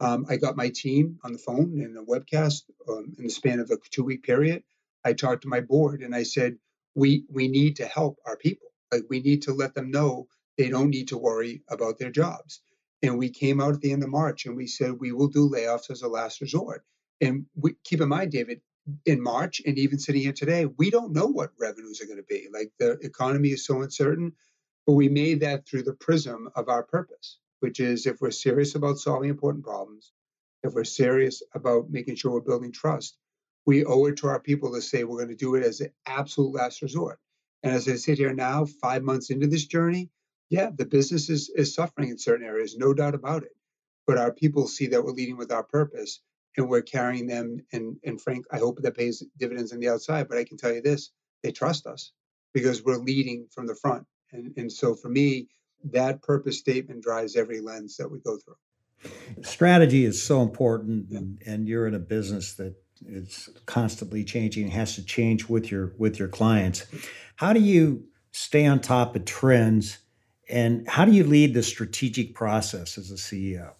Um, 0.00 0.26
I 0.28 0.36
got 0.36 0.56
my 0.56 0.68
team 0.68 1.18
on 1.24 1.32
the 1.32 1.38
phone 1.38 1.80
in 1.80 1.96
a 1.96 2.04
webcast 2.04 2.62
um, 2.88 3.12
in 3.18 3.24
the 3.24 3.30
span 3.30 3.58
of 3.58 3.70
a 3.70 3.78
two 3.90 4.04
week 4.04 4.22
period. 4.22 4.62
I 5.04 5.12
talked 5.12 5.42
to 5.42 5.48
my 5.48 5.60
board 5.60 6.02
and 6.02 6.14
I 6.14 6.22
said, 6.22 6.56
we, 6.94 7.24
we 7.30 7.48
need 7.48 7.76
to 7.76 7.86
help 7.86 8.18
our 8.26 8.36
people. 8.36 8.68
Like 8.92 9.04
we 9.08 9.20
need 9.20 9.42
to 9.42 9.52
let 9.52 9.74
them 9.74 9.90
know 9.90 10.28
they 10.56 10.68
don't 10.68 10.90
need 10.90 11.08
to 11.08 11.18
worry 11.18 11.62
about 11.68 11.98
their 11.98 12.10
jobs. 12.10 12.60
And 13.02 13.18
we 13.18 13.30
came 13.30 13.60
out 13.60 13.74
at 13.74 13.80
the 13.80 13.92
end 13.92 14.02
of 14.02 14.10
March 14.10 14.46
and 14.46 14.56
we 14.56 14.66
said 14.66 14.92
we 14.92 15.12
will 15.12 15.28
do 15.28 15.48
layoffs 15.48 15.90
as 15.90 16.02
a 16.02 16.08
last 16.08 16.40
resort. 16.40 16.84
And 17.20 17.46
we, 17.54 17.74
keep 17.84 18.00
in 18.00 18.08
mind, 18.08 18.32
David, 18.32 18.60
in 19.04 19.22
March 19.22 19.60
and 19.66 19.78
even 19.78 19.98
sitting 19.98 20.22
here 20.22 20.32
today, 20.32 20.66
we 20.66 20.90
don't 20.90 21.12
know 21.12 21.26
what 21.26 21.50
revenues 21.58 22.00
are 22.00 22.06
going 22.06 22.18
to 22.18 22.22
be. 22.22 22.48
Like 22.52 22.72
the 22.78 22.92
economy 23.02 23.50
is 23.50 23.66
so 23.66 23.82
uncertain, 23.82 24.32
but 24.86 24.94
we 24.94 25.08
made 25.08 25.40
that 25.40 25.66
through 25.66 25.82
the 25.82 25.94
prism 25.94 26.48
of 26.54 26.68
our 26.68 26.82
purpose, 26.82 27.38
which 27.60 27.80
is 27.80 28.06
if 28.06 28.20
we're 28.20 28.30
serious 28.30 28.74
about 28.74 28.98
solving 28.98 29.30
important 29.30 29.64
problems, 29.64 30.12
if 30.62 30.74
we're 30.74 30.84
serious 30.84 31.42
about 31.54 31.90
making 31.90 32.16
sure 32.16 32.32
we're 32.32 32.40
building 32.40 32.72
trust, 32.72 33.18
we 33.66 33.84
owe 33.84 34.06
it 34.06 34.16
to 34.18 34.28
our 34.28 34.40
people 34.40 34.72
to 34.72 34.80
say 34.80 35.04
we're 35.04 35.18
going 35.18 35.28
to 35.28 35.34
do 35.34 35.54
it 35.54 35.64
as 35.64 35.80
an 35.80 35.90
absolute 36.06 36.54
last 36.54 36.80
resort. 36.82 37.18
And 37.62 37.74
as 37.74 37.88
I 37.88 37.96
sit 37.96 38.18
here 38.18 38.32
now, 38.32 38.64
five 38.64 39.02
months 39.02 39.30
into 39.30 39.46
this 39.46 39.66
journey, 39.66 40.10
yeah, 40.48 40.70
the 40.74 40.86
business 40.86 41.28
is, 41.28 41.50
is 41.50 41.74
suffering 41.74 42.08
in 42.08 42.18
certain 42.18 42.46
areas, 42.46 42.76
no 42.78 42.94
doubt 42.94 43.14
about 43.14 43.42
it. 43.42 43.54
But 44.06 44.16
our 44.16 44.32
people 44.32 44.66
see 44.66 44.86
that 44.86 45.04
we're 45.04 45.12
leading 45.12 45.36
with 45.36 45.52
our 45.52 45.64
purpose 45.64 46.20
and 46.56 46.68
we're 46.68 46.82
carrying 46.82 47.26
them. 47.26 47.58
And, 47.72 47.96
and 48.04 48.20
Frank, 48.20 48.46
I 48.52 48.58
hope 48.58 48.80
that 48.82 48.96
pays 48.96 49.22
dividends 49.38 49.72
on 49.72 49.80
the 49.80 49.88
outside. 49.88 50.28
But 50.28 50.38
I 50.38 50.44
can 50.44 50.56
tell 50.56 50.72
you 50.72 50.82
this 50.82 51.10
they 51.42 51.52
trust 51.52 51.86
us 51.86 52.12
because 52.52 52.82
we're 52.82 52.98
leading 52.98 53.46
from 53.52 53.66
the 53.66 53.74
front. 53.74 54.04
And, 54.32 54.52
and 54.56 54.70
so 54.70 54.94
for 54.94 55.08
me, 55.08 55.48
that 55.84 56.22
purpose 56.22 56.58
statement 56.58 57.02
drives 57.02 57.36
every 57.36 57.60
lens 57.60 57.96
that 57.96 58.10
we 58.10 58.18
go 58.20 58.36
through. 58.36 58.56
Strategy 59.42 60.04
is 60.04 60.20
so 60.20 60.42
important, 60.42 61.06
yeah. 61.08 61.18
and, 61.18 61.42
and 61.46 61.68
you're 61.68 61.86
in 61.86 61.94
a 61.94 62.00
business 62.00 62.54
that 62.54 62.74
is 63.06 63.48
constantly 63.66 64.24
changing, 64.24 64.68
has 64.68 64.96
to 64.96 65.04
change 65.04 65.48
with 65.48 65.70
your 65.70 65.94
with 65.98 66.18
your 66.18 66.26
clients. 66.26 66.82
Mm-hmm. 66.82 66.98
How 67.36 67.52
do 67.52 67.60
you 67.60 68.04
stay 68.32 68.66
on 68.66 68.80
top 68.80 69.14
of 69.14 69.24
trends, 69.24 69.98
and 70.48 70.88
how 70.88 71.04
do 71.04 71.12
you 71.12 71.22
lead 71.22 71.54
the 71.54 71.62
strategic 71.62 72.34
process 72.34 72.98
as 72.98 73.12
a 73.12 73.14
CEO? 73.14 73.74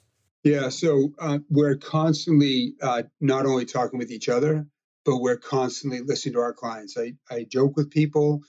Yeah, 0.49 0.71
so 0.71 1.13
uh, 1.19 1.41
we're 1.51 1.77
constantly 1.77 2.73
uh, 2.81 3.03
not 3.21 3.45
only 3.45 3.67
talking 3.67 3.99
with 3.99 4.11
each 4.11 4.31
other, 4.31 4.67
but 5.05 5.19
we're 5.19 5.37
constantly 5.37 6.01
listening 6.01 6.33
to 6.37 6.41
our 6.41 6.55
clients. 6.55 6.97
I, 6.97 7.13
I 7.31 7.45
joke 7.45 7.77
with 7.77 7.91
people, 7.91 8.41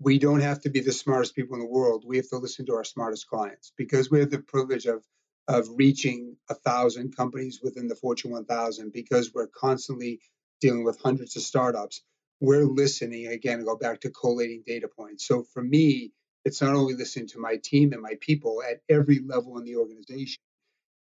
we 0.00 0.18
don't 0.18 0.40
have 0.40 0.62
to 0.62 0.70
be 0.70 0.80
the 0.80 0.92
smartest 0.92 1.36
people 1.36 1.54
in 1.56 1.60
the 1.60 1.68
world. 1.68 2.04
We 2.06 2.16
have 2.16 2.30
to 2.30 2.38
listen 2.38 2.64
to 2.66 2.74
our 2.74 2.84
smartest 2.84 3.26
clients 3.26 3.70
because 3.76 4.10
we 4.10 4.20
have 4.20 4.30
the 4.30 4.38
privilege 4.38 4.86
of 4.86 5.04
of 5.46 5.68
reaching 5.76 6.36
a 6.48 6.54
thousand 6.54 7.14
companies 7.14 7.60
within 7.62 7.86
the 7.86 7.96
Fortune 7.96 8.30
1000 8.30 8.90
because 8.90 9.34
we're 9.34 9.48
constantly 9.48 10.20
dealing 10.62 10.84
with 10.84 10.98
hundreds 11.02 11.36
of 11.36 11.42
startups. 11.42 12.02
We're 12.40 12.64
listening 12.64 13.26
again, 13.26 13.64
go 13.64 13.76
back 13.76 14.00
to 14.02 14.10
collating 14.10 14.62
data 14.66 14.88
points. 14.88 15.26
So 15.26 15.42
for 15.52 15.62
me, 15.62 16.12
it's 16.46 16.62
not 16.62 16.74
only 16.74 16.94
listening 16.94 17.28
to 17.28 17.40
my 17.40 17.58
team 17.62 17.92
and 17.92 18.00
my 18.00 18.14
people 18.20 18.62
at 18.62 18.80
every 18.88 19.20
level 19.26 19.58
in 19.58 19.64
the 19.64 19.76
organization, 19.76 20.40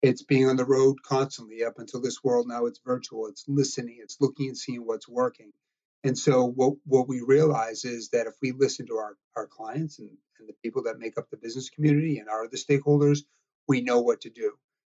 it's 0.02 0.24
being 0.24 0.48
on 0.48 0.56
the 0.56 0.66
road 0.66 0.98
constantly 1.04 1.64
up 1.64 1.78
until 1.78 2.02
this 2.02 2.24
world. 2.24 2.48
Now 2.48 2.66
it's 2.66 2.80
virtual. 2.86 3.28
It's 3.28 3.46
listening. 3.48 4.00
It's 4.02 4.18
looking 4.22 4.48
and 4.48 4.58
seeing 4.58 4.86
what's 4.86 5.10
working. 5.10 5.52
And 6.04 6.18
so 6.18 6.46
what, 6.46 6.76
what 6.86 7.10
we 7.10 7.22
realize 7.22 7.84
is 7.84 8.10
that 8.10 8.28
if 8.28 8.36
we 8.42 8.54
listen 8.54 8.88
to 8.88 8.96
our, 8.96 9.18
our 9.36 9.48
clients 9.48 10.00
and, 10.00 10.10
and 10.40 10.48
the 10.48 10.56
people 10.64 10.84
that 10.84 11.00
make 11.00 11.18
up 11.18 11.30
the 11.30 11.38
business 11.38 11.70
community 11.70 12.20
and 12.20 12.30
are 12.30 12.48
the 12.48 12.58
stakeholders 12.58 13.24
we 13.68 13.82
know 13.82 14.00
what 14.00 14.22
to 14.22 14.30
do. 14.30 14.54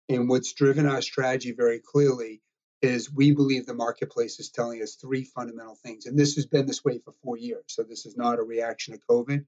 And 0.08 0.28
what's 0.28 0.52
driven 0.52 0.86
our 0.86 1.02
strategy 1.02 1.52
very 1.52 1.80
clearly 1.80 2.42
is 2.82 3.10
we 3.10 3.32
believe 3.32 3.64
the 3.64 3.74
marketplace 3.74 4.40
is 4.40 4.50
telling 4.50 4.82
us 4.82 4.96
three 4.96 5.24
fundamental 5.24 5.76
things. 5.76 6.06
And 6.06 6.18
this 6.18 6.34
has 6.34 6.46
been 6.46 6.66
this 6.66 6.84
way 6.84 6.98
for 6.98 7.12
four 7.22 7.38
years. 7.38 7.64
So 7.68 7.82
this 7.82 8.04
is 8.04 8.16
not 8.16 8.38
a 8.38 8.42
reaction 8.42 8.94
to 8.94 9.00
covid. 9.08 9.46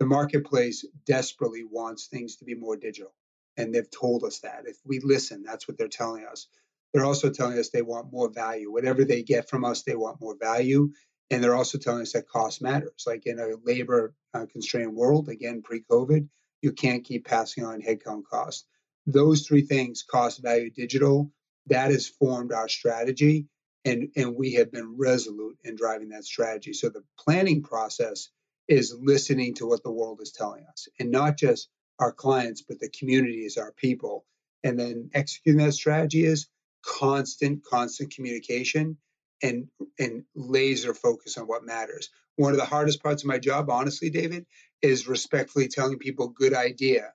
The 0.00 0.06
marketplace 0.06 0.84
desperately 1.06 1.64
wants 1.64 2.06
things 2.06 2.36
to 2.36 2.44
be 2.44 2.54
more 2.54 2.76
digital 2.76 3.12
and 3.56 3.74
they've 3.74 3.90
told 3.90 4.24
us 4.24 4.40
that. 4.40 4.64
If 4.66 4.76
we 4.84 5.00
listen, 5.02 5.42
that's 5.42 5.68
what 5.68 5.78
they're 5.78 5.88
telling 5.88 6.24
us. 6.24 6.46
They're 6.92 7.04
also 7.04 7.30
telling 7.30 7.58
us 7.58 7.70
they 7.70 7.82
want 7.82 8.12
more 8.12 8.30
value. 8.30 8.70
Whatever 8.70 9.04
they 9.04 9.22
get 9.22 9.48
from 9.48 9.64
us, 9.64 9.82
they 9.82 9.96
want 9.96 10.20
more 10.20 10.36
value. 10.38 10.92
And 11.30 11.42
they're 11.42 11.54
also 11.54 11.78
telling 11.78 12.02
us 12.02 12.12
that 12.12 12.28
cost 12.28 12.60
matters. 12.60 13.04
Like 13.06 13.26
in 13.26 13.38
a 13.38 13.56
labor 13.64 14.14
uh, 14.34 14.46
constrained 14.52 14.94
world, 14.94 15.28
again, 15.28 15.62
pre 15.62 15.82
COVID, 15.90 16.28
you 16.60 16.72
can't 16.72 17.04
keep 17.04 17.26
passing 17.26 17.64
on 17.64 17.80
headcount 17.80 18.24
costs. 18.30 18.66
Those 19.06 19.46
three 19.46 19.62
things 19.62 20.02
cost, 20.02 20.42
value, 20.42 20.70
digital 20.70 21.30
that 21.66 21.90
has 21.90 22.06
formed 22.08 22.52
our 22.52 22.68
strategy. 22.68 23.46
And, 23.84 24.08
and 24.16 24.36
we 24.36 24.54
have 24.54 24.70
been 24.70 24.96
resolute 24.98 25.58
in 25.64 25.74
driving 25.74 26.10
that 26.10 26.24
strategy. 26.24 26.72
So 26.72 26.88
the 26.88 27.02
planning 27.18 27.62
process 27.62 28.28
is 28.68 28.94
listening 29.00 29.54
to 29.54 29.66
what 29.66 29.82
the 29.82 29.90
world 29.90 30.20
is 30.22 30.32
telling 30.32 30.64
us 30.70 30.86
and 31.00 31.10
not 31.10 31.36
just 31.36 31.68
our 32.02 32.12
clients, 32.12 32.62
but 32.62 32.80
the 32.80 32.88
community 32.88 33.44
is 33.44 33.56
our 33.56 33.72
people. 33.72 34.24
And 34.64 34.78
then 34.78 35.10
executing 35.14 35.64
that 35.64 35.72
strategy 35.72 36.24
is 36.24 36.48
constant, 36.84 37.64
constant 37.64 38.12
communication 38.12 38.98
and 39.42 39.68
and 39.98 40.24
laser 40.34 40.94
focus 40.94 41.38
on 41.38 41.46
what 41.46 41.64
matters. 41.64 42.10
One 42.36 42.52
of 42.52 42.58
the 42.58 42.64
hardest 42.64 43.02
parts 43.02 43.22
of 43.22 43.28
my 43.28 43.38
job, 43.38 43.70
honestly, 43.70 44.10
David, 44.10 44.46
is 44.80 45.06
respectfully 45.06 45.68
telling 45.68 45.98
people 45.98 46.28
good 46.28 46.54
idea, 46.54 47.12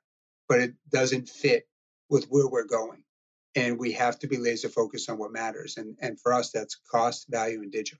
but 0.47 0.59
it 0.59 0.73
doesn't 0.89 1.27
fit 1.27 1.67
with 2.09 2.25
where 2.29 2.47
we're 2.47 2.65
going. 2.65 3.03
And 3.55 3.79
we 3.79 3.93
have 3.93 4.19
to 4.19 4.27
be 4.27 4.37
laser 4.37 4.69
focused 4.69 5.09
on 5.09 5.17
what 5.17 5.31
matters. 5.31 5.77
And 5.77 5.97
and 6.01 6.19
for 6.19 6.33
us, 6.33 6.51
that's 6.51 6.79
cost, 6.91 7.27
value, 7.29 7.61
and 7.61 7.71
digital. 7.71 7.99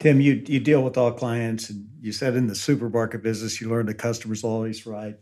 Tim, 0.00 0.20
you 0.20 0.42
you 0.46 0.60
deal 0.60 0.82
with 0.82 0.98
all 0.98 1.12
clients, 1.12 1.70
and 1.70 1.88
you 2.00 2.12
said 2.12 2.34
in 2.34 2.46
the 2.46 2.54
supermarket 2.54 3.22
business, 3.22 3.60
you 3.60 3.70
learn 3.70 3.86
the 3.86 3.94
customer's 3.94 4.44
always 4.44 4.86
right. 4.86 5.16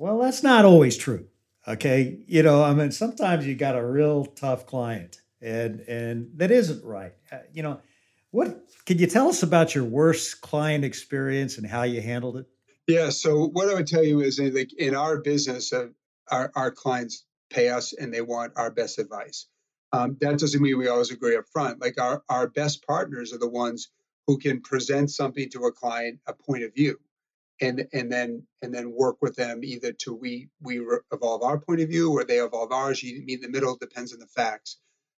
Well, 0.00 0.20
that's 0.20 0.42
not 0.42 0.64
always 0.64 0.96
true. 0.96 1.26
Okay. 1.68 2.20
You 2.26 2.42
know, 2.42 2.64
I 2.64 2.72
mean, 2.72 2.90
sometimes 2.90 3.46
you 3.46 3.54
got 3.54 3.76
a 3.76 3.84
real 3.84 4.24
tough 4.24 4.64
client 4.64 5.20
and 5.42 5.80
and 5.80 6.30
that 6.36 6.50
isn't 6.50 6.82
right. 6.82 7.12
Uh, 7.30 7.40
you 7.52 7.62
know, 7.62 7.80
what 8.30 8.64
can 8.86 8.96
you 8.96 9.06
tell 9.06 9.28
us 9.28 9.42
about 9.42 9.74
your 9.74 9.84
worst 9.84 10.40
client 10.40 10.86
experience 10.86 11.58
and 11.58 11.66
how 11.66 11.82
you 11.82 12.00
handled 12.00 12.38
it? 12.38 12.46
Yeah. 12.86 13.10
So 13.10 13.48
what 13.48 13.68
I 13.68 13.74
would 13.74 13.86
tell 13.86 14.02
you 14.02 14.22
is 14.22 14.40
like 14.40 14.72
in 14.72 14.94
our 14.94 15.18
business, 15.18 15.70
uh, 15.70 15.88
our, 16.30 16.50
our 16.56 16.70
clients 16.70 17.26
pay 17.50 17.68
us 17.68 17.92
and 17.92 18.10
they 18.12 18.22
want 18.22 18.54
our 18.56 18.70
best 18.70 18.98
advice. 18.98 19.48
Um, 19.92 20.16
that 20.22 20.38
doesn't 20.38 20.62
mean 20.62 20.78
we 20.78 20.88
always 20.88 21.10
agree 21.10 21.36
up 21.36 21.44
front. 21.52 21.78
Like 21.78 22.00
our, 22.00 22.22
our 22.30 22.48
best 22.48 22.86
partners 22.86 23.34
are 23.34 23.38
the 23.38 23.50
ones 23.50 23.90
who 24.26 24.38
can 24.38 24.62
present 24.62 25.10
something 25.10 25.50
to 25.50 25.64
a 25.64 25.72
client, 25.72 26.20
a 26.26 26.32
point 26.32 26.62
of 26.62 26.72
view 26.72 26.98
and 27.60 27.86
and 27.92 28.10
then 28.10 28.42
and 28.62 28.74
then 28.74 28.92
work 28.92 29.16
with 29.20 29.36
them 29.36 29.62
either 29.62 29.92
to 29.92 30.14
we 30.14 30.48
we 30.62 30.80
evolve 31.12 31.42
our 31.42 31.58
point 31.58 31.80
of 31.80 31.88
view 31.88 32.10
or 32.12 32.24
they 32.24 32.38
evolve 32.38 32.72
ours. 32.72 33.02
You 33.02 33.22
meet 33.24 33.42
in 33.42 33.42
the 33.42 33.48
middle 33.48 33.76
depends 33.76 34.12
on 34.12 34.18
the 34.18 34.26
facts. 34.26 34.78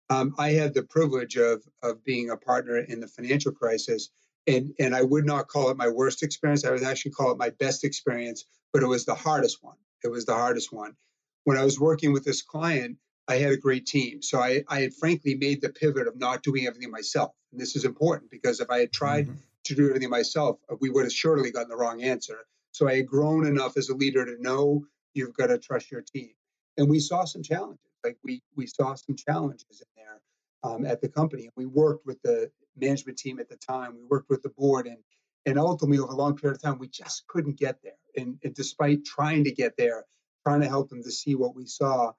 Um, 0.09 0.35
I 0.39 0.51
had 0.51 0.75
the 0.75 0.83
privilege 0.83 1.37
of 1.37 1.63
of 1.83 2.05
being 2.05 2.31
a 2.31 2.37
partner 2.37 2.79
in 2.79 3.01
the 3.01 3.09
financial 3.09 3.53
crisis, 3.53 4.11
and 4.47 4.73
and 4.79 4.95
I 4.95 5.03
would 5.03 5.27
not 5.27 5.49
call 5.49 5.71
it 5.71 5.77
my 5.77 5.89
worst 5.89 6.23
experience. 6.23 6.65
I 6.65 6.71
would 6.71 6.83
actually 6.83 7.13
call 7.13 7.31
it 7.33 7.39
my 7.39 7.51
best 7.51 7.85
experience, 7.85 8.45
but 8.73 8.83
it 8.83 8.87
was 8.87 9.05
the 9.05 9.15
hardest 9.15 9.63
one. 9.63 9.77
It 10.03 10.09
was 10.11 10.25
the 10.25 10.35
hardest 10.35 10.73
one. 10.73 10.97
When 11.45 11.59
I 11.59 11.65
was 11.65 11.79
working 11.79 12.13
with 12.13 12.25
this 12.25 12.43
client, 12.43 12.97
I 13.29 13.37
had 13.37 13.53
a 13.53 13.57
great 13.57 13.87
team. 13.87 14.23
So 14.23 14.41
I, 14.41 14.65
I 14.69 14.81
had 14.81 14.95
frankly 14.95 15.35
made 15.35 15.61
the 15.61 15.69
pivot 15.69 16.07
of 16.07 16.19
not 16.19 16.43
doing 16.43 16.67
everything 16.67 16.91
myself. 16.91 17.33
And 17.53 17.61
this 17.61 17.77
is 17.77 17.85
important 17.85 18.31
because 18.31 18.61
if 18.61 18.71
I 18.71 18.81
had 18.81 18.93
tried 18.93 19.27
mm-hmm 19.27 19.37
to 19.65 19.75
do 19.75 19.89
everything 19.89 20.11
myself, 20.11 20.59
uh, 20.71 20.77
we 20.81 20.91
would 20.91 21.05
have 21.05 21.13
surely 21.13 21.51
gotten 21.51 21.69
the 21.69 21.77
wrong 21.77 22.03
answer. 22.03 22.39
So 22.73 22.89
I 22.89 22.97
had 22.97 23.07
grown 23.07 23.47
enough 23.47 23.77
as 23.77 23.89
a 23.89 23.95
leader 23.95 24.25
to 24.25 24.41
know 24.41 24.85
you've 25.15 25.35
got 25.35 25.49
to 25.49 25.59
trust 25.59 25.91
your 25.91 26.03
team. 26.03 26.31
And 26.77 26.89
we 26.89 27.01
saw 27.01 27.25
some 27.25 27.43
challenges. 27.43 27.85
Like 28.05 28.17
we 28.25 28.43
we 28.57 28.67
saw 28.67 28.95
some 28.95 29.17
challenges 29.17 29.83
in 29.83 29.89
there 29.97 30.21
um, 30.63 30.87
at 30.87 31.01
the 31.01 31.09
company. 31.09 31.45
And 31.45 31.53
we 31.57 31.67
worked 31.67 32.07
with 32.07 32.21
the 32.23 32.51
management 32.77 33.19
team 33.19 33.39
at 33.39 33.49
the 33.49 33.57
time. 33.57 33.95
We 33.95 34.05
worked 34.09 34.31
with 34.31 34.43
the 34.43 34.51
board, 34.51 34.87
and 34.87 34.99
and 35.47 35.59
ultimately 35.59 35.99
over 35.99 36.13
a 36.13 36.17
long 36.17 36.37
period 36.37 36.57
of 36.57 36.63
time, 36.63 36.79
we 36.79 36.89
just 36.89 37.27
couldn't 37.27 37.59
get 37.59 37.79
there. 37.83 37.93
And, 38.17 38.39
and 38.45 38.55
despite 38.55 39.05
trying 39.05 39.45
to 39.45 39.53
get 39.53 39.77
there, 39.77 40.05
trying 40.47 40.61
to 40.61 40.69
help 40.69 40.91
them 40.91 41.03
to 41.03 41.11
see 41.11 41.35
what 41.35 41.55
we 41.55 41.67
saw, 41.67 42.13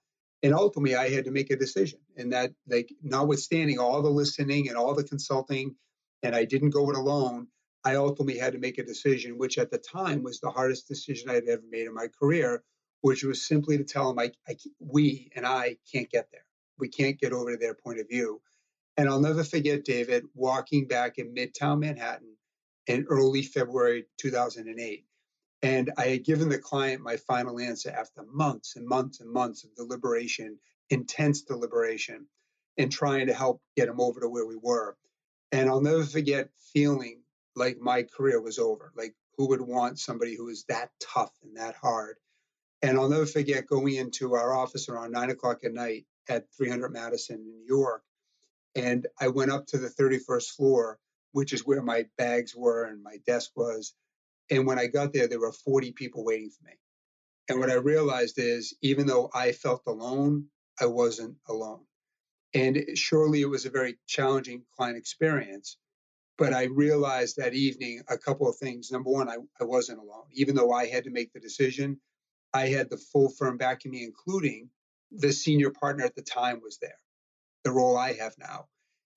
and 0.43 0.53
ultimately 0.53 0.95
I 0.95 1.09
had 1.09 1.25
to 1.25 1.31
make 1.31 1.51
a 1.51 1.55
decision. 1.55 1.99
And 2.17 2.33
that, 2.33 2.51
like, 2.67 2.91
notwithstanding 3.03 3.79
all 3.79 4.01
the 4.01 4.09
listening 4.09 4.69
and 4.69 4.77
all 4.77 4.95
the 4.95 5.03
consulting 5.03 5.75
and 6.23 6.35
I 6.35 6.45
didn't 6.45 6.71
go 6.71 6.89
it 6.89 6.97
alone. 6.97 7.47
I 7.83 7.95
ultimately 7.95 8.37
had 8.37 8.53
to 8.53 8.59
make 8.59 8.77
a 8.77 8.83
decision, 8.85 9.37
which 9.37 9.57
at 9.57 9.71
the 9.71 9.77
time 9.77 10.23
was 10.23 10.39
the 10.39 10.51
hardest 10.51 10.87
decision 10.87 11.29
I'd 11.29 11.47
ever 11.47 11.63
made 11.69 11.87
in 11.87 11.93
my 11.93 12.07
career, 12.07 12.63
which 13.01 13.23
was 13.23 13.45
simply 13.47 13.77
to 13.77 13.83
tell 13.83 14.09
them, 14.09 14.19
I, 14.19 14.31
I, 14.47 14.55
we 14.79 15.31
and 15.35 15.45
I 15.45 15.77
can't 15.91 16.09
get 16.09 16.27
there. 16.31 16.45
We 16.77 16.89
can't 16.89 17.19
get 17.19 17.33
over 17.33 17.51
to 17.51 17.57
their 17.57 17.75
point 17.75 17.99
of 17.99 18.09
view. 18.09 18.41
And 18.97 19.09
I'll 19.09 19.21
never 19.21 19.43
forget, 19.43 19.85
David, 19.85 20.25
walking 20.35 20.87
back 20.87 21.17
in 21.17 21.33
Midtown 21.33 21.79
Manhattan 21.79 22.35
in 22.87 23.05
early 23.09 23.41
February 23.41 24.05
2008. 24.17 25.05
And 25.63 25.91
I 25.97 26.07
had 26.07 26.25
given 26.25 26.49
the 26.49 26.57
client 26.57 27.01
my 27.01 27.17
final 27.17 27.59
answer 27.59 27.91
after 27.91 28.23
months 28.23 28.75
and 28.75 28.87
months 28.87 29.21
and 29.21 29.31
months 29.31 29.63
of 29.63 29.75
deliberation, 29.75 30.57
intense 30.89 31.43
deliberation, 31.43 32.27
and 32.77 32.91
trying 32.91 33.27
to 33.27 33.33
help 33.33 33.61
get 33.75 33.89
him 33.89 33.99
over 34.01 34.19
to 34.21 34.29
where 34.29 34.45
we 34.45 34.57
were. 34.61 34.97
And 35.51 35.69
I'll 35.69 35.81
never 35.81 36.03
forget 36.03 36.49
feeling 36.73 37.21
like 37.55 37.77
my 37.79 38.03
career 38.03 38.41
was 38.41 38.59
over. 38.59 38.91
Like 38.95 39.15
who 39.37 39.49
would 39.49 39.61
want 39.61 39.99
somebody 39.99 40.35
who 40.35 40.49
is 40.49 40.65
that 40.69 40.91
tough 40.99 41.33
and 41.43 41.57
that 41.57 41.75
hard? 41.75 42.15
And 42.81 42.97
I'll 42.97 43.09
never 43.09 43.25
forget 43.25 43.67
going 43.67 43.95
into 43.95 44.33
our 44.33 44.53
office 44.53 44.89
around 44.89 45.11
nine 45.11 45.29
o'clock 45.29 45.63
at 45.63 45.73
night 45.73 46.05
at 46.29 46.45
300 46.57 46.89
Madison 46.89 47.37
in 47.37 47.51
New 47.51 47.65
York. 47.67 48.03
And 48.75 49.07
I 49.19 49.27
went 49.27 49.51
up 49.51 49.67
to 49.67 49.77
the 49.77 49.89
31st 49.89 50.51
floor, 50.51 50.99
which 51.33 51.53
is 51.53 51.65
where 51.65 51.81
my 51.81 52.05
bags 52.17 52.55
were 52.55 52.85
and 52.85 53.03
my 53.03 53.17
desk 53.27 53.51
was. 53.55 53.93
And 54.49 54.65
when 54.65 54.79
I 54.79 54.87
got 54.87 55.13
there, 55.13 55.27
there 55.27 55.39
were 55.39 55.51
40 55.51 55.91
people 55.91 56.23
waiting 56.23 56.49
for 56.49 56.63
me. 56.65 56.73
And 57.49 57.59
what 57.59 57.69
I 57.69 57.75
realized 57.75 58.35
is, 58.37 58.73
even 58.81 59.07
though 59.07 59.29
I 59.33 59.51
felt 59.51 59.83
alone, 59.85 60.45
I 60.79 60.85
wasn't 60.85 61.35
alone. 61.47 61.81
And 62.53 62.85
surely 62.95 63.41
it 63.41 63.49
was 63.49 63.65
a 63.65 63.69
very 63.69 63.97
challenging 64.07 64.63
client 64.75 64.97
experience. 64.97 65.77
But 66.37 66.53
I 66.53 66.63
realized 66.63 67.37
that 67.37 67.53
evening 67.53 68.01
a 68.09 68.17
couple 68.17 68.49
of 68.49 68.57
things. 68.57 68.91
Number 68.91 69.09
one, 69.11 69.29
I, 69.29 69.37
I 69.59 69.63
wasn't 69.63 69.99
alone. 69.99 70.25
Even 70.33 70.55
though 70.55 70.71
I 70.71 70.87
had 70.87 71.03
to 71.05 71.11
make 71.11 71.31
the 71.33 71.39
decision, 71.39 71.99
I 72.53 72.67
had 72.67 72.89
the 72.89 72.97
full 72.97 73.29
firm 73.29 73.57
backing 73.57 73.91
me, 73.91 74.03
including 74.03 74.69
the 75.11 75.31
senior 75.31 75.71
partner 75.71 76.03
at 76.05 76.15
the 76.15 76.21
time 76.21 76.61
was 76.61 76.77
there, 76.81 76.97
the 77.63 77.71
role 77.71 77.97
I 77.97 78.13
have 78.13 78.35
now. 78.37 78.67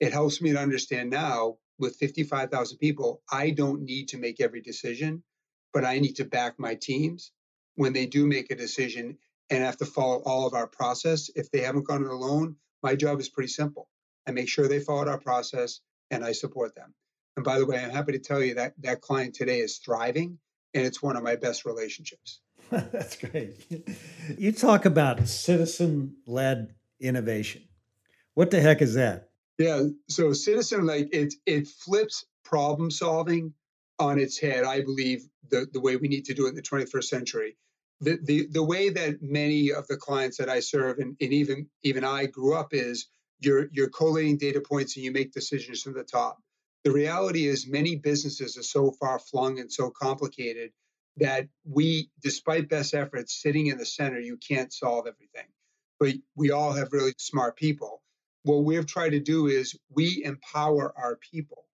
It 0.00 0.12
helps 0.12 0.40
me 0.40 0.52
to 0.52 0.60
understand 0.60 1.10
now 1.10 1.58
with 1.78 1.96
55,000 1.96 2.78
people, 2.78 3.22
I 3.30 3.50
don't 3.50 3.82
need 3.82 4.08
to 4.08 4.18
make 4.18 4.40
every 4.40 4.60
decision, 4.60 5.22
but 5.72 5.84
I 5.84 5.98
need 5.98 6.16
to 6.16 6.24
back 6.24 6.58
my 6.58 6.74
teams 6.74 7.32
when 7.74 7.92
they 7.92 8.06
do 8.06 8.26
make 8.26 8.50
a 8.50 8.56
decision 8.56 9.18
and 9.50 9.62
have 9.62 9.76
to 9.78 9.86
follow 9.86 10.22
all 10.24 10.46
of 10.46 10.54
our 10.54 10.66
process. 10.66 11.30
If 11.34 11.50
they 11.50 11.60
haven't 11.60 11.86
gone 11.86 12.04
it 12.04 12.10
alone, 12.10 12.56
my 12.84 12.94
job 12.94 13.18
is 13.18 13.28
pretty 13.30 13.48
simple. 13.48 13.88
I 14.28 14.30
make 14.30 14.48
sure 14.48 14.68
they 14.68 14.78
followed 14.78 15.08
our 15.08 15.18
process 15.18 15.80
and 16.10 16.22
I 16.24 16.32
support 16.32 16.76
them. 16.76 16.94
And 17.36 17.44
by 17.44 17.58
the 17.58 17.66
way, 17.66 17.82
I'm 17.82 17.90
happy 17.90 18.12
to 18.12 18.18
tell 18.18 18.42
you 18.42 18.54
that 18.54 18.74
that 18.82 19.00
client 19.00 19.34
today 19.34 19.58
is 19.58 19.78
thriving 19.78 20.38
and 20.74 20.86
it's 20.86 21.02
one 21.02 21.16
of 21.16 21.24
my 21.24 21.34
best 21.34 21.64
relationships. 21.64 22.40
That's 22.70 23.16
great. 23.16 23.56
You 24.38 24.52
talk 24.52 24.84
about 24.84 25.26
citizen 25.26 26.16
led 26.26 26.74
innovation. 27.00 27.62
What 28.34 28.50
the 28.50 28.60
heck 28.60 28.82
is 28.82 28.94
that? 28.94 29.30
Yeah, 29.58 29.84
so 30.08 30.32
citizen 30.32 30.84
like 30.84 31.08
it 31.14 31.34
it 31.46 31.68
flips 31.68 32.24
problem 32.44 32.90
solving 32.90 33.54
on 33.98 34.18
its 34.18 34.38
head. 34.38 34.64
I 34.64 34.82
believe 34.82 35.22
the 35.48 35.66
the 35.72 35.80
way 35.80 35.96
we 35.96 36.08
need 36.08 36.24
to 36.26 36.34
do 36.34 36.46
it 36.46 36.50
in 36.50 36.54
the 36.56 36.62
21st 36.62 37.04
century. 37.04 37.56
The 38.00 38.18
the 38.22 38.46
the 38.50 38.62
way 38.62 38.90
that 38.90 39.22
many 39.22 39.72
of 39.72 39.86
the 39.86 39.96
clients 39.96 40.36
that 40.38 40.48
I 40.48 40.60
serve 40.60 40.98
and, 40.98 41.16
and 41.20 41.32
even 41.32 41.68
even 41.82 42.04
I 42.04 42.26
grew 42.26 42.54
up 42.54 42.74
is 42.74 43.08
you're 43.40 43.68
you're 43.72 43.90
collating 43.90 44.36
data 44.36 44.60
points 44.60 44.96
and 44.96 45.04
you 45.04 45.12
make 45.12 45.32
decisions 45.32 45.82
from 45.82 45.94
the 45.94 46.04
top. 46.04 46.38
The 46.84 46.92
reality 46.92 47.46
is 47.46 47.66
many 47.66 47.96
businesses 47.96 48.58
are 48.58 48.62
so 48.62 48.92
far 48.92 49.18
flung 49.18 49.58
and 49.58 49.72
so 49.72 49.90
complicated 49.90 50.72
that 51.16 51.48
we, 51.64 52.10
despite 52.22 52.68
best 52.68 52.94
efforts, 52.94 53.40
sitting 53.40 53.68
in 53.68 53.78
the 53.78 53.86
center, 53.86 54.18
you 54.18 54.36
can't 54.36 54.72
solve 54.72 55.06
everything. 55.06 55.48
But 56.00 56.14
we 56.36 56.50
all 56.50 56.72
have 56.72 56.92
really 56.92 57.14
smart 57.18 57.56
people. 57.56 58.02
What 58.42 58.64
we've 58.64 58.86
tried 58.86 59.10
to 59.10 59.20
do 59.20 59.46
is 59.46 59.78
we 59.88 60.22
empower 60.24 60.92
our 60.98 61.16
people 61.16 61.64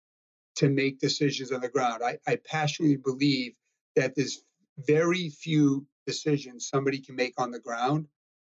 to 0.57 0.69
make 0.69 1.01
decisions 1.01 1.51
on 1.51 1.63
the 1.63 1.69
ground. 1.69 2.03
I, 2.05 2.19
I 2.27 2.37
passionately 2.37 2.99
believe 2.99 3.55
that 3.97 4.15
there's 4.15 4.43
very 4.79 5.31
few 5.31 5.87
decisions 6.07 6.69
somebody 6.69 6.99
can 6.99 7.17
make 7.17 7.35
on 7.39 7.51
the 7.51 7.61
ground 7.61 8.07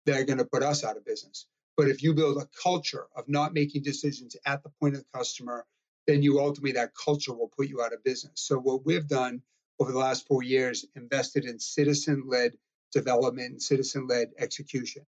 that 0.07 0.19
are 0.19 0.25
going 0.25 0.39
to 0.39 0.45
put 0.45 0.63
us 0.63 0.85
out 0.85 0.97
of 0.97 1.05
business. 1.05 1.47
But 1.77 1.89
if 1.89 2.03
you 2.03 2.15
build 2.15 2.37
a 2.37 2.49
culture 2.63 3.07
of 3.17 3.29
not 3.29 3.55
making 3.55 3.83
decisions 3.83 4.37
at 4.45 4.63
the 4.63 4.71
point 4.81 4.95
of 4.95 5.01
the 5.01 5.19
customer, 5.19 5.65
then 6.07 6.23
you 6.23 6.41
ultimately 6.41 6.73
that 6.73 6.93
culture 6.95 7.33
will 7.33 7.51
put 7.57 7.69
you 7.69 7.81
out 7.83 7.93
of 7.93 8.05
business. 8.05 8.33
So 8.37 8.59
what 8.59 8.85
we've 8.85 9.07
done 9.07 9.43
over 9.79 9.93
the 9.93 9.99
last 9.99 10.27
four 10.27 10.43
years 10.43 10.85
invested 10.97 11.45
in 11.45 11.59
citizen 11.59 12.25
led 12.27 12.53
development 12.93 13.53
and 13.53 13.63
citizen 13.63 14.07
led 14.07 14.31
execution. 14.39 15.07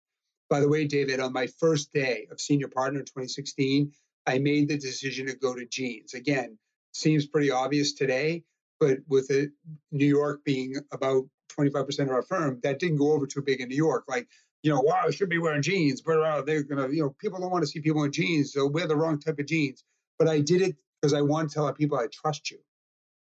By 0.50 0.60
the 0.60 0.70
way, 0.70 0.86
David, 0.86 1.20
on 1.20 1.34
my 1.34 1.48
first 1.48 1.94
day 1.94 2.28
of 2.30 2.42
senior 2.42 2.68
partner 2.68 3.00
in 3.00 3.06
2016, 3.06 3.92
I 4.28 4.38
made 4.38 4.68
the 4.68 4.78
decision 4.78 5.28
to 5.28 5.36
go 5.36 5.56
to 5.56 5.66
Jeans. 5.66 6.14
Again, 6.14 6.58
seems 6.94 7.26
pretty 7.26 7.52
obvious 7.52 7.94
today, 7.94 8.44
but 8.80 9.00
with 9.08 9.32
it, 9.32 9.52
New 9.92 10.06
York 10.06 10.44
being 10.44 10.76
about 10.92 11.24
25% 11.56 12.00
of 12.02 12.10
our 12.10 12.24
firm, 12.24 12.60
that 12.64 12.80
didn't 12.80 12.98
go 12.98 13.14
over 13.14 13.28
too 13.28 13.42
big 13.42 13.62
in 13.62 13.70
New 13.70 13.76
York. 13.76 14.06
Like, 14.08 14.28
you 14.64 14.72
know, 14.72 14.82
wow, 14.82 15.04
I 15.08 15.12
should 15.12 15.30
be 15.30 15.40
wearing 15.40 15.62
jeans, 15.62 16.02
but 16.02 16.20
uh, 16.20 16.42
they're 16.42 16.64
gonna, 16.64 16.90
you 16.90 17.04
know, 17.04 17.16
people 17.20 17.40
don't 17.40 17.52
want 17.52 17.64
to 17.64 17.68
see 17.68 17.80
people 17.82 18.04
in 18.04 18.12
jeans, 18.12 18.54
so 18.54 18.68
wear 18.68 18.88
the 18.88 18.96
wrong 18.96 19.20
type 19.20 19.40
of 19.40 19.46
jeans. 19.48 19.84
But 20.20 20.28
I 20.28 20.40
did 20.42 20.62
it 20.62 20.76
because 21.02 21.14
I 21.14 21.22
want 21.22 21.50
to 21.50 21.56
tell 21.56 21.74
people 21.74 21.98
I 21.98 22.08
trust 22.12 22.52
you. 22.52 22.60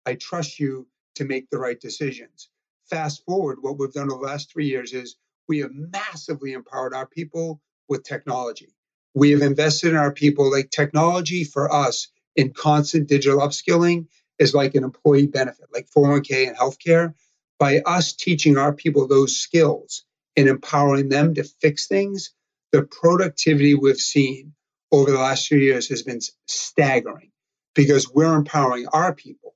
I 0.05 0.15
trust 0.15 0.59
you 0.59 0.87
to 1.15 1.25
make 1.25 1.49
the 1.49 1.59
right 1.59 1.79
decisions. 1.79 2.49
Fast 2.89 3.23
forward, 3.25 3.59
what 3.61 3.77
we've 3.77 3.91
done 3.91 4.11
over 4.11 4.25
the 4.25 4.31
last 4.31 4.51
three 4.51 4.67
years 4.67 4.93
is 4.93 5.15
we 5.47 5.59
have 5.59 5.71
massively 5.73 6.53
empowered 6.53 6.93
our 6.93 7.05
people 7.05 7.61
with 7.89 8.03
technology. 8.03 8.73
We 9.13 9.31
have 9.31 9.41
invested 9.41 9.91
in 9.91 9.97
our 9.97 10.13
people. 10.13 10.51
Like 10.51 10.69
technology 10.69 11.43
for 11.43 11.73
us 11.73 12.07
in 12.35 12.53
constant 12.53 13.07
digital 13.07 13.39
upskilling 13.39 14.07
is 14.39 14.53
like 14.53 14.75
an 14.75 14.83
employee 14.83 15.27
benefit, 15.27 15.67
like 15.73 15.87
401k 15.95 16.47
and 16.47 16.57
healthcare. 16.57 17.13
By 17.59 17.79
us 17.79 18.13
teaching 18.13 18.57
our 18.57 18.73
people 18.73 19.07
those 19.07 19.37
skills 19.37 20.03
and 20.35 20.47
empowering 20.47 21.09
them 21.09 21.33
to 21.35 21.43
fix 21.43 21.87
things, 21.87 22.31
the 22.71 22.83
productivity 22.83 23.73
we've 23.73 23.97
seen 23.97 24.53
over 24.91 25.11
the 25.11 25.17
last 25.17 25.47
few 25.47 25.57
years 25.57 25.89
has 25.89 26.03
been 26.03 26.21
staggering 26.45 27.31
because 27.73 28.11
we're 28.11 28.35
empowering 28.35 28.87
our 28.87 29.13
people 29.13 29.55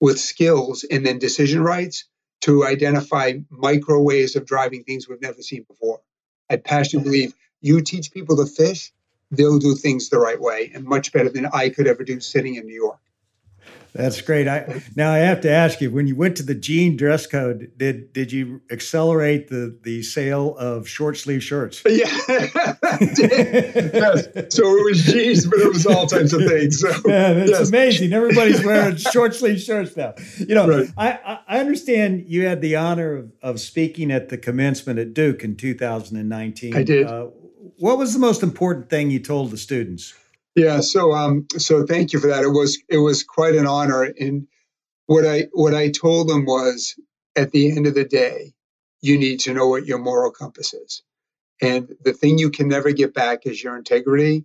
with 0.00 0.20
skills 0.20 0.84
and 0.84 1.04
then 1.04 1.18
decision 1.18 1.62
rights 1.62 2.04
to 2.42 2.64
identify 2.64 3.32
micro 3.50 4.00
ways 4.00 4.36
of 4.36 4.46
driving 4.46 4.84
things 4.84 5.08
we've 5.08 5.20
never 5.20 5.42
seen 5.42 5.64
before. 5.68 6.00
I 6.50 6.56
passionately 6.56 7.10
believe 7.10 7.34
you 7.60 7.80
teach 7.80 8.12
people 8.12 8.36
to 8.36 8.46
fish, 8.46 8.92
they'll 9.30 9.58
do 9.58 9.74
things 9.74 10.08
the 10.08 10.18
right 10.18 10.40
way 10.40 10.70
and 10.74 10.84
much 10.84 11.12
better 11.12 11.28
than 11.28 11.46
I 11.46 11.70
could 11.70 11.86
ever 11.86 12.04
do 12.04 12.20
sitting 12.20 12.54
in 12.54 12.66
New 12.66 12.74
York. 12.74 13.00
That's 13.96 14.20
great. 14.20 14.46
I 14.46 14.82
now 14.94 15.12
I 15.12 15.18
have 15.18 15.40
to 15.42 15.50
ask 15.50 15.80
you: 15.80 15.90
when 15.90 16.06
you 16.06 16.16
went 16.16 16.36
to 16.36 16.42
the 16.42 16.54
jean 16.54 16.96
dress 16.96 17.26
code, 17.26 17.72
did 17.76 18.12
did 18.12 18.30
you 18.30 18.60
accelerate 18.70 19.48
the 19.48 19.76
the 19.82 20.02
sale 20.02 20.56
of 20.58 20.88
short 20.88 21.16
sleeve 21.16 21.42
shirts? 21.42 21.82
Yeah, 21.96 22.04
yes. 23.94 24.28
So 24.54 24.76
it 24.76 24.84
was 24.84 25.02
jeans, 25.02 25.46
but 25.46 25.60
it 25.60 25.68
was 25.68 25.86
all 25.86 26.06
types 26.06 26.32
of 26.34 26.42
things. 26.42 26.80
So 26.80 26.88
yeah, 27.06 27.32
that's 27.32 27.50
yes. 27.50 27.68
amazing. 27.68 28.12
Everybody's 28.12 28.62
wearing 28.62 28.96
short 28.96 29.34
sleeve 29.34 29.60
shirts 29.60 29.96
now. 29.96 30.14
You 30.38 30.54
know, 30.54 30.68
right. 30.68 30.90
I 30.98 31.38
I 31.48 31.58
understand 31.60 32.24
you 32.26 32.46
had 32.46 32.60
the 32.60 32.76
honor 32.76 33.14
of, 33.14 33.32
of 33.40 33.60
speaking 33.60 34.10
at 34.10 34.28
the 34.28 34.36
commencement 34.36 34.98
at 34.98 35.14
Duke 35.14 35.42
in 35.42 35.56
2019. 35.56 36.76
I 36.76 36.82
did. 36.82 37.06
Uh, 37.06 37.28
what 37.78 37.98
was 37.98 38.12
the 38.12 38.18
most 38.18 38.42
important 38.42 38.90
thing 38.90 39.10
you 39.10 39.20
told 39.20 39.50
the 39.50 39.56
students? 39.56 40.14
Yeah, 40.56 40.82
so 40.82 41.14
um, 41.14 41.48
so 41.58 41.86
thank 41.86 42.14
you 42.14 42.20
for 42.20 42.28
that. 42.28 42.44
It 42.44 42.48
was 42.50 42.78
it 42.90 42.98
was 42.98 43.24
quite 43.24 43.56
an 43.56 43.66
honor, 43.68 44.04
and 44.04 44.48
what 45.06 45.26
I 45.26 45.48
what 45.52 45.74
I 45.74 45.90
told 45.90 46.28
them 46.28 46.46
was, 46.46 46.96
at 47.36 47.52
the 47.52 47.70
end 47.70 47.86
of 47.86 47.94
the 47.94 48.04
day, 48.04 48.54
you 49.02 49.18
need 49.18 49.40
to 49.42 49.54
know 49.54 49.68
what 49.68 49.86
your 49.86 49.98
moral 49.98 50.32
compass 50.32 50.74
is, 50.74 51.02
and 51.62 51.94
the 52.04 52.14
thing 52.14 52.38
you 52.38 52.50
can 52.50 52.68
never 52.68 52.92
get 52.92 53.14
back 53.14 53.46
is 53.46 53.62
your 53.62 53.76
integrity. 53.76 54.44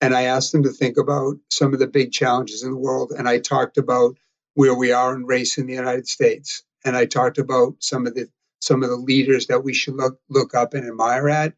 And 0.00 0.14
I 0.14 0.24
asked 0.24 0.52
them 0.52 0.64
to 0.64 0.70
think 0.70 0.98
about 0.98 1.36
some 1.50 1.74
of 1.74 1.80
the 1.80 1.88
big 1.88 2.12
challenges 2.12 2.62
in 2.64 2.70
the 2.72 2.78
world, 2.78 3.12
and 3.16 3.28
I 3.28 3.38
talked 3.40 3.78
about 3.78 4.16
where 4.54 4.74
we 4.74 4.92
are 4.92 5.14
in 5.14 5.26
race 5.26 5.58
in 5.58 5.66
the 5.66 5.74
United 5.74 6.08
States, 6.08 6.64
and 6.84 6.96
I 6.96 7.06
talked 7.06 7.38
about 7.38 7.76
some 7.80 8.06
of 8.06 8.14
the 8.14 8.28
some 8.60 8.82
of 8.84 8.90
the 8.90 8.96
leaders 8.96 9.48
that 9.48 9.64
we 9.64 9.74
should 9.74 9.94
look 9.96 10.20
look 10.30 10.54
up 10.54 10.74
and 10.74 10.86
admire 10.86 11.28
at, 11.30 11.54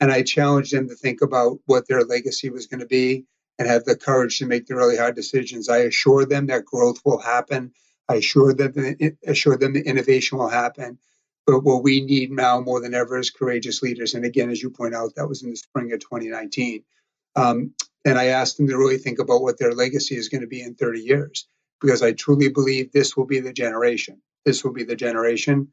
and 0.00 0.12
I 0.12 0.22
challenged 0.22 0.72
them 0.74 0.88
to 0.88 0.96
think 0.96 1.22
about 1.22 1.58
what 1.66 1.88
their 1.88 2.02
legacy 2.04 2.50
was 2.50 2.66
going 2.66 2.80
to 2.80 2.86
be 2.86 3.26
and 3.58 3.68
have 3.68 3.84
the 3.84 3.96
courage 3.96 4.38
to 4.38 4.46
make 4.46 4.66
the 4.66 4.76
really 4.76 4.96
hard 4.96 5.14
decisions. 5.14 5.68
I 5.68 5.78
assure 5.78 6.26
them 6.26 6.46
that 6.46 6.64
growth 6.64 7.00
will 7.04 7.18
happen. 7.18 7.72
I 8.08 8.16
assure 8.16 8.52
them 8.52 8.72
that, 8.74 9.16
assure 9.26 9.56
them 9.56 9.74
that 9.74 9.86
innovation 9.86 10.38
will 10.38 10.48
happen. 10.48 10.98
But 11.46 11.62
what 11.62 11.82
we 11.82 12.04
need 12.04 12.30
now 12.32 12.60
more 12.60 12.80
than 12.80 12.94
ever 12.94 13.18
is 13.18 13.30
courageous 13.30 13.82
leaders. 13.82 14.14
And 14.14 14.24
again, 14.24 14.50
as 14.50 14.62
you 14.62 14.70
point 14.70 14.94
out, 14.94 15.14
that 15.14 15.28
was 15.28 15.42
in 15.42 15.50
the 15.50 15.56
spring 15.56 15.92
of 15.92 16.00
2019. 16.00 16.82
Um, 17.36 17.74
and 18.04 18.18
I 18.18 18.26
asked 18.26 18.56
them 18.56 18.68
to 18.68 18.76
really 18.76 18.98
think 18.98 19.18
about 19.18 19.42
what 19.42 19.58
their 19.58 19.72
legacy 19.72 20.16
is 20.16 20.28
going 20.28 20.40
to 20.40 20.46
be 20.46 20.60
in 20.60 20.74
30 20.74 21.00
years, 21.00 21.46
because 21.80 22.02
I 22.02 22.12
truly 22.12 22.48
believe 22.48 22.92
this 22.92 23.16
will 23.16 23.26
be 23.26 23.40
the 23.40 23.52
generation. 23.52 24.22
This 24.44 24.64
will 24.64 24.72
be 24.72 24.84
the 24.84 24.96
generation 24.96 25.68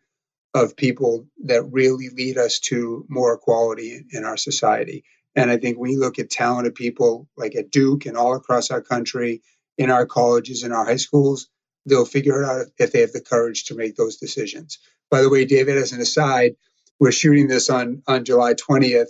of 0.54 0.76
people 0.76 1.28
that 1.46 1.64
really 1.72 2.10
lead 2.10 2.38
us 2.38 2.60
to 2.60 3.06
more 3.10 3.34
equality 3.34 4.06
in 4.12 4.24
our 4.24 4.38
society. 4.38 5.04
And 5.36 5.50
I 5.50 5.58
think 5.58 5.78
when 5.78 5.92
you 5.92 6.00
look 6.00 6.20
at 6.20 6.30
talented 6.30 6.76
people 6.76 7.28
like 7.36 7.56
at 7.56 7.72
Duke 7.72 8.06
and 8.06 8.18
all 8.18 8.36
across 8.36 8.72
our 8.72 8.82
country, 8.82 9.42
in 9.78 9.90
our 9.90 10.06
colleges, 10.06 10.64
in 10.64 10.72
our 10.72 10.86
high 10.86 10.98
schools, 10.98 11.50
they'll 11.86 12.06
figure 12.06 12.44
it 12.44 12.46
out 12.46 12.68
if 12.78 12.92
they 12.92 13.02
have 13.02 13.12
the 13.12 13.22
courage 13.22 13.66
to 13.66 13.76
make 13.76 13.96
those 13.96 14.18
decisions. 14.18 14.80
By 15.10 15.22
the 15.22 15.30
way, 15.30 15.46
David, 15.46 15.78
as 15.78 15.92
an 15.92 16.02
aside, 16.02 16.56
we're 17.00 17.12
shooting 17.12 17.48
this 17.48 17.70
on, 17.70 18.04
on 18.08 18.24
July 18.26 18.54
20th. 18.54 19.08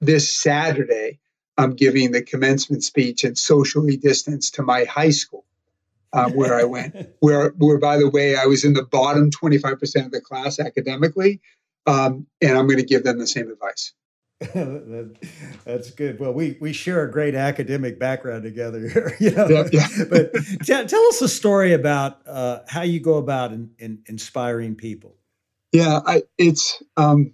This 0.00 0.30
Saturday, 0.30 1.20
I'm 1.56 1.74
giving 1.74 2.10
the 2.10 2.22
commencement 2.22 2.82
speech 2.82 3.24
and 3.24 3.38
socially 3.38 3.96
distanced 3.96 4.56
to 4.56 4.62
my 4.62 4.84
high 4.84 5.10
school. 5.10 5.44
uh, 6.12 6.28
where 6.30 6.58
I 6.58 6.64
went. 6.64 6.96
Where, 7.20 7.50
where 7.50 7.78
by 7.78 7.98
the 7.98 8.10
way, 8.10 8.34
I 8.34 8.46
was 8.46 8.64
in 8.64 8.72
the 8.72 8.82
bottom 8.82 9.30
25% 9.30 10.06
of 10.06 10.10
the 10.10 10.20
class 10.20 10.58
academically, 10.58 11.40
um, 11.86 12.26
and 12.40 12.58
I'm 12.58 12.66
going 12.66 12.78
to 12.78 12.84
give 12.84 13.04
them 13.04 13.18
the 13.18 13.28
same 13.28 13.48
advice. 13.48 13.92
That's 15.64 15.90
good. 15.90 16.18
Well, 16.18 16.32
we 16.32 16.56
we 16.62 16.72
share 16.72 17.04
a 17.04 17.10
great 17.10 17.34
academic 17.34 17.98
background 17.98 18.42
together 18.42 18.80
here, 18.80 19.14
you 19.20 19.32
know. 19.32 19.46
Yeah, 19.48 19.68
yeah. 19.70 19.88
but 20.08 20.32
t- 20.32 20.86
tell 20.86 21.06
us 21.08 21.20
a 21.20 21.28
story 21.28 21.74
about 21.74 22.26
uh, 22.26 22.60
how 22.66 22.80
you 22.80 23.00
go 23.00 23.18
about 23.18 23.52
in, 23.52 23.72
in 23.78 24.02
inspiring 24.06 24.76
people. 24.76 25.16
Yeah, 25.72 26.00
I, 26.06 26.22
it's 26.38 26.82
um, 26.96 27.32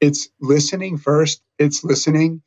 it's 0.00 0.28
listening 0.40 0.96
first. 0.96 1.42
It's 1.58 1.82
listening. 1.82 2.42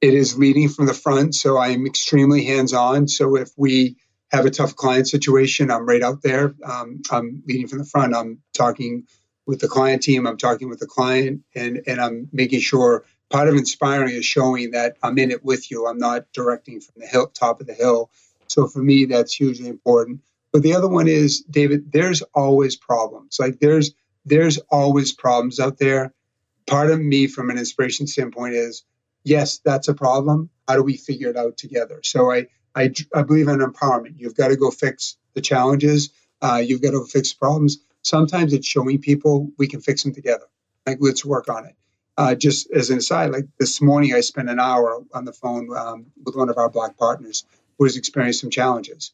It 0.00 0.14
is 0.14 0.36
leading 0.36 0.68
from 0.68 0.86
the 0.86 0.94
front. 0.94 1.36
So 1.36 1.56
I 1.56 1.68
am 1.68 1.86
extremely 1.86 2.44
hands 2.44 2.72
on. 2.72 3.06
So 3.06 3.36
if 3.36 3.50
we 3.56 3.96
have 4.32 4.44
a 4.44 4.50
tough 4.50 4.74
client 4.74 5.06
situation, 5.06 5.70
I'm 5.70 5.86
right 5.86 6.02
out 6.02 6.22
there. 6.22 6.52
Um, 6.64 7.02
I'm 7.12 7.44
leading 7.46 7.68
from 7.68 7.78
the 7.78 7.84
front. 7.84 8.16
I'm 8.16 8.40
talking 8.54 9.06
with 9.46 9.60
the 9.60 9.68
client 9.68 10.02
team. 10.02 10.26
I'm 10.26 10.36
talking 10.36 10.68
with 10.68 10.80
the 10.80 10.86
client, 10.86 11.42
and 11.54 11.82
and 11.86 12.00
I'm 12.00 12.28
making 12.32 12.58
sure 12.58 13.04
part 13.32 13.48
of 13.48 13.54
inspiring 13.54 14.14
is 14.14 14.26
showing 14.26 14.72
that 14.72 14.98
I'm 15.02 15.18
in 15.18 15.30
it 15.30 15.42
with 15.42 15.70
you. 15.70 15.86
I'm 15.86 15.98
not 15.98 16.26
directing 16.34 16.80
from 16.80 17.00
the 17.00 17.06
hill, 17.06 17.28
top 17.28 17.60
of 17.60 17.66
the 17.66 17.74
hill. 17.74 18.10
So 18.46 18.68
for 18.68 18.80
me, 18.80 19.06
that's 19.06 19.34
hugely 19.34 19.68
important. 19.68 20.20
But 20.52 20.62
the 20.62 20.74
other 20.74 20.88
one 20.88 21.08
is, 21.08 21.40
David, 21.40 21.90
there's 21.90 22.20
always 22.34 22.76
problems. 22.76 23.38
Like 23.40 23.58
there's 23.58 23.92
there's 24.24 24.58
always 24.70 25.12
problems 25.12 25.58
out 25.58 25.78
there. 25.78 26.12
Part 26.66 26.90
of 26.90 27.00
me, 27.00 27.26
from 27.26 27.50
an 27.50 27.58
inspiration 27.58 28.06
standpoint, 28.06 28.54
is 28.54 28.84
yes, 29.24 29.58
that's 29.64 29.88
a 29.88 29.94
problem. 29.94 30.50
How 30.68 30.76
do 30.76 30.82
we 30.82 30.96
figure 30.96 31.30
it 31.30 31.36
out 31.36 31.56
together? 31.56 32.00
So 32.04 32.30
I 32.30 32.48
I, 32.74 32.92
I 33.14 33.22
believe 33.22 33.48
in 33.48 33.60
empowerment. 33.60 34.14
You've 34.18 34.36
got 34.36 34.48
to 34.48 34.56
go 34.56 34.70
fix 34.70 35.16
the 35.34 35.40
challenges. 35.40 36.10
Uh, 36.42 36.62
you've 36.64 36.82
got 36.82 36.90
to 36.90 37.04
fix 37.06 37.32
problems. 37.32 37.78
Sometimes 38.02 38.52
it's 38.52 38.66
showing 38.66 39.00
people 39.00 39.50
we 39.58 39.68
can 39.68 39.80
fix 39.80 40.02
them 40.02 40.12
together. 40.14 40.46
Like, 40.86 40.98
let's 41.00 41.24
work 41.24 41.48
on 41.48 41.66
it. 41.66 41.76
Uh, 42.22 42.36
just 42.36 42.70
as 42.70 42.90
an 42.90 42.98
aside, 42.98 43.32
like 43.32 43.46
this 43.58 43.82
morning, 43.82 44.14
I 44.14 44.20
spent 44.20 44.48
an 44.48 44.60
hour 44.60 45.02
on 45.12 45.24
the 45.24 45.32
phone 45.32 45.76
um, 45.76 46.06
with 46.24 46.36
one 46.36 46.50
of 46.50 46.56
our 46.56 46.70
black 46.70 46.96
partners 46.96 47.44
who 47.76 47.84
has 47.84 47.96
experienced 47.96 48.38
some 48.38 48.50
challenges. 48.50 49.12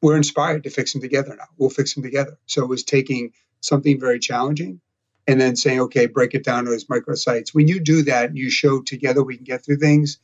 We're 0.00 0.16
inspired 0.16 0.64
to 0.64 0.70
fix 0.70 0.92
them 0.92 1.02
together 1.02 1.36
now. 1.36 1.44
We'll 1.56 1.70
fix 1.70 1.94
them 1.94 2.02
together. 2.02 2.36
So 2.46 2.64
it 2.64 2.68
was 2.68 2.82
taking 2.82 3.32
something 3.60 4.00
very 4.00 4.18
challenging 4.18 4.80
and 5.28 5.40
then 5.40 5.54
saying, 5.54 5.82
okay, 5.82 6.06
break 6.06 6.34
it 6.34 6.42
down 6.42 6.64
to 6.64 6.72
its 6.72 6.88
micro 6.88 7.14
sites. 7.14 7.54
When 7.54 7.68
you 7.68 7.78
do 7.78 8.02
that, 8.04 8.30
and 8.30 8.36
you 8.36 8.50
show 8.50 8.82
together 8.82 9.22
we 9.22 9.36
can 9.36 9.44
get 9.44 9.64
through 9.64 9.76
things, 9.76 10.18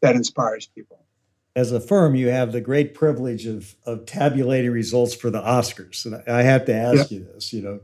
that 0.00 0.14
inspires 0.14 0.66
people 0.66 1.00
as 1.56 1.70
a 1.70 1.80
firm, 1.80 2.14
you 2.16 2.28
have 2.28 2.52
the 2.52 2.60
great 2.60 2.94
privilege 2.94 3.46
of, 3.46 3.76
of 3.86 4.06
tabulating 4.06 4.72
results 4.72 5.14
for 5.14 5.30
the 5.30 5.40
Oscars. 5.40 6.04
And 6.04 6.22
I 6.28 6.42
have 6.42 6.64
to 6.64 6.74
ask 6.74 7.12
you 7.12 7.28
this, 7.32 7.52
you 7.52 7.62
know, 7.62 7.80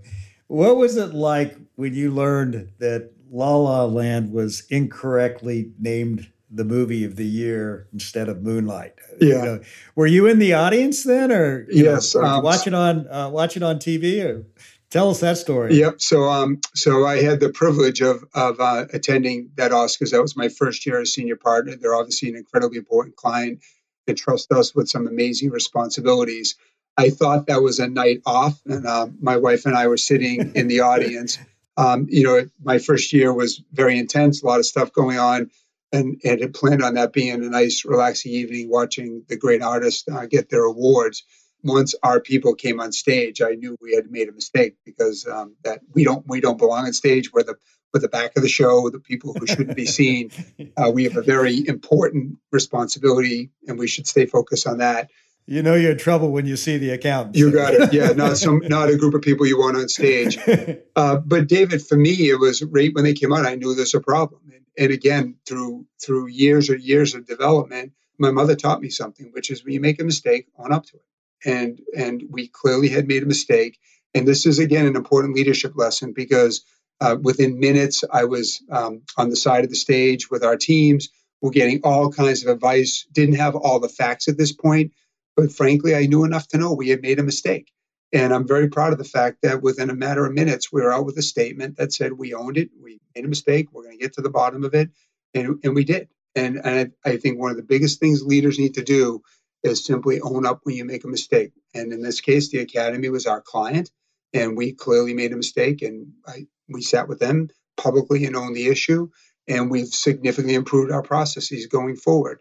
what 0.49 0.77
was 0.77 0.97
it 0.97 1.15
like 1.15 1.57
when 1.77 1.95
you 1.95 2.11
learned 2.11 2.73
that 2.79 3.13
La 3.31 3.57
La 3.57 3.85
Land 3.85 4.33
was 4.33 4.65
incorrectly 4.71 5.73
named 5.79 6.29
the 6.51 6.65
movie 6.65 7.05
of 7.05 7.17
the 7.17 7.27
year 7.27 7.87
instead 7.93 8.29
of 8.29 8.43
Moonlight? 8.43 8.95
Yeah. 9.21 9.29
You 9.29 9.45
know, 9.45 9.61
were 9.95 10.07
you 10.07 10.27
in 10.27 10.39
the 10.39 10.55
audience 10.55 11.05
then, 11.05 11.31
or 11.31 11.67
yes, 11.71 12.15
know, 12.15 12.23
um, 12.23 12.43
watch 12.43 12.67
it 12.67 12.75
on 12.75 13.07
uh, 13.09 13.31
watch 13.31 13.57
it 13.57 13.63
on 13.63 13.77
TV? 13.79 14.25
Or 14.25 14.47
tell 14.91 15.11
us 15.11 15.21
that 15.21 15.39
story. 15.39 15.77
Yep. 15.77 16.01
So 16.01 16.25
um, 16.25 16.61
so 16.75 17.07
I 17.07 17.23
had 17.23 17.41
the 17.41 17.51
privilege 17.51 18.01
of 18.01 18.25
of 18.35 18.61
uh, 18.61 18.87
attending 18.93 19.51
that 19.55 19.71
Oscars. 19.71 20.11
That 20.11 20.23
was 20.23 20.37
my 20.37 20.49
first 20.49 20.85
year 20.87 21.01
as 21.01 21.13
senior 21.13 21.37
partner. 21.37 21.77
They're 21.77 21.95
obviously 21.95 22.31
an 22.31 22.37
incredibly 22.37 22.79
important 22.79 23.17
client 23.17 23.61
and 24.09 24.19
trust 24.19 24.51
us 24.53 24.75
with 24.75 24.89
some 24.89 25.07
amazing 25.07 25.51
responsibilities. 25.51 26.57
I 26.97 27.11
thought 27.11 27.47
that 27.47 27.63
was 27.63 27.79
a 27.79 27.89
night 27.89 28.23
off, 28.27 28.61
and 28.67 28.87
uh, 28.87 29.07
my 29.21 29.37
wife 29.37 29.65
and 29.65 29.77
I 29.77 29.87
were 29.87 29.97
sitting 29.97 30.53
in 30.55 30.67
the 30.69 30.81
audience. 30.81 31.39
Um, 31.77 32.07
you 32.09 32.25
know, 32.25 32.47
my 32.63 32.79
first 32.79 33.13
year 33.13 33.33
was 33.33 33.63
very 33.73 33.99
intense, 33.99 34.43
a 34.43 34.47
lot 34.47 34.59
of 34.59 34.67
stuff 34.67 34.93
going 34.93 35.19
on, 35.19 35.51
and, 35.93 36.21
and 36.25 36.41
had 36.41 36.55
planned 36.55 36.83
on 36.83 36.95
that 36.95 37.13
being 37.13 37.33
a 37.33 37.49
nice, 37.49 37.85
relaxing 37.85 38.33
evening 38.33 38.69
watching 38.71 39.25
the 39.29 39.37
great 39.37 39.63
artists 39.63 40.05
uh, 40.09 40.27
get 40.27 40.51
their 40.51 40.65
awards. 40.65 41.25
Once 41.63 41.95
our 42.03 42.21
people 42.21 42.55
came 42.55 42.81
on 42.81 42.91
stage, 42.93 43.43
I 43.43 43.51
knew 43.51 43.77
we 43.81 43.95
had 43.95 44.11
made 44.11 44.29
a 44.29 44.33
mistake 44.33 44.77
because 44.85 45.27
um, 45.27 45.57
that 45.63 45.81
we 45.95 46.05
don't 46.05 46.27
we 46.27 46.41
don't 46.41 46.57
belong 46.59 46.87
on 46.87 46.93
stage. 46.95 47.33
We're 47.33 47.43
the 47.43 47.57
with 47.93 48.03
the 48.03 48.09
back 48.09 48.37
of 48.37 48.43
the 48.43 48.49
show, 48.49 48.89
the 48.89 49.01
people 49.01 49.35
who 49.35 49.47
shouldn't 49.47 49.77
be 49.77 49.87
seen. 49.87 50.31
Uh, 50.77 50.91
we 50.91 51.05
have 51.05 51.17
a 51.17 51.23
very 51.23 51.67
important 51.67 52.37
responsibility, 52.53 53.51
and 53.67 53.79
we 53.79 53.89
should 53.89 54.07
stay 54.07 54.25
focused 54.25 54.67
on 54.67 54.79
that. 54.79 55.11
You 55.51 55.65
know 55.65 55.75
you're 55.75 55.91
in 55.91 55.99
trouble 55.99 56.31
when 56.31 56.47
you 56.47 56.55
see 56.55 56.79
the 56.79 56.91
account. 56.91 57.35
You 57.35 57.51
got 57.51 57.75
it. 57.75 57.93
Yeah, 57.93 58.13
not 58.13 58.37
some, 58.37 58.61
not 58.69 58.89
a 58.89 58.97
group 58.97 59.15
of 59.15 59.23
people 59.23 59.49
you 59.49 59.59
want 59.59 59.77
on 59.77 59.89
stage. 59.89 60.39
Uh, 60.97 61.17
but 61.17 61.47
David, 61.47 61.81
for 61.81 61.97
me, 61.97 62.11
it 62.29 62.39
was 62.39 62.63
right 62.63 62.93
when 62.93 63.05
they 63.05 63.15
came 63.15 63.33
out. 63.33 63.47
I 63.47 63.55
knew 63.55 63.75
there's 63.75 63.95
a 63.95 64.01
problem, 64.01 64.43
and, 64.53 64.65
and 64.77 64.93
again, 64.93 65.37
through 65.47 65.87
through 66.03 66.27
years 66.27 66.69
or 66.69 66.77
years 66.77 67.15
of 67.15 67.27
development, 67.27 67.93
my 68.19 68.31
mother 68.31 68.55
taught 68.55 68.83
me 68.83 68.91
something, 68.91 69.31
which 69.33 69.51
is 69.51 69.65
when 69.65 69.73
you 69.73 69.81
make 69.81 69.99
a 69.99 70.05
mistake, 70.05 70.49
own 70.59 70.73
up 70.73 70.85
to 70.87 70.97
it. 70.97 71.49
And 71.49 71.81
and 71.97 72.23
we 72.29 72.49
clearly 72.49 72.89
had 72.89 73.09
made 73.09 73.23
a 73.23 73.27
mistake. 73.27 73.79
And 74.15 74.29
this 74.29 74.45
is 74.45 74.59
again 74.59 74.85
an 74.85 74.97
important 74.97 75.37
leadership 75.37 75.73
lesson 75.75 76.13
because 76.13 76.65
uh, 77.01 77.17
within 77.21 77.61
minutes, 77.61 78.05
I 78.11 78.25
was 78.25 78.63
um, 78.71 79.03
on 79.17 79.31
the 79.31 79.37
side 79.37 79.65
of 79.65 79.71
the 79.71 79.77
stage 79.77 80.31
with 80.31 80.45
our 80.45 80.57
teams. 80.57 81.09
We're 81.41 81.51
getting 81.51 81.81
all 81.85 82.13
kinds 82.13 82.45
of 82.45 82.51
advice. 82.51 83.07
Didn't 83.11 83.37
have 83.37 83.57
all 83.57 83.81
the 83.81 83.89
facts 83.89 84.29
at 84.29 84.37
this 84.37 84.53
point, 84.53 84.93
but 85.37 85.53
frankly, 85.53 85.95
I 85.95 86.07
knew 86.07 86.25
enough 86.25 86.49
to 86.49 86.59
know 86.59 86.73
we 86.73 86.89
had 86.89 87.03
made 87.03 87.19
a 87.19 87.25
mistake. 87.25 87.73
And 88.13 88.35
I'm 88.35 88.47
very 88.47 88.69
proud 88.69 88.93
of 88.93 88.99
the 88.99 89.05
fact 89.05 89.39
that 89.43 89.63
within 89.63 89.89
a 89.91 89.95
matter 89.95 90.27
of 90.27 90.33
minutes, 90.33 90.73
we 90.73 90.83
were 90.83 90.93
out 90.93 91.07
with 91.07 91.17
a 91.19 91.23
statement 91.23 91.77
that 91.77 91.93
said 91.93 92.13
we 92.13 92.35
owned 92.35 92.57
it, 92.57 92.71
we 92.81 92.99
made 93.15 93.25
a 93.25 93.29
mistake, 93.29 93.69
we're 93.73 93.85
going 93.85 93.99
to 93.99 94.03
get 94.03 94.15
to 94.15 94.23
the 94.23 94.31
bottom 94.31 94.65
of 94.65 94.75
it, 94.75 94.91
and, 95.33 95.61
and 95.63 95.75
we 95.75 95.85
did. 95.85 96.09
And, 96.35 96.61
and 96.65 96.93
I, 97.05 97.11
I 97.11 97.17
think 97.19 97.39
one 97.39 97.53
of 97.53 97.57
the 97.57 97.63
biggest 97.63 98.01
things 98.01 98.23
leaders 98.23 98.59
need 98.59 98.75
to 98.75 98.83
do 98.83 99.23
is 99.63 99.85
simply 99.85 100.21
own 100.21 100.47
up 100.47 100.61
when 100.65 100.75
you 100.75 100.85
make 100.85 101.05
a 101.05 101.09
mistake. 101.09 101.53
And 101.75 101.93
in 101.93 102.03
this 102.03 102.21
case, 102.21 102.51
the 102.51 102.59
academy 102.59 103.11
was 103.11 103.27
our 103.27 103.41
client, 103.41 103.91
and 104.33 104.57
we 104.57 104.73
clearly 104.73 105.15
made 105.15 105.33
a 105.33 105.37
mistake. 105.37 105.83
And 105.83 106.13
I, 106.27 106.47
we 106.69 106.83
sat 106.83 107.09
with 107.09 107.21
them 107.21 107.49
publicly 107.77 108.25
and 108.25 108.37
owned 108.37 108.57
the 108.57 108.69
issue, 108.69 109.11
and 109.49 109.71
we've 109.71 109.89
significantly 109.89 110.55
improved 110.55 110.93
our 110.93 111.03
processes 111.03 111.67
going 111.67 111.97
forward. 111.97 112.41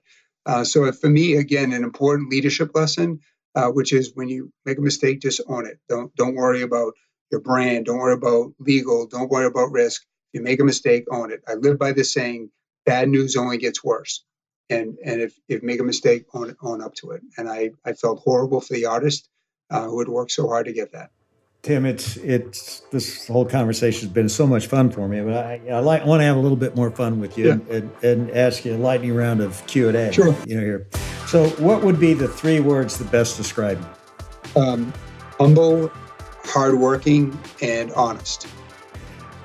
Uh, 0.49 0.65
so 0.65 0.91
for 0.93 1.09
me, 1.09 1.35
again, 1.37 1.73
an 1.73 1.85
important 1.85 2.31
leadership 2.31 2.71
lesson, 2.75 3.21
uh, 3.55 3.69
which 3.69 3.93
is 3.93 4.13
when 4.15 4.29
you 4.29 4.51
make 4.65 4.79
a 4.79 4.81
mistake, 4.81 5.21
just 5.21 5.41
own 5.47 5.67
it. 5.67 5.79
Don't 5.89 6.15
don't 6.17 6.35
worry 6.35 6.63
about 6.63 6.95
your 7.31 7.41
brand. 7.41 7.85
Don't 7.87 7.99
worry 7.99 8.15
about 8.15 8.53
legal. 8.59 9.07
Don't 9.07 9.31
worry 9.31 9.47
about 9.47 9.71
risk. 9.73 10.03
If 10.33 10.39
you 10.39 10.43
make 10.43 10.61
a 10.61 10.65
mistake, 10.65 11.05
own 11.11 11.31
it. 11.31 11.43
I 11.47 11.55
live 11.55 11.79
by 11.79 11.93
this 11.93 12.13
saying: 12.13 12.51
bad 12.87 13.09
news 13.09 13.37
only 13.37 13.59
gets 13.59 13.85
worse. 13.85 14.25
And 14.71 14.97
and 15.05 15.21
if 15.21 15.35
if 15.49 15.63
make 15.63 15.81
a 15.81 15.85
mistake, 15.85 16.25
own 16.33 16.57
own 16.63 16.81
up 16.81 16.95
to 16.97 17.11
it. 17.11 17.23
And 17.37 17.49
I 17.49 17.71
I 17.85 17.93
felt 17.93 18.21
horrible 18.21 18.61
for 18.61 18.75
the 18.75 18.87
artist 18.87 19.29
uh, 19.71 19.85
who 19.87 19.99
had 19.99 20.09
worked 20.09 20.33
so 20.33 20.49
hard 20.49 20.67
to 20.67 20.73
get 20.73 20.93
that. 20.93 21.11
Tim, 21.61 21.85
it's 21.85 22.15
it's 22.17 22.79
this 22.91 23.27
whole 23.27 23.45
conversation 23.45 24.07
has 24.07 24.13
been 24.13 24.29
so 24.29 24.47
much 24.47 24.67
fun 24.67 24.89
for 24.91 25.09
me, 25.09 25.19
but 25.21 25.45
I, 25.45 25.61
I 25.69 25.79
like 25.79 26.05
want 26.05 26.21
to 26.21 26.23
have 26.23 26.37
a 26.37 26.39
little 26.39 26.57
bit 26.57 26.73
more 26.73 26.89
fun 26.89 27.19
with 27.19 27.37
you 27.37 27.47
yeah. 27.47 27.51
and, 27.51 27.69
and, 27.69 28.03
and, 28.03 28.31
ask 28.31 28.63
you 28.63 28.75
a 28.75 28.77
lightning 28.77 29.13
round 29.13 29.41
of 29.41 29.65
Q 29.67 29.89
and 29.89 29.97
A. 29.97 30.13
Sure. 30.13 30.33
You 30.45 30.55
know 30.55 30.61
here. 30.61 30.87
So, 31.27 31.49
what 31.61 31.83
would 31.83 31.99
be 31.99 32.13
the 32.13 32.29
three 32.29 32.61
words 32.61 32.97
that 32.97 33.11
best 33.11 33.35
describe 33.35 33.77
you? 34.55 34.61
Um, 34.61 34.93
humble, 35.37 35.91
hardworking, 36.45 37.37
and 37.61 37.91
honest. 37.91 38.43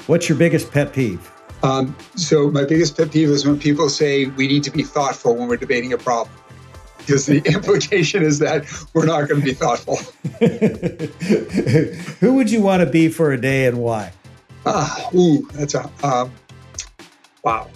What's 0.07 0.29
your 0.29 0.39
biggest 0.39 0.71
pet 0.71 0.93
peeve? 0.93 1.33
Um, 1.65 1.97
so, 2.15 2.49
my 2.49 2.65
biggest 2.65 2.97
pet 2.97 3.11
peeve 3.11 3.29
is 3.29 3.45
when 3.45 3.59
people 3.59 3.89
say 3.89 4.27
we 4.27 4.47
need 4.47 4.63
to 4.65 4.71
be 4.71 4.85
thoughtful 4.85 5.35
when 5.35 5.49
we're 5.49 5.57
debating 5.57 5.93
a 5.93 5.99
problem 5.99 6.31
because 7.05 7.27
the 7.27 7.39
implication 7.45 8.23
is 8.23 8.39
that 8.41 8.65
we're 8.93 9.07
not 9.07 9.29
going 9.29 9.41
to 9.41 9.45
be 9.45 9.55
thoughtful. 9.55 9.97
Who 12.21 12.35
would 12.35 12.51
you 12.51 12.63
want 12.63 12.81
to 12.81 12.91
be 12.91 13.09
for 13.09 13.33
a 13.33 13.41
day 13.41 13.67
and 13.67 13.79
why? 13.79 14.13
Ah, 14.67 15.11
ooh, 15.15 15.49
that's 15.53 15.75
a 15.75 15.91
um, 16.03 16.33
wow. 17.43 17.69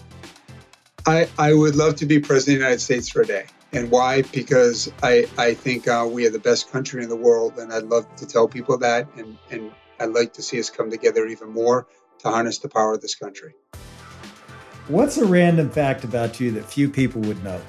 I 1.06 1.28
I 1.38 1.52
would 1.52 1.76
love 1.76 1.96
to 1.96 2.06
be 2.06 2.18
president 2.18 2.56
of 2.56 2.60
the 2.60 2.64
United 2.64 2.80
States 2.80 3.08
for 3.08 3.22
a 3.22 3.26
day. 3.26 3.46
And 3.72 3.90
why? 3.90 4.22
Because 4.22 4.90
I, 5.02 5.28
I 5.36 5.52
think 5.52 5.86
uh, 5.86 6.08
we 6.10 6.26
are 6.26 6.30
the 6.30 6.38
best 6.38 6.72
country 6.72 7.02
in 7.02 7.10
the 7.10 7.16
world, 7.16 7.58
and 7.58 7.70
I'd 7.70 7.84
love 7.84 8.06
to 8.16 8.26
tell 8.26 8.48
people 8.48 8.78
that, 8.78 9.08
and, 9.16 9.36
and 9.50 9.70
I'd 10.00 10.08
like 10.08 10.32
to 10.34 10.42
see 10.42 10.58
us 10.58 10.70
come 10.70 10.90
together 10.90 11.26
even 11.26 11.50
more 11.50 11.86
to 12.20 12.28
harness 12.28 12.58
the 12.58 12.70
power 12.70 12.94
of 12.94 13.02
this 13.02 13.14
country. 13.14 13.54
What's 14.88 15.18
a 15.18 15.26
random 15.26 15.68
fact 15.68 16.02
about 16.02 16.40
you 16.40 16.50
that 16.52 16.64
few 16.64 16.88
people 16.88 17.20
would 17.22 17.44
know? 17.44 17.60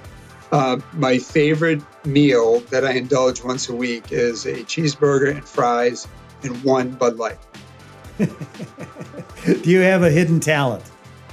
Uh, 0.51 0.79
my 0.93 1.19
favorite 1.19 1.81
meal 2.05 2.61
that 2.71 2.83
I 2.83 2.93
indulge 2.93 3.43
once 3.43 3.69
a 3.69 3.75
week 3.75 4.11
is 4.11 4.45
a 4.45 4.55
cheeseburger 4.63 5.31
and 5.31 5.47
fries 5.47 6.07
and 6.43 6.63
one 6.63 6.91
Bud 6.91 7.17
Light. 7.17 7.37
Do 8.17 9.69
you 9.69 9.79
have 9.81 10.03
a 10.03 10.09
hidden 10.09 10.39
talent? 10.39 10.83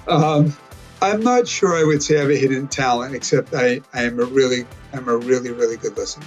Um, 0.07 0.55
I'm 1.01 1.23
not 1.23 1.49
sure 1.49 1.75
I 1.75 1.85
would 1.85 2.03
say 2.03 2.17
I 2.17 2.21
have 2.21 2.31
a 2.31 2.37
hidden 2.37 2.69
talent, 2.69 3.15
except 3.15 3.55
I, 3.55 3.81
I 3.93 4.03
am 4.03 4.21
a 4.21 4.25
really 4.25 4.67
I'm 4.93 5.09
a 5.09 5.17
really 5.17 5.51
really 5.51 5.77
good 5.77 5.97
listener. 5.97 6.27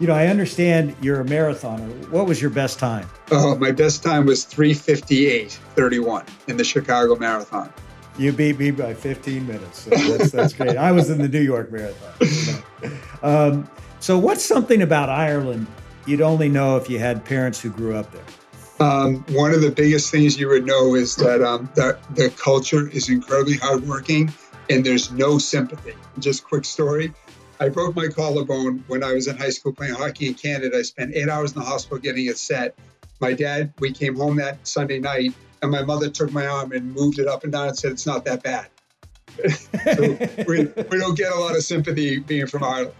You 0.00 0.06
know, 0.08 0.14
I 0.14 0.26
understand 0.26 0.96
you're 1.00 1.20
a 1.20 1.24
marathoner. 1.24 2.08
What 2.08 2.26
was 2.26 2.40
your 2.40 2.50
best 2.50 2.78
time? 2.78 3.08
Oh, 3.30 3.54
my 3.56 3.70
best 3.70 4.02
time 4.02 4.26
was 4.26 4.44
358.31 4.46 6.26
in 6.48 6.56
the 6.56 6.64
Chicago 6.64 7.14
Marathon. 7.14 7.72
You 8.18 8.32
beat 8.32 8.58
me 8.58 8.70
by 8.70 8.94
15 8.94 9.46
minutes. 9.46 9.80
So 9.80 9.90
that's, 9.90 10.30
that's 10.30 10.52
great. 10.52 10.76
I 10.76 10.92
was 10.92 11.10
in 11.10 11.18
the 11.18 11.28
New 11.28 11.40
York 11.40 11.72
Marathon. 11.72 12.62
Um, 13.22 13.70
so, 14.00 14.18
what's 14.18 14.44
something 14.44 14.82
about 14.82 15.08
Ireland 15.08 15.68
you'd 16.06 16.20
only 16.20 16.48
know 16.48 16.76
if 16.76 16.90
you 16.90 16.98
had 16.98 17.24
parents 17.24 17.60
who 17.60 17.70
grew 17.70 17.94
up 17.94 18.10
there? 18.10 18.24
Um, 18.80 19.24
one 19.28 19.54
of 19.54 19.60
the 19.60 19.70
biggest 19.70 20.10
things 20.10 20.38
you 20.38 20.48
would 20.48 20.66
know 20.66 20.96
is 20.96 21.14
that 21.16 21.40
um, 21.40 21.70
the, 21.74 21.96
the 22.10 22.30
culture 22.30 22.88
is 22.88 23.08
incredibly 23.08 23.56
hardworking 23.56 24.32
and 24.68 24.84
there's 24.84 25.12
no 25.12 25.38
sympathy. 25.38 25.94
Just 26.18 26.44
quick 26.44 26.64
story. 26.64 27.12
I 27.60 27.68
broke 27.68 27.94
my 27.94 28.08
collarbone 28.08 28.82
when 28.88 29.04
I 29.04 29.12
was 29.12 29.28
in 29.28 29.36
high 29.36 29.50
school 29.50 29.72
playing 29.72 29.94
hockey 29.94 30.26
in 30.26 30.34
Canada. 30.34 30.78
I 30.78 30.82
spent 30.82 31.14
eight 31.14 31.28
hours 31.28 31.52
in 31.52 31.60
the 31.60 31.64
hospital 31.64 31.98
getting 31.98 32.26
it 32.26 32.38
set. 32.38 32.74
My 33.20 33.34
dad, 33.34 33.72
we 33.78 33.92
came 33.92 34.16
home 34.16 34.36
that 34.36 34.66
Sunday 34.66 34.98
night, 34.98 35.32
and 35.62 35.70
my 35.70 35.82
mother 35.82 36.10
took 36.10 36.32
my 36.32 36.46
arm 36.46 36.72
and 36.72 36.92
moved 36.92 37.18
it 37.18 37.28
up 37.28 37.44
and 37.44 37.52
down 37.52 37.68
and 37.68 37.78
said, 37.78 37.92
It's 37.92 38.06
not 38.06 38.24
that 38.24 38.42
bad. 38.42 38.68
so 39.94 40.18
we, 40.46 40.64
we 40.64 40.98
don't 40.98 41.16
get 41.16 41.32
a 41.32 41.38
lot 41.38 41.56
of 41.56 41.62
sympathy 41.62 42.18
being 42.18 42.46
from 42.46 42.64
Ireland. 42.64 42.94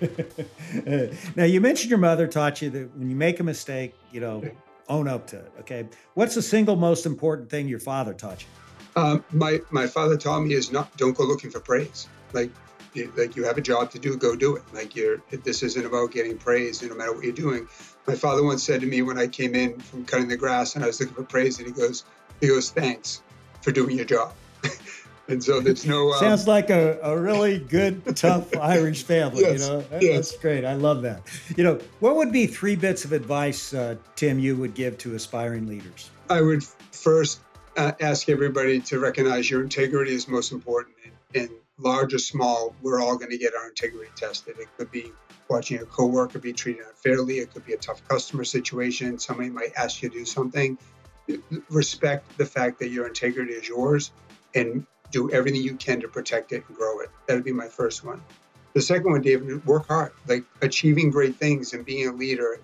now, 1.36 1.44
you 1.44 1.60
mentioned 1.60 1.90
your 1.90 1.98
mother 1.98 2.26
taught 2.26 2.62
you 2.62 2.70
that 2.70 2.96
when 2.96 3.10
you 3.10 3.16
make 3.16 3.40
a 3.40 3.44
mistake, 3.44 3.94
you 4.10 4.20
know, 4.20 4.42
own 4.88 5.08
up 5.08 5.26
to 5.28 5.38
it. 5.38 5.52
Okay. 5.60 5.86
What's 6.14 6.34
the 6.34 6.42
single 6.42 6.76
most 6.76 7.04
important 7.04 7.50
thing 7.50 7.68
your 7.68 7.80
father 7.80 8.14
taught 8.14 8.42
you? 8.42 9.02
Um, 9.02 9.24
my 9.32 9.60
my 9.70 9.86
father 9.86 10.16
taught 10.16 10.40
me 10.40 10.54
is 10.54 10.70
not 10.70 10.96
don't 10.96 11.16
go 11.16 11.24
looking 11.24 11.50
for 11.50 11.60
praise. 11.60 12.06
Like 12.32 12.50
you, 12.92 13.12
like 13.16 13.34
you 13.34 13.44
have 13.44 13.58
a 13.58 13.60
job 13.60 13.90
to 13.90 13.98
do, 13.98 14.16
go 14.16 14.36
do 14.36 14.56
it. 14.56 14.62
Like 14.72 14.94
you're 14.94 15.20
this 15.30 15.62
isn't 15.62 15.84
about 15.84 16.12
getting 16.12 16.38
praise, 16.38 16.82
no 16.82 16.94
matter 16.94 17.12
what 17.12 17.24
you're 17.24 17.32
doing. 17.32 17.66
My 18.06 18.14
father 18.14 18.42
once 18.42 18.62
said 18.62 18.80
to 18.82 18.86
me 18.86 19.02
when 19.02 19.18
I 19.18 19.26
came 19.26 19.54
in 19.54 19.78
from 19.78 20.04
cutting 20.04 20.28
the 20.28 20.36
grass 20.36 20.74
and 20.74 20.84
I 20.84 20.88
was 20.88 21.00
looking 21.00 21.14
for 21.14 21.24
praise, 21.24 21.58
and 21.58 21.66
he 21.66 21.72
goes 21.72 22.04
he 22.40 22.48
goes 22.48 22.70
thanks 22.70 23.22
for 23.62 23.72
doing 23.72 23.96
your 23.96 24.04
job. 24.04 24.34
and 25.28 25.42
so 25.42 25.60
there's 25.60 25.86
no 25.86 26.12
um, 26.12 26.18
sounds 26.18 26.46
like 26.46 26.70
a, 26.70 26.98
a 27.02 27.18
really 27.18 27.58
good 27.58 28.04
tough 28.16 28.54
irish 28.56 29.04
family 29.04 29.40
yes, 29.40 29.60
you 29.60 29.66
know 29.66 29.80
that, 29.80 30.02
yes. 30.02 30.30
that's 30.30 30.42
great 30.42 30.66
i 30.66 30.74
love 30.74 31.00
that 31.00 31.22
you 31.56 31.64
know 31.64 31.78
what 32.00 32.16
would 32.16 32.30
be 32.30 32.46
three 32.46 32.76
bits 32.76 33.06
of 33.06 33.12
advice 33.12 33.72
uh, 33.72 33.96
tim 34.16 34.38
you 34.38 34.54
would 34.54 34.74
give 34.74 34.98
to 34.98 35.14
aspiring 35.14 35.66
leaders 35.66 36.10
i 36.28 36.42
would 36.42 36.62
first 36.92 37.40
uh, 37.76 37.92
ask 38.00 38.28
everybody 38.28 38.80
to 38.80 38.98
recognize 38.98 39.50
your 39.50 39.62
integrity 39.62 40.12
is 40.12 40.28
most 40.28 40.52
important. 40.52 40.96
And, 41.04 41.12
and 41.42 41.50
large 41.78 42.14
or 42.14 42.18
small, 42.18 42.74
we're 42.82 43.00
all 43.00 43.16
going 43.16 43.30
to 43.30 43.38
get 43.38 43.54
our 43.54 43.68
integrity 43.68 44.10
tested. 44.16 44.58
It 44.58 44.68
could 44.76 44.90
be 44.90 45.12
watching 45.48 45.78
a 45.80 45.84
coworker 45.84 46.38
be 46.38 46.52
treated 46.52 46.84
unfairly. 46.86 47.38
It 47.38 47.52
could 47.52 47.66
be 47.66 47.74
a 47.74 47.78
tough 47.78 48.06
customer 48.08 48.44
situation. 48.44 49.18
Somebody 49.18 49.50
might 49.50 49.72
ask 49.76 50.02
you 50.02 50.08
to 50.08 50.18
do 50.18 50.24
something. 50.24 50.78
Respect 51.70 52.36
the 52.38 52.46
fact 52.46 52.78
that 52.80 52.88
your 52.88 53.06
integrity 53.06 53.52
is 53.52 53.68
yours 53.68 54.10
and 54.54 54.86
do 55.10 55.30
everything 55.30 55.62
you 55.62 55.74
can 55.74 56.00
to 56.00 56.08
protect 56.08 56.52
it 56.52 56.64
and 56.68 56.76
grow 56.76 57.00
it. 57.00 57.10
That 57.26 57.34
would 57.34 57.44
be 57.44 57.52
my 57.52 57.68
first 57.68 58.04
one. 58.04 58.22
The 58.74 58.82
second 58.82 59.10
one, 59.10 59.22
David, 59.22 59.64
work 59.64 59.86
hard. 59.86 60.12
Like 60.26 60.44
achieving 60.60 61.10
great 61.10 61.36
things 61.36 61.72
and 61.72 61.84
being 61.84 62.08
a 62.08 62.12
leader, 62.12 62.58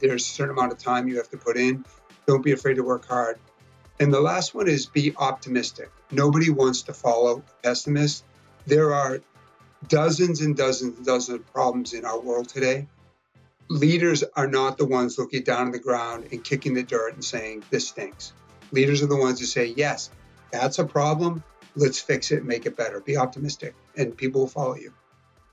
there's 0.00 0.22
a 0.22 0.28
certain 0.28 0.56
amount 0.56 0.72
of 0.72 0.78
time 0.78 1.06
you 1.06 1.16
have 1.18 1.30
to 1.30 1.36
put 1.36 1.56
in. 1.56 1.84
Don't 2.26 2.42
be 2.44 2.52
afraid 2.52 2.74
to 2.74 2.82
work 2.82 3.06
hard. 3.06 3.38
And 4.00 4.12
the 4.12 4.20
last 4.20 4.54
one 4.54 4.66
is 4.66 4.86
be 4.86 5.14
optimistic. 5.16 5.90
Nobody 6.10 6.50
wants 6.50 6.82
to 6.82 6.92
follow 6.92 7.38
a 7.38 7.62
pessimist. 7.62 8.24
There 8.66 8.92
are 8.92 9.20
dozens 9.88 10.40
and 10.40 10.56
dozens 10.56 10.96
and 10.96 11.06
dozens 11.06 11.40
of 11.40 11.52
problems 11.52 11.92
in 11.92 12.04
our 12.04 12.20
world 12.20 12.48
today. 12.48 12.86
Leaders 13.68 14.22
are 14.36 14.46
not 14.46 14.76
the 14.76 14.84
ones 14.84 15.18
looking 15.18 15.42
down 15.42 15.66
on 15.66 15.72
the 15.72 15.78
ground 15.78 16.28
and 16.32 16.44
kicking 16.44 16.74
the 16.74 16.82
dirt 16.82 17.14
and 17.14 17.24
saying, 17.24 17.64
this 17.70 17.88
stinks. 17.88 18.32
Leaders 18.72 19.02
are 19.02 19.06
the 19.06 19.16
ones 19.16 19.40
who 19.40 19.46
say, 19.46 19.66
yes, 19.76 20.10
that's 20.52 20.78
a 20.78 20.84
problem. 20.84 21.42
Let's 21.74 21.98
fix 21.98 22.30
it 22.30 22.38
and 22.38 22.46
make 22.46 22.66
it 22.66 22.76
better. 22.76 23.00
Be 23.00 23.16
optimistic, 23.16 23.74
and 23.96 24.16
people 24.16 24.42
will 24.42 24.48
follow 24.48 24.76
you 24.76 24.92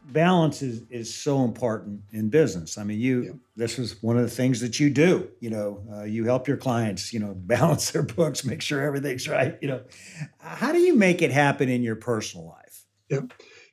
balance 0.05 0.61
is 0.61 0.83
is 0.89 1.13
so 1.13 1.43
important 1.43 2.01
in 2.11 2.29
business. 2.29 2.77
I 2.77 2.83
mean, 2.83 2.99
you 2.99 3.23
yeah. 3.23 3.31
this 3.55 3.77
is 3.79 4.01
one 4.01 4.17
of 4.17 4.23
the 4.23 4.29
things 4.29 4.61
that 4.61 4.79
you 4.79 4.89
do. 4.89 5.29
You 5.39 5.49
know, 5.49 5.83
uh, 5.91 6.03
you 6.03 6.25
help 6.25 6.47
your 6.47 6.57
clients. 6.57 7.13
You 7.13 7.19
know, 7.19 7.33
balance 7.35 7.91
their 7.91 8.03
books, 8.03 8.43
make 8.43 8.61
sure 8.61 8.81
everything's 8.81 9.27
right. 9.27 9.57
You 9.61 9.67
know, 9.69 9.81
how 10.39 10.71
do 10.71 10.79
you 10.79 10.95
make 10.95 11.21
it 11.21 11.31
happen 11.31 11.69
in 11.69 11.83
your 11.83 11.95
personal 11.95 12.47
life? 12.47 12.85
Yeah, 13.09 13.21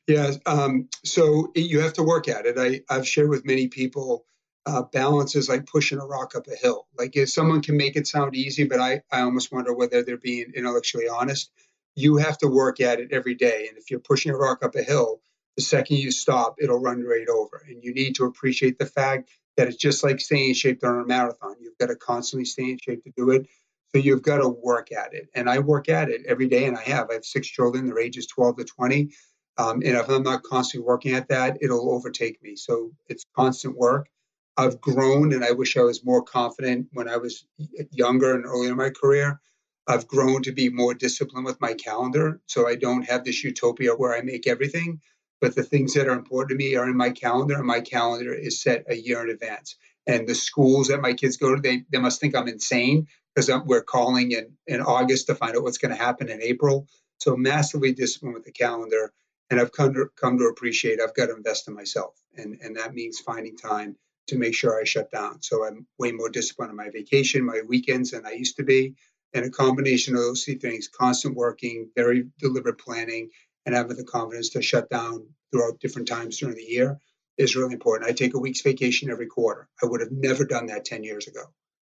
yeah. 0.08 0.32
Um, 0.46 0.88
so 1.04 1.52
you 1.54 1.80
have 1.80 1.92
to 1.94 2.02
work 2.02 2.28
at 2.28 2.46
it. 2.46 2.58
I 2.58 2.80
I've 2.92 3.06
shared 3.06 3.28
with 3.28 3.44
many 3.44 3.68
people. 3.68 4.24
Uh, 4.66 4.82
balance 4.82 5.36
is 5.36 5.48
like 5.48 5.66
pushing 5.66 5.98
a 5.98 6.06
rock 6.06 6.34
up 6.34 6.46
a 6.48 6.54
hill. 6.54 6.86
Like 6.98 7.16
if 7.16 7.30
someone 7.30 7.62
can 7.62 7.76
make 7.76 7.96
it 7.96 8.06
sound 8.06 8.34
easy, 8.34 8.64
but 8.64 8.80
I, 8.80 9.02
I 9.10 9.20
almost 9.20 9.52
wonder 9.52 9.72
whether 9.74 10.02
they're 10.02 10.18
being 10.18 10.52
intellectually 10.54 11.08
honest. 11.08 11.50
You 11.94 12.16
have 12.16 12.38
to 12.38 12.48
work 12.48 12.80
at 12.80 13.00
it 13.00 13.12
every 13.12 13.34
day. 13.34 13.66
And 13.68 13.78
if 13.78 13.90
you're 13.90 14.00
pushing 14.00 14.32
a 14.32 14.36
rock 14.36 14.64
up 14.64 14.74
a 14.74 14.82
hill, 14.82 15.20
the 15.56 15.62
second 15.62 15.98
you 15.98 16.10
stop, 16.10 16.56
it'll 16.60 16.80
run 16.80 17.02
right 17.02 17.28
over. 17.28 17.64
And 17.66 17.82
you 17.82 17.94
need 17.94 18.16
to 18.16 18.24
appreciate 18.26 18.78
the 18.78 18.86
fact 18.86 19.30
that 19.56 19.68
it's 19.68 19.76
just 19.76 20.04
like 20.04 20.20
staying 20.20 20.50
in 20.50 20.54
shape 20.54 20.80
during 20.80 21.02
a 21.02 21.06
marathon. 21.06 21.56
You've 21.60 21.78
got 21.78 21.86
to 21.86 21.96
constantly 21.96 22.44
stay 22.44 22.70
in 22.70 22.78
shape 22.78 23.04
to 23.04 23.12
do 23.16 23.30
it. 23.30 23.46
So 23.94 24.00
you've 24.00 24.22
got 24.22 24.38
to 24.38 24.48
work 24.48 24.92
at 24.92 25.14
it. 25.14 25.28
And 25.34 25.48
I 25.48 25.58
work 25.60 25.88
at 25.88 26.10
it 26.10 26.26
every 26.26 26.46
day, 26.46 26.66
and 26.66 26.76
I 26.76 26.82
have. 26.82 27.10
I 27.10 27.14
have 27.14 27.24
six 27.24 27.48
children, 27.48 27.86
their 27.86 27.98
ages 27.98 28.26
12 28.26 28.58
to 28.58 28.64
20. 28.64 29.10
Um, 29.58 29.82
and 29.84 29.96
if 29.96 30.08
I'm 30.08 30.22
not 30.22 30.44
constantly 30.44 30.86
working 30.86 31.14
at 31.14 31.28
that, 31.28 31.58
it'll 31.60 31.92
overtake 31.92 32.42
me. 32.42 32.56
So 32.56 32.92
it's 33.08 33.24
constant 33.36 33.76
work. 33.76 34.08
I've 34.56 34.80
grown, 34.80 35.32
and 35.32 35.44
I 35.44 35.52
wish 35.52 35.76
I 35.76 35.82
was 35.82 36.04
more 36.04 36.22
confident 36.22 36.88
when 36.92 37.08
I 37.08 37.16
was 37.16 37.44
younger 37.90 38.34
and 38.34 38.44
earlier 38.44 38.70
in 38.70 38.76
my 38.76 38.90
career. 38.90 39.40
I've 39.86 40.06
grown 40.06 40.42
to 40.42 40.52
be 40.52 40.68
more 40.68 40.94
disciplined 40.94 41.46
with 41.46 41.60
my 41.60 41.74
calendar. 41.74 42.40
So 42.46 42.68
I 42.68 42.74
don't 42.74 43.08
have 43.08 43.24
this 43.24 43.42
utopia 43.42 43.92
where 43.92 44.14
I 44.14 44.20
make 44.22 44.46
everything 44.46 45.00
but 45.40 45.54
the 45.54 45.62
things 45.62 45.94
that 45.94 46.08
are 46.08 46.14
important 46.14 46.50
to 46.50 46.64
me 46.64 46.74
are 46.76 46.88
in 46.88 46.96
my 46.96 47.10
calendar, 47.10 47.54
and 47.54 47.66
my 47.66 47.80
calendar 47.80 48.34
is 48.34 48.60
set 48.60 48.84
a 48.88 48.96
year 48.96 49.22
in 49.22 49.30
advance. 49.30 49.76
And 50.06 50.26
the 50.26 50.34
schools 50.34 50.88
that 50.88 51.00
my 51.00 51.12
kids 51.12 51.36
go 51.36 51.54
to, 51.54 51.60
they, 51.60 51.84
they 51.92 51.98
must 51.98 52.20
think 52.20 52.34
I'm 52.34 52.48
insane 52.48 53.06
because 53.34 53.50
we're 53.66 53.82
calling 53.82 54.32
in, 54.32 54.54
in 54.66 54.80
August 54.80 55.26
to 55.26 55.34
find 55.34 55.56
out 55.56 55.62
what's 55.62 55.78
going 55.78 55.96
to 55.96 56.02
happen 56.02 56.28
in 56.28 56.42
April. 56.42 56.88
So 57.18 57.36
massively 57.36 57.92
disciplined 57.92 58.34
with 58.34 58.44
the 58.44 58.52
calendar. 58.52 59.12
And 59.50 59.60
I've 59.60 59.72
come 59.72 59.94
to, 59.94 60.06
come 60.16 60.38
to 60.38 60.44
appreciate 60.44 61.00
I've 61.00 61.14
got 61.14 61.26
to 61.26 61.36
invest 61.36 61.68
in 61.68 61.74
myself. 61.74 62.14
And, 62.36 62.58
and 62.62 62.76
that 62.76 62.94
means 62.94 63.18
finding 63.18 63.56
time 63.56 63.96
to 64.28 64.38
make 64.38 64.54
sure 64.54 64.78
I 64.78 64.84
shut 64.84 65.10
down. 65.10 65.42
So 65.42 65.64
I'm 65.64 65.86
way 65.98 66.12
more 66.12 66.28
disciplined 66.28 66.70
on 66.70 66.76
my 66.76 66.90
vacation, 66.90 67.44
my 67.44 67.62
weekends 67.66 68.10
than 68.10 68.26
I 68.26 68.32
used 68.32 68.56
to 68.56 68.62
be. 68.62 68.94
And 69.34 69.44
a 69.44 69.50
combination 69.50 70.14
of 70.14 70.20
those 70.20 70.44
three 70.44 70.56
things 70.56 70.88
constant 70.88 71.34
working, 71.34 71.90
very 71.94 72.28
deliberate 72.38 72.78
planning, 72.78 73.30
and 73.66 73.74
having 73.74 73.96
the 73.96 74.04
confidence 74.04 74.50
to 74.50 74.62
shut 74.62 74.88
down 74.88 75.28
throughout 75.50 75.80
different 75.80 76.08
times 76.08 76.38
during 76.38 76.56
the 76.56 76.62
year 76.62 76.98
is 77.36 77.56
really 77.56 77.74
important. 77.74 78.08
I 78.08 78.12
take 78.12 78.34
a 78.34 78.38
week's 78.38 78.62
vacation 78.62 79.10
every 79.10 79.26
quarter. 79.26 79.68
I 79.82 79.86
would 79.86 80.00
have 80.00 80.12
never 80.12 80.44
done 80.44 80.66
that 80.66 80.84
10 80.84 81.04
years 81.04 81.26
ago. 81.26 81.42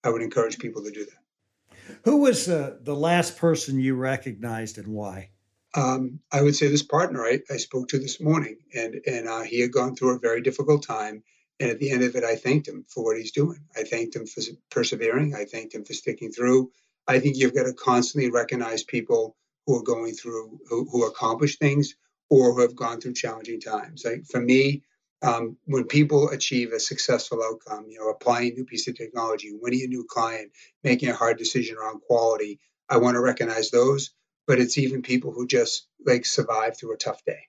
I 0.04 0.10
would 0.10 0.22
encourage 0.22 0.58
people 0.58 0.82
to 0.84 0.90
do 0.90 1.04
that. 1.04 1.98
Who 2.04 2.18
was 2.18 2.46
the 2.46 2.78
last 2.86 3.38
person 3.38 3.80
you 3.80 3.94
recognized 3.94 4.78
and 4.78 4.88
why? 4.88 5.30
Um, 5.74 6.20
I 6.32 6.42
would 6.42 6.56
say 6.56 6.68
this 6.68 6.82
partner 6.82 7.24
I, 7.24 7.40
I 7.50 7.58
spoke 7.58 7.88
to 7.88 7.98
this 7.98 8.20
morning, 8.20 8.58
and 8.74 9.00
and 9.06 9.28
uh, 9.28 9.42
he 9.42 9.60
had 9.60 9.72
gone 9.72 9.94
through 9.94 10.16
a 10.16 10.20
very 10.20 10.40
difficult 10.42 10.86
time. 10.86 11.22
And 11.60 11.70
at 11.70 11.80
the 11.80 11.90
end 11.90 12.04
of 12.04 12.14
it, 12.14 12.22
I 12.22 12.36
thanked 12.36 12.68
him 12.68 12.84
for 12.88 13.04
what 13.04 13.18
he's 13.18 13.32
doing. 13.32 13.64
I 13.76 13.82
thanked 13.82 14.14
him 14.14 14.26
for 14.26 14.40
persevering. 14.70 15.34
I 15.34 15.44
thanked 15.44 15.74
him 15.74 15.84
for 15.84 15.92
sticking 15.92 16.30
through. 16.30 16.70
I 17.06 17.18
think 17.18 17.36
you've 17.36 17.54
got 17.54 17.64
to 17.64 17.72
constantly 17.72 18.30
recognize 18.30 18.84
people 18.84 19.36
who 19.66 19.76
are 19.76 19.82
going 19.82 20.14
through, 20.14 20.60
who, 20.68 20.88
who 20.90 21.06
accomplish 21.06 21.58
things 21.58 21.96
or 22.30 22.54
who 22.54 22.60
have 22.60 22.76
gone 22.76 23.00
through 23.00 23.14
challenging 23.14 23.60
times. 23.60 24.04
Like 24.04 24.24
for 24.30 24.40
me, 24.40 24.84
um, 25.22 25.56
when 25.64 25.84
people 25.84 26.28
achieve 26.28 26.72
a 26.72 26.80
successful 26.80 27.42
outcome, 27.42 27.86
you 27.88 27.98
know, 27.98 28.08
applying 28.08 28.52
a 28.52 28.54
new 28.54 28.64
piece 28.64 28.86
of 28.86 28.96
technology, 28.96 29.50
winning 29.52 29.82
a 29.84 29.88
new 29.88 30.06
client, 30.08 30.52
making 30.84 31.08
a 31.08 31.14
hard 31.14 31.38
decision 31.38 31.76
around 31.76 32.02
quality, 32.02 32.60
I 32.88 32.98
want 32.98 33.16
to 33.16 33.20
recognize 33.20 33.70
those. 33.70 34.10
But 34.48 34.58
it's 34.58 34.78
even 34.78 35.02
people 35.02 35.30
who 35.32 35.46
just 35.46 35.86
like 36.04 36.26
survive 36.26 36.76
through 36.76 36.94
a 36.94 36.98
tough 36.98 37.24
day. 37.24 37.42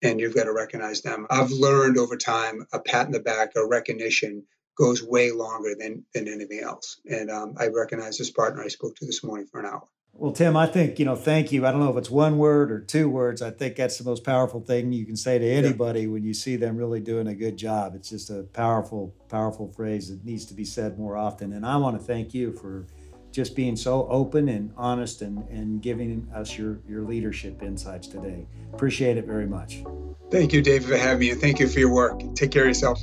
And 0.00 0.20
you've 0.20 0.34
got 0.34 0.44
to 0.44 0.52
recognize 0.52 1.02
them. 1.02 1.26
I've 1.28 1.50
learned 1.50 1.98
over 1.98 2.16
time 2.16 2.64
a 2.72 2.78
pat 2.78 3.06
in 3.06 3.12
the 3.12 3.18
back, 3.18 3.56
a 3.56 3.66
recognition 3.66 4.44
goes 4.76 5.02
way 5.02 5.32
longer 5.32 5.74
than 5.76 6.04
than 6.14 6.28
anything 6.28 6.60
else. 6.60 7.00
And 7.10 7.30
um, 7.30 7.54
I 7.58 7.66
recognize 7.66 8.18
this 8.18 8.30
partner 8.30 8.62
I 8.62 8.68
spoke 8.68 8.94
to 8.96 9.06
this 9.06 9.24
morning 9.24 9.48
for 9.50 9.58
an 9.58 9.66
hour. 9.66 9.88
Well, 10.18 10.32
Tim, 10.32 10.56
I 10.56 10.66
think, 10.66 10.98
you 10.98 11.04
know, 11.04 11.14
thank 11.14 11.52
you. 11.52 11.64
I 11.64 11.70
don't 11.70 11.78
know 11.80 11.90
if 11.92 11.96
it's 11.96 12.10
one 12.10 12.38
word 12.38 12.72
or 12.72 12.80
two 12.80 13.08
words. 13.08 13.40
I 13.40 13.50
think 13.50 13.76
that's 13.76 13.98
the 13.98 14.04
most 14.04 14.24
powerful 14.24 14.60
thing 14.60 14.92
you 14.92 15.06
can 15.06 15.16
say 15.16 15.38
to 15.38 15.48
anybody 15.48 16.02
yeah. 16.02 16.08
when 16.08 16.24
you 16.24 16.34
see 16.34 16.56
them 16.56 16.76
really 16.76 16.98
doing 16.98 17.28
a 17.28 17.36
good 17.36 17.56
job. 17.56 17.94
It's 17.94 18.10
just 18.10 18.28
a 18.28 18.42
powerful, 18.42 19.14
powerful 19.28 19.68
phrase 19.68 20.08
that 20.08 20.24
needs 20.24 20.44
to 20.46 20.54
be 20.54 20.64
said 20.64 20.98
more 20.98 21.16
often. 21.16 21.52
And 21.52 21.64
I 21.64 21.76
want 21.76 22.00
to 22.00 22.04
thank 22.04 22.34
you 22.34 22.52
for 22.52 22.86
just 23.32 23.54
being 23.54 23.76
so 23.76 24.06
open 24.08 24.48
and 24.48 24.72
honest 24.76 25.22
and, 25.22 25.46
and 25.48 25.82
giving 25.82 26.28
us 26.34 26.56
your, 26.56 26.80
your 26.88 27.02
leadership 27.02 27.62
insights 27.62 28.06
today. 28.06 28.46
Appreciate 28.72 29.16
it 29.16 29.26
very 29.26 29.46
much. 29.46 29.82
Thank 30.30 30.52
you, 30.52 30.62
David, 30.62 30.88
for 30.88 30.96
having 30.96 31.20
me, 31.20 31.30
and 31.30 31.40
thank 31.40 31.58
you 31.58 31.68
for 31.68 31.78
your 31.78 31.92
work. 31.92 32.20
Take 32.34 32.50
care 32.50 32.62
of 32.62 32.68
yourself. 32.68 33.02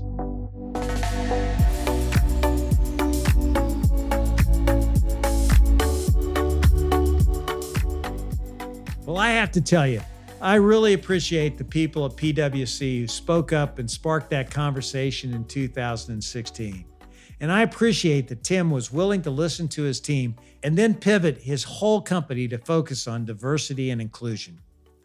Well, 9.05 9.17
I 9.17 9.29
have 9.29 9.51
to 9.53 9.61
tell 9.61 9.87
you, 9.87 10.01
I 10.41 10.55
really 10.55 10.93
appreciate 10.93 11.57
the 11.57 11.63
people 11.63 12.05
at 12.05 12.11
PwC 12.11 12.99
who 12.99 13.07
spoke 13.07 13.53
up 13.53 13.79
and 13.79 13.89
sparked 13.89 14.29
that 14.31 14.51
conversation 14.51 15.33
in 15.33 15.45
2016. 15.45 16.85
And 17.39 17.51
I 17.51 17.61
appreciate 17.61 18.27
that 18.29 18.43
Tim 18.43 18.71
was 18.71 18.91
willing 18.91 19.21
to 19.23 19.29
listen 19.29 19.67
to 19.69 19.83
his 19.83 19.99
team 19.99 20.35
and 20.63 20.77
then 20.77 20.95
pivot 20.95 21.39
his 21.39 21.63
whole 21.63 22.01
company 22.01 22.47
to 22.47 22.57
focus 22.57 23.07
on 23.07 23.25
diversity 23.25 23.89
and 23.89 24.01
inclusion. 24.01 24.59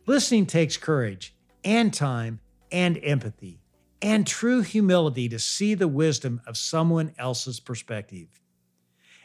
Listening 0.07 0.47
takes 0.47 0.77
courage 0.77 1.35
and 1.65 1.93
time 1.93 2.41
and 2.71 2.99
empathy 3.03 3.61
and 4.03 4.27
true 4.27 4.63
humility 4.63 5.29
to 5.29 5.39
see 5.39 5.75
the 5.75 5.89
wisdom 5.89 6.41
of 6.47 6.57
someone 6.57 7.13
else's 7.19 7.61
perspective. 7.61 8.41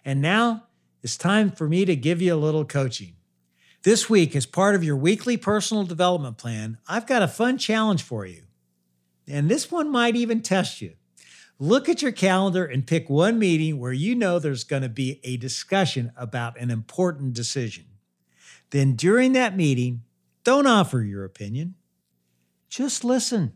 And 0.03 0.22
now 0.22 0.66
it's 1.01 1.18
time 1.18 1.51
for 1.51 1.68
me 1.68 1.86
to 1.86 1.95
give 1.95 2.22
you 2.22 2.34
a 2.34 2.38
little 2.38 2.66
coaching. 2.66 3.16
This 3.84 4.10
week, 4.10 4.36
as 4.36 4.45
part 4.45 4.76
of 4.76 4.84
your 4.84 4.95
weekly 4.95 5.38
personal 5.38 5.84
development 5.84 6.38
plan, 6.38 6.80
I've 6.88 7.06
got 7.06 7.22
a 7.22 7.28
fun 7.28 7.58
challenge 7.58 8.01
for 8.01 8.26
you. 8.26 8.43
And 9.28 9.49
this 9.49 9.72
one 9.72 9.89
might 9.91 10.16
even 10.16 10.41
test 10.41 10.82
you. 10.82 10.95
Look 11.58 11.88
at 11.88 12.01
your 12.01 12.12
calendar 12.12 12.66
and 12.66 12.86
pick 12.86 13.10
one 13.10 13.39
meeting 13.39 13.80
where 13.80 13.93
you 13.93 14.14
know 14.14 14.39
there's 14.39 14.66
going 14.66 14.82
to 14.82 14.89
be 14.89 15.22
a 15.24 15.38
discussion 15.38 16.12
about 16.18 16.60
an 16.60 16.70
important 16.70 17.34
decision. 17.34 17.86
Then 18.72 18.95
during 18.95 19.34
that 19.34 19.56
meeting, 19.56 20.03
don't 20.43 20.68
offer 20.68 21.01
your 21.01 21.24
opinion. 21.24 21.76
Just 22.68 23.06
listen. 23.06 23.53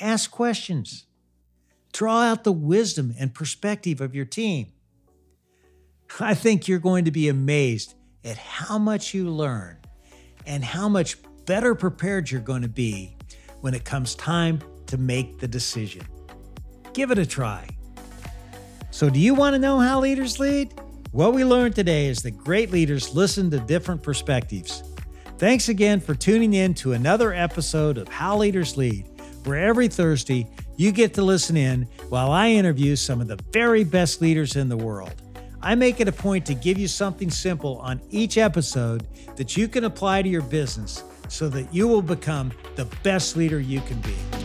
Ask 0.00 0.30
questions. 0.30 1.04
Draw 1.92 2.22
out 2.22 2.44
the 2.44 2.52
wisdom 2.52 3.14
and 3.18 3.34
perspective 3.34 4.00
of 4.00 4.14
your 4.14 4.24
team. 4.24 4.72
I 6.18 6.34
think 6.34 6.68
you're 6.68 6.78
going 6.78 7.04
to 7.04 7.10
be 7.10 7.28
amazed 7.28 7.94
at 8.24 8.38
how 8.38 8.78
much 8.78 9.12
you 9.12 9.28
learn 9.28 9.76
and 10.46 10.64
how 10.64 10.88
much 10.88 11.18
better 11.44 11.74
prepared 11.74 12.30
you're 12.30 12.40
going 12.40 12.62
to 12.62 12.68
be 12.68 13.16
when 13.60 13.74
it 13.74 13.84
comes 13.84 14.14
time 14.14 14.60
to 14.86 14.96
make 14.96 15.38
the 15.38 15.48
decision. 15.48 16.02
Give 16.94 17.10
it 17.10 17.18
a 17.18 17.26
try. 17.26 17.66
So, 18.92 19.10
do 19.10 19.18
you 19.18 19.34
want 19.34 19.54
to 19.54 19.58
know 19.58 19.80
how 19.80 19.98
leaders 20.00 20.38
lead? 20.38 20.72
What 21.10 21.34
we 21.34 21.44
learned 21.44 21.74
today 21.74 22.06
is 22.06 22.22
that 22.22 22.38
great 22.38 22.70
leaders 22.70 23.14
listen 23.14 23.50
to 23.50 23.58
different 23.58 24.00
perspectives. 24.00 24.84
Thanks 25.38 25.68
again 25.68 25.98
for 26.00 26.14
tuning 26.14 26.54
in 26.54 26.72
to 26.74 26.92
another 26.92 27.34
episode 27.34 27.98
of 27.98 28.06
How 28.06 28.36
Leaders 28.36 28.76
Lead, 28.76 29.08
where 29.42 29.58
every 29.58 29.88
Thursday 29.88 30.46
you 30.76 30.92
get 30.92 31.12
to 31.14 31.22
listen 31.22 31.56
in 31.56 31.82
while 32.10 32.30
I 32.30 32.50
interview 32.50 32.94
some 32.94 33.20
of 33.20 33.26
the 33.26 33.40
very 33.52 33.82
best 33.82 34.22
leaders 34.22 34.54
in 34.54 34.68
the 34.68 34.76
world. 34.76 35.20
I 35.60 35.74
make 35.74 35.98
it 35.98 36.06
a 36.06 36.12
point 36.12 36.46
to 36.46 36.54
give 36.54 36.78
you 36.78 36.86
something 36.86 37.30
simple 37.30 37.78
on 37.78 38.00
each 38.10 38.38
episode 38.38 39.08
that 39.34 39.56
you 39.56 39.66
can 39.66 39.84
apply 39.84 40.22
to 40.22 40.28
your 40.28 40.42
business 40.42 41.02
so 41.28 41.48
that 41.48 41.74
you 41.74 41.88
will 41.88 42.02
become 42.02 42.52
the 42.76 42.84
best 43.02 43.36
leader 43.36 43.58
you 43.58 43.80
can 43.80 44.00
be. 44.02 44.43